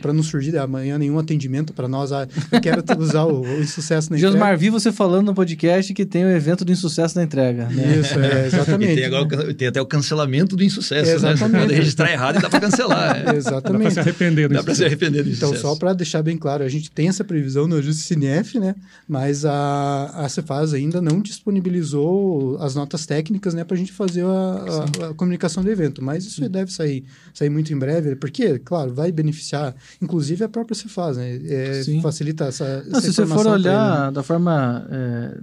para 0.02 0.12
não 0.12 0.22
surgir 0.22 0.58
amanhã 0.58 0.98
nenhum 0.98 1.18
atendimento 1.18 1.72
para 1.72 1.88
nós. 1.88 2.12
Ah, 2.12 2.28
eu 2.52 2.60
quero 2.60 2.84
usar 3.00 3.24
o, 3.24 3.42
o 3.42 3.62
insucesso 3.62 4.10
na 4.10 4.18
entrega. 4.18 4.34
Josmar, 4.34 4.58
vi 4.58 4.70
você 4.70 4.92
falando 4.92 5.28
no 5.28 5.34
podcast 5.34 5.94
que 5.94 6.06
tem 6.06 6.26
o 6.26 6.30
evento 6.30 6.66
do 6.66 6.74
insucesso 6.74 7.18
na 7.18 7.24
entrega. 7.24 7.68
Né? 7.68 8.00
Isso, 8.02 8.20
é, 8.20 8.48
exatamente. 8.52 8.92
E 8.92 8.96
tem, 8.96 9.06
agora, 9.06 9.54
tem 9.54 9.68
até 9.70 9.82
o 9.82 9.86
cancelamento 9.86 10.58
do 10.58 10.64
insucesso. 10.66 11.10
Exatamente. 11.10 11.70
Né? 11.70 11.76
Registrar 11.76 12.12
errado 12.12 12.40
e 12.40 12.42
dá 12.42 12.50
para 12.50 12.60
cancelar. 12.60 13.24
É. 13.26 13.38
Exatamente. 13.38 13.77
Dá 13.78 13.84
para 13.84 13.92
se 13.92 14.00
arrepender 14.00 14.50
Dá 14.50 14.64
para 14.64 14.76
se 14.76 14.86
arrepender 14.86 15.24
do 15.24 15.30
Então, 15.30 15.56
só 15.56 15.76
para 15.76 15.94
deixar 15.94 16.22
bem 16.22 16.38
claro, 16.38 16.64
a 16.64 16.70
gente 16.70 16.92
tem 16.92 17.08
essa 17.08 17.24
previsão 17.24 17.68
no 17.68 17.76
ajuste 17.76 18.04
CNF, 18.04 18.60
né? 18.60 18.76
Mas 19.08 19.46
a, 19.46 20.12
a 20.16 20.30
Cefaz 20.30 20.74
ainda 20.74 21.02
não 21.02 21.22
disponibilizou 21.22 22.58
as 22.60 22.76
notas 22.76 23.06
técnicas, 23.06 23.54
né? 23.54 23.64
Para 23.64 23.76
a 23.76 23.78
gente 23.78 23.92
fazer 23.92 24.24
a, 24.24 24.28
a, 24.28 25.10
a, 25.10 25.14
comunicação 25.14 25.64
do 25.64 25.70
evento. 25.70 26.04
Mas 26.04 26.26
isso 26.26 26.42
Sim. 26.42 26.50
deve 26.50 26.72
sair, 26.72 27.06
sair 27.34 27.50
muito 27.50 27.74
em 27.74 27.78
breve, 27.78 28.16
porque, 28.16 28.60
claro, 28.60 28.94
vai 28.94 29.12
beneficiar, 29.12 29.76
inclusive 30.02 30.44
a 30.44 30.50
própria 30.50 30.76
Cefaz, 30.76 31.18
né? 31.18 31.40
É, 31.44 31.82
facilita 32.02 32.46
essa, 32.46 32.84
Não, 32.88 32.98
essa 32.98 33.02
Se 33.02 33.14
você 33.14 33.26
for 33.26 33.48
olhar 33.48 33.98
ele, 33.98 34.06
né? 34.06 34.12
da 34.12 34.24
forma... 34.24 34.88
É, 34.90 35.38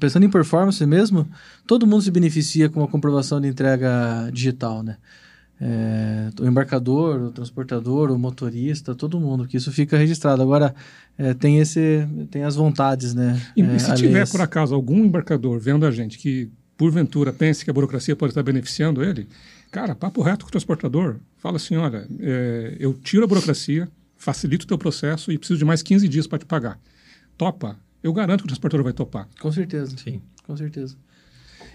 pensando 0.00 0.24
em 0.24 0.30
performance 0.30 0.84
mesmo, 0.86 1.28
todo 1.66 1.86
mundo 1.86 2.02
se 2.02 2.10
beneficia 2.10 2.68
com 2.68 2.82
a 2.82 2.88
comprovação 2.88 3.40
de 3.40 3.48
entrega 3.48 4.30
digital, 4.32 4.82
né? 4.82 4.96
É, 5.62 6.30
o 6.40 6.46
embarcador, 6.46 7.20
o 7.20 7.30
transportador, 7.30 8.10
o 8.10 8.18
motorista, 8.18 8.94
todo 8.94 9.20
mundo, 9.20 9.46
que 9.46 9.58
isso 9.58 9.70
fica 9.70 9.98
registrado. 9.98 10.40
Agora, 10.40 10.74
é, 11.18 11.34
tem, 11.34 11.58
esse, 11.58 12.08
tem 12.30 12.44
as 12.44 12.56
vontades, 12.56 13.12
né? 13.12 13.40
E, 13.54 13.60
é, 13.62 13.78
se 13.78 13.94
tiver, 13.94 14.26
por 14.28 14.40
acaso, 14.40 14.74
algum 14.74 15.04
embarcador 15.04 15.58
vendo 15.60 15.84
a 15.84 15.90
gente 15.90 16.18
que, 16.18 16.50
porventura, 16.78 17.30
pense 17.30 17.62
que 17.62 17.70
a 17.70 17.74
burocracia 17.74 18.16
pode 18.16 18.30
estar 18.30 18.42
beneficiando 18.42 19.04
ele, 19.04 19.28
cara, 19.70 19.94
papo 19.94 20.22
reto 20.22 20.46
com 20.46 20.48
o 20.48 20.52
transportador, 20.52 21.16
fala 21.36 21.56
assim, 21.56 21.76
olha, 21.76 22.06
é, 22.20 22.76
eu 22.80 22.94
tiro 22.94 23.24
a 23.24 23.26
burocracia, 23.26 23.86
facilito 24.16 24.64
o 24.64 24.68
teu 24.68 24.78
processo 24.78 25.30
e 25.30 25.36
preciso 25.36 25.58
de 25.58 25.64
mais 25.64 25.82
15 25.82 26.08
dias 26.08 26.26
para 26.26 26.38
te 26.38 26.46
pagar. 26.46 26.80
Topa? 27.36 27.76
Eu 28.02 28.14
garanto 28.14 28.40
que 28.40 28.46
o 28.46 28.48
transportador 28.48 28.84
vai 28.84 28.94
topar. 28.94 29.28
Com 29.38 29.52
certeza. 29.52 29.94
Sim. 29.98 30.22
Com 30.46 30.56
certeza. 30.56 30.96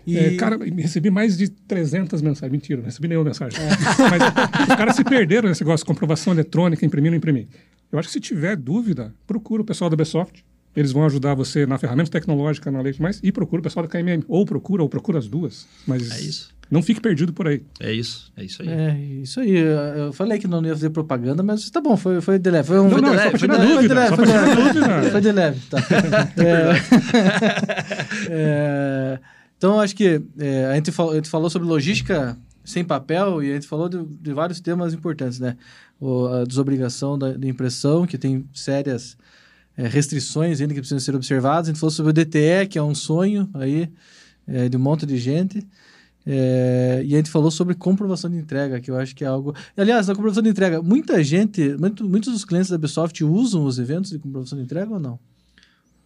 E... 0.06 0.18
É, 0.18 0.36
cara, 0.36 0.58
recebi 0.78 1.10
mais 1.10 1.38
de 1.38 1.50
300 1.50 2.22
mensagens. 2.22 2.52
Mentira, 2.52 2.78
não 2.78 2.86
recebi 2.86 3.08
nenhuma 3.08 3.26
mensagem. 3.26 3.60
É. 3.60 3.70
Mas 4.10 4.68
os 4.70 4.76
caras 4.76 4.96
se 4.96 5.04
perderam 5.04 5.50
nesse 5.50 5.62
negócio 5.62 5.84
de 5.84 5.88
comprovação 5.88 6.34
eletrônica, 6.34 6.86
imprimir, 6.86 7.12
não 7.12 7.18
imprimir. 7.18 7.48
Eu 7.92 8.00
acho 8.00 8.10
que 8.10 8.14
se 8.14 8.20
tiver 8.20 8.56
dúvida, 8.56 9.14
procura 9.26 9.62
o 9.62 9.66
pessoal 9.66 9.90
da 9.90 9.96
Besoft. 9.96 10.44
Eles 10.76 10.92
vão 10.92 11.06
ajudar 11.06 11.34
você 11.34 11.66
na 11.66 11.78
ferramenta 11.78 12.12
tecnológica, 12.12 12.70
na 12.70 12.82
lei, 12.82 12.94
mas 13.00 13.22
e 13.24 13.32
procura 13.32 13.62
o 13.62 13.64
pessoal 13.64 13.88
da 13.88 13.90
KMM. 13.90 14.26
Ou 14.28 14.46
procura, 14.46 14.84
ou 14.84 14.90
procura 14.90 15.18
as 15.18 15.28
duas. 15.28 15.66
Mas 15.88 16.12
é 16.12 16.20
isso. 16.20 16.54
Não 16.70 16.82
fique 16.82 17.00
perdido 17.00 17.32
por 17.32 17.48
aí. 17.48 17.62
É 17.80 17.94
isso, 17.94 18.32
é 18.36 18.44
isso 18.44 18.62
aí. 18.62 18.68
É 18.68 18.98
isso 19.22 19.40
aí. 19.40 19.56
Eu 19.56 20.12
falei 20.12 20.40
que 20.40 20.48
não 20.48 20.66
ia 20.66 20.74
fazer 20.74 20.90
propaganda, 20.90 21.44
mas 21.44 21.70
tá 21.70 21.80
bom, 21.80 21.96
foi, 21.96 22.20
foi 22.22 22.40
de 22.40 22.50
leve. 22.50 22.68
Foi 22.68 22.80
um... 22.80 22.90
Não, 22.90 22.98
não, 22.98 23.14
foi, 23.14 23.32
de, 23.32 23.38
foi, 23.38 23.48
de, 23.48 23.56
foi 23.56 23.88
de 23.88 23.94
leve. 23.94 24.16
Foi 24.16 24.26
de 24.26 24.34
leve, 24.82 25.10
foi 25.12 25.22
de 25.22 25.32
leve. 25.32 25.62
Tá. 25.70 25.78
é, 26.42 26.76
é, 28.30 29.20
então, 29.58 29.80
acho 29.80 29.96
que 29.96 30.22
é, 30.38 30.66
a, 30.66 30.76
gente 30.76 30.92
falou, 30.92 31.14
a 31.14 31.16
gente 31.16 31.30
falou 31.30 31.50
sobre 31.50 31.68
logística 31.68 32.38
sem 32.64 32.84
papel 32.84 33.44
e 33.44 33.52
a 33.52 33.54
gente 33.54 33.68
falou 33.68 33.88
de, 33.88 34.04
de 34.04 34.34
vários 34.34 34.60
temas 34.60 34.94
importantes, 34.94 35.40
né? 35.40 35.56
O, 36.00 36.26
a 36.28 36.44
desobrigação 36.44 37.18
da, 37.18 37.34
de 37.34 37.48
impressão, 37.48 38.06
que 38.06 38.18
tem 38.18 38.46
sérias 38.54 39.18
é, 39.78 39.88
restrições 39.88 40.60
ainda 40.60 40.74
que 40.74 40.80
precisam 40.80 41.00
ser 41.00 41.16
observadas. 41.16 41.68
A 41.68 41.72
gente 41.72 41.80
falou 41.80 41.92
sobre 41.92 42.10
o 42.10 42.14
DTE, 42.14 42.68
que 42.70 42.78
é 42.78 42.84
um 42.84 42.96
sonho 42.96 43.50
aí 43.54 43.90
é, 44.48 44.68
de 44.68 44.76
um 44.76 44.80
monte 44.80 45.06
de 45.06 45.18
gente. 45.18 45.66
É, 46.26 47.04
e 47.06 47.14
a 47.14 47.18
gente 47.18 47.30
falou 47.30 47.52
sobre 47.52 47.76
comprovação 47.76 48.30
de 48.30 48.38
entrega, 48.38 48.82
que 48.82 48.90
eu 48.90 48.98
acho 48.98 49.16
que 49.16 49.24
é 49.24 49.28
algo. 49.28 49.54
Aliás, 49.78 50.08
na 50.08 50.16
comprovação 50.16 50.42
de 50.42 50.50
entrega, 50.50 50.82
muita 50.82 51.24
gente, 51.24 51.78
muito, 51.78 52.08
muitos 52.08 52.34
dos 52.34 52.44
clientes 52.44 52.70
da 52.70 52.78
Ubisoft 52.78 53.24
usam 53.24 53.64
os 53.64 53.78
eventos 53.78 54.10
de 54.10 54.18
comprovação 54.18 54.58
de 54.58 54.64
entrega 54.64 54.92
ou 54.92 55.00
não? 55.00 55.20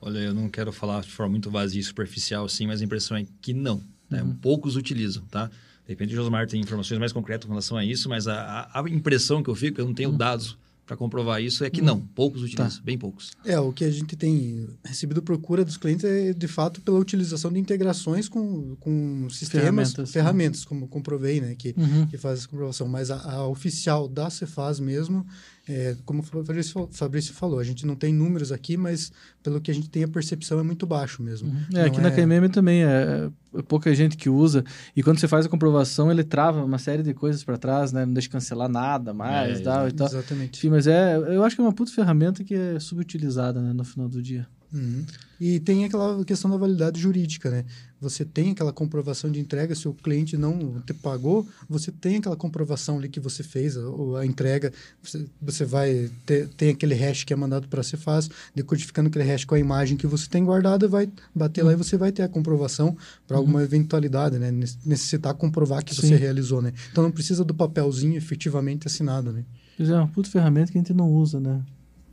Olha, 0.01 0.19
eu 0.19 0.33
não 0.33 0.49
quero 0.49 0.71
falar 0.71 1.01
de 1.01 1.11
forma 1.11 1.31
muito 1.31 1.51
vazia 1.51 1.81
e 1.81 1.83
superficial 1.83 2.45
assim, 2.45 2.67
mas 2.67 2.81
a 2.81 2.85
impressão 2.85 3.17
é 3.17 3.25
que 3.41 3.53
não. 3.53 3.81
Né? 4.09 4.23
Uhum. 4.23 4.35
Poucos 4.35 4.75
utilizam, 4.75 5.23
tá? 5.25 5.47
De 5.47 5.93
repente 5.93 6.13
o 6.13 6.15
Josmar 6.15 6.47
tem 6.47 6.61
informações 6.61 6.99
mais 6.99 7.11
concretas 7.11 7.45
com 7.45 7.51
relação 7.51 7.77
a 7.77 7.83
isso, 7.83 8.07
mas 8.07 8.27
a, 8.27 8.69
a 8.73 8.89
impressão 8.89 9.43
que 9.43 9.49
eu 9.49 9.55
fico, 9.55 9.81
eu 9.81 9.85
não 9.85 9.93
tenho 9.93 10.11
uhum. 10.11 10.17
dados 10.17 10.57
para 10.89 10.97
comprovar 10.97 11.39
isso 11.39 11.63
é 11.63 11.69
que 11.69 11.81
hum. 11.81 11.85
não, 11.85 11.99
poucos 12.01 12.41
utilizam, 12.41 12.79
tá. 12.79 12.83
bem 12.83 12.97
poucos. 12.97 13.31
É, 13.45 13.59
o 13.59 13.71
que 13.71 13.83
a 13.83 13.91
gente 13.91 14.15
tem 14.15 14.67
recebido 14.83 15.21
procura 15.21 15.63
dos 15.63 15.77
clientes 15.77 16.03
é, 16.03 16.33
de 16.33 16.47
fato, 16.47 16.81
pela 16.81 16.97
utilização 16.97 17.53
de 17.53 17.59
integrações 17.59 18.27
com, 18.27 18.75
com 18.79 19.29
sistemas, 19.29 19.93
ferramentas, 19.93 20.11
ferramentas 20.11 20.65
como 20.65 20.87
comprovei, 20.87 21.39
né, 21.41 21.53
que, 21.55 21.75
uhum. 21.77 22.07
que 22.07 22.17
faz 22.17 22.39
essa 22.39 22.47
comprovação. 22.47 22.87
Mas 22.87 23.11
a, 23.11 23.17
a 23.17 23.47
oficial 23.47 24.07
da 24.07 24.31
Cefaz 24.31 24.79
mesmo, 24.79 25.27
é, 25.69 25.95
como 26.03 26.21
o 26.21 26.23
Fabrício, 26.23 26.89
Fabrício, 26.91 27.31
falou, 27.31 27.59
a 27.59 27.63
gente 27.63 27.85
não 27.85 27.95
tem 27.95 28.11
números 28.11 28.51
aqui, 28.51 28.75
mas 28.75 29.11
pelo 29.43 29.61
que 29.61 29.69
a 29.69 29.73
gente 29.73 29.87
tem, 29.87 30.03
a 30.03 30.07
percepção 30.07 30.59
é 30.59 30.63
muito 30.63 30.87
baixo 30.87 31.21
mesmo. 31.21 31.49
Uhum. 31.49 31.77
É, 31.77 31.83
aqui 31.83 31.99
é... 31.99 32.01
na 32.01 32.09
KMM 32.09 32.49
também 32.49 32.83
é, 32.83 33.29
é, 33.53 33.61
pouca 33.61 33.93
gente 33.93 34.17
que 34.17 34.29
usa. 34.29 34.63
E 34.95 35.03
quando 35.03 35.19
você 35.19 35.27
faz 35.27 35.45
a 35.45 35.49
comprovação, 35.49 36.11
ele 36.11 36.23
trava 36.23 36.65
uma 36.65 36.79
série 36.79 37.03
de 37.03 37.13
coisas 37.13 37.43
para 37.43 37.55
trás, 37.55 37.93
né? 37.93 38.03
Não 38.03 38.13
deixa 38.13 38.29
cancelar 38.29 38.67
nada 38.67 39.13
mais 39.13 39.59
é, 39.59 39.63
tal, 39.63 39.87
e 39.87 39.91
tal. 39.91 40.07
Exatamente. 40.07 40.57
Enfim, 40.57 40.69
mas 40.69 40.87
é, 40.87 41.15
eu 41.15 41.43
acho 41.43 41.55
que 41.55 41.61
é 41.61 41.65
uma 41.65 41.73
puta 41.73 41.91
ferramenta 41.91 42.43
que 42.43 42.55
é 42.55 42.79
subutilizada 42.79 43.61
né, 43.61 43.71
no 43.71 43.83
final 43.83 44.09
do 44.09 44.23
dia. 44.23 44.47
Uhum. 44.71 45.03
E 45.39 45.59
tem 45.59 45.85
aquela 45.85 46.23
questão 46.25 46.51
da 46.51 46.57
validade 46.57 46.99
jurídica, 46.99 47.49
né? 47.49 47.65
Você 48.01 48.23
tem 48.23 48.51
aquela 48.51 48.71
comprovação 48.71 49.31
de 49.31 49.39
entrega, 49.39 49.73
se 49.73 49.87
o 49.87 49.93
cliente 49.93 50.37
não 50.37 50.79
te 50.81 50.93
pagou, 50.93 51.47
você 51.67 51.91
tem 51.91 52.17
aquela 52.17 52.35
comprovação 52.35 52.97
ali 52.97 53.09
que 53.09 53.19
você 53.19 53.41
fez, 53.41 53.77
a, 53.77 53.81
a 54.19 54.25
entrega, 54.25 54.71
você, 55.01 55.25
você 55.41 55.65
vai 55.65 56.09
ter 56.25 56.47
tem 56.49 56.69
aquele 56.69 56.93
hash 56.93 57.23
que 57.23 57.33
é 57.33 57.35
mandado 57.35 57.67
para 57.67 57.81
você 57.81 57.97
faz, 57.97 58.29
decodificando 58.53 59.07
aquele 59.07 59.25
hash 59.25 59.45
com 59.45 59.55
a 59.55 59.59
imagem 59.59 59.97
que 59.97 60.07
você 60.07 60.29
tem 60.29 60.43
guardada, 60.43 60.87
vai 60.87 61.09
bater 61.33 61.61
uhum. 61.61 61.67
lá 61.67 61.73
e 61.73 61.77
você 61.77 61.97
vai 61.97 62.11
ter 62.11 62.23
a 62.23 62.29
comprovação 62.29 62.95
para 63.27 63.37
uhum. 63.37 63.41
alguma 63.41 63.63
eventualidade, 63.63 64.37
né? 64.37 64.51
Necessitar 64.51 65.33
comprovar 65.33 65.83
que 65.83 65.95
Sim. 65.95 66.01
você 66.01 66.15
realizou, 66.15 66.61
né? 66.61 66.73
Então 66.91 67.03
não 67.03 67.11
precisa 67.11 67.43
do 67.43 67.53
papelzinho 67.53 68.17
efetivamente 68.17 68.87
assinado, 68.87 69.31
né? 69.31 69.43
Pois 69.77 69.89
é, 69.89 69.95
uma 69.95 70.07
puta 70.07 70.29
ferramenta 70.29 70.71
que 70.71 70.77
a 70.77 70.81
gente 70.81 70.93
não 70.93 71.09
usa, 71.09 71.39
né? 71.39 71.61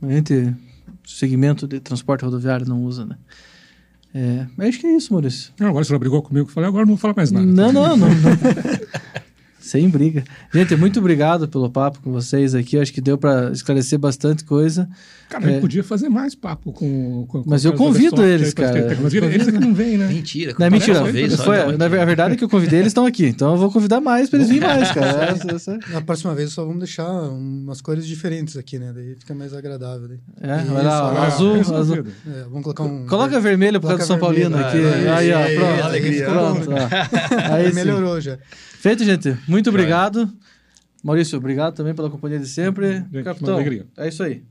A 0.01 0.09
gente 0.09 0.55
segmento 1.05 1.67
de 1.67 1.79
transporte 1.79 2.23
rodoviário 2.23 2.67
não 2.67 2.83
usa, 2.83 3.05
né? 3.05 3.17
É, 4.13 4.47
mas 4.55 4.69
acho 4.69 4.79
que 4.79 4.87
é 4.87 4.95
isso, 4.95 5.13
Maurício. 5.13 5.53
Não, 5.59 5.67
agora 5.67 5.83
você 5.83 5.97
brigou 5.97 6.21
comigo, 6.21 6.49
falei, 6.49 6.67
agora 6.67 6.85
não 6.85 6.93
vou 6.93 6.97
falar 6.97 7.13
mais 7.15 7.31
nada. 7.31 7.45
Não, 7.45 7.71
não, 7.71 7.95
não. 7.95 8.07
não. 8.07 8.07
Sem 9.67 9.89
briga. 9.89 10.23
Gente, 10.53 10.77
muito 10.77 10.99
obrigado 10.99 11.45
pelo 11.45 11.69
papo 11.69 11.99
com 12.01 12.09
vocês 12.09 12.55
aqui. 12.55 12.79
Acho 12.79 12.93
que 12.93 13.01
deu 13.01 13.17
para 13.17 13.51
esclarecer 13.51 13.99
bastante 13.99 14.45
coisa. 14.45 14.87
Cara, 15.29 15.51
é... 15.51 15.59
podia 15.59 15.83
fazer 15.83 16.07
mais 16.07 16.33
papo 16.33 16.71
com. 16.71 17.25
com 17.27 17.43
mas 17.45 17.65
eu 17.65 17.73
convido 17.73 18.23
eles, 18.23 18.53
cara. 18.53 18.97
Mas 19.01 19.13
eles 19.13 19.47
é 19.49 19.51
que 19.51 19.59
não 19.59 19.73
vêm, 19.73 19.97
né? 19.97 20.07
Mentira. 20.07 20.55
Não, 20.57 20.67
é 20.67 20.69
mentira. 20.69 21.03
Vez, 21.03 21.35
foi, 21.35 21.75
na 21.75 21.87
verdade 21.89 22.35
é 22.35 22.37
que 22.37 22.45
eu 22.45 22.49
convidei, 22.49 22.79
eles 22.79 22.91
estão 22.91 23.05
aqui. 23.05 23.25
Então 23.25 23.51
eu 23.51 23.57
vou 23.57 23.69
convidar 23.69 23.99
mais 23.99 24.29
para 24.29 24.39
eles 24.39 24.49
virem 24.49 24.67
mais, 24.69 24.89
cara. 24.91 25.35
Na 25.91 26.01
próxima 26.01 26.33
vez 26.33 26.53
só 26.53 26.63
vamos 26.63 26.79
deixar 26.79 27.09
umas 27.09 27.81
cores 27.81 28.07
diferentes 28.07 28.55
aqui, 28.55 28.79
né? 28.79 28.93
Daí 28.95 29.15
fica 29.19 29.35
mais 29.35 29.53
agradável. 29.53 30.07
Daí. 30.07 30.19
É, 30.41 30.71
olha 30.71 30.81
lá, 30.81 31.25
azul. 31.25 31.59
azul. 31.59 32.05
É, 32.25 32.43
vamos 32.43 32.63
colocar 32.63 32.83
um. 32.83 33.05
Coloca 33.05 33.37
vermelho 33.41 33.81
por 33.81 33.87
causa 33.87 34.03
do 34.03 34.07
São 34.07 34.17
Paulino 34.17 34.57
aqui. 34.57 34.77
Aí, 35.13 35.33
ó, 35.33 35.59
pronto. 35.59 35.83
Alegria. 35.83 36.25
Pronto. 36.25 36.69
Aí 37.51 37.73
melhorou 37.73 38.21
já. 38.21 38.37
Perfeito, 38.87 39.03
gente. 39.03 39.37
Muito 39.49 39.69
obrigado. 39.69 40.31
Maurício, 41.03 41.37
obrigado 41.37 41.75
também 41.75 41.93
pela 41.93 42.09
companhia 42.09 42.39
de 42.39 42.47
sempre. 42.47 43.05
Gente, 43.11 43.23
Capitão, 43.23 43.59
é 43.97 44.07
isso 44.07 44.23
aí. 44.23 44.45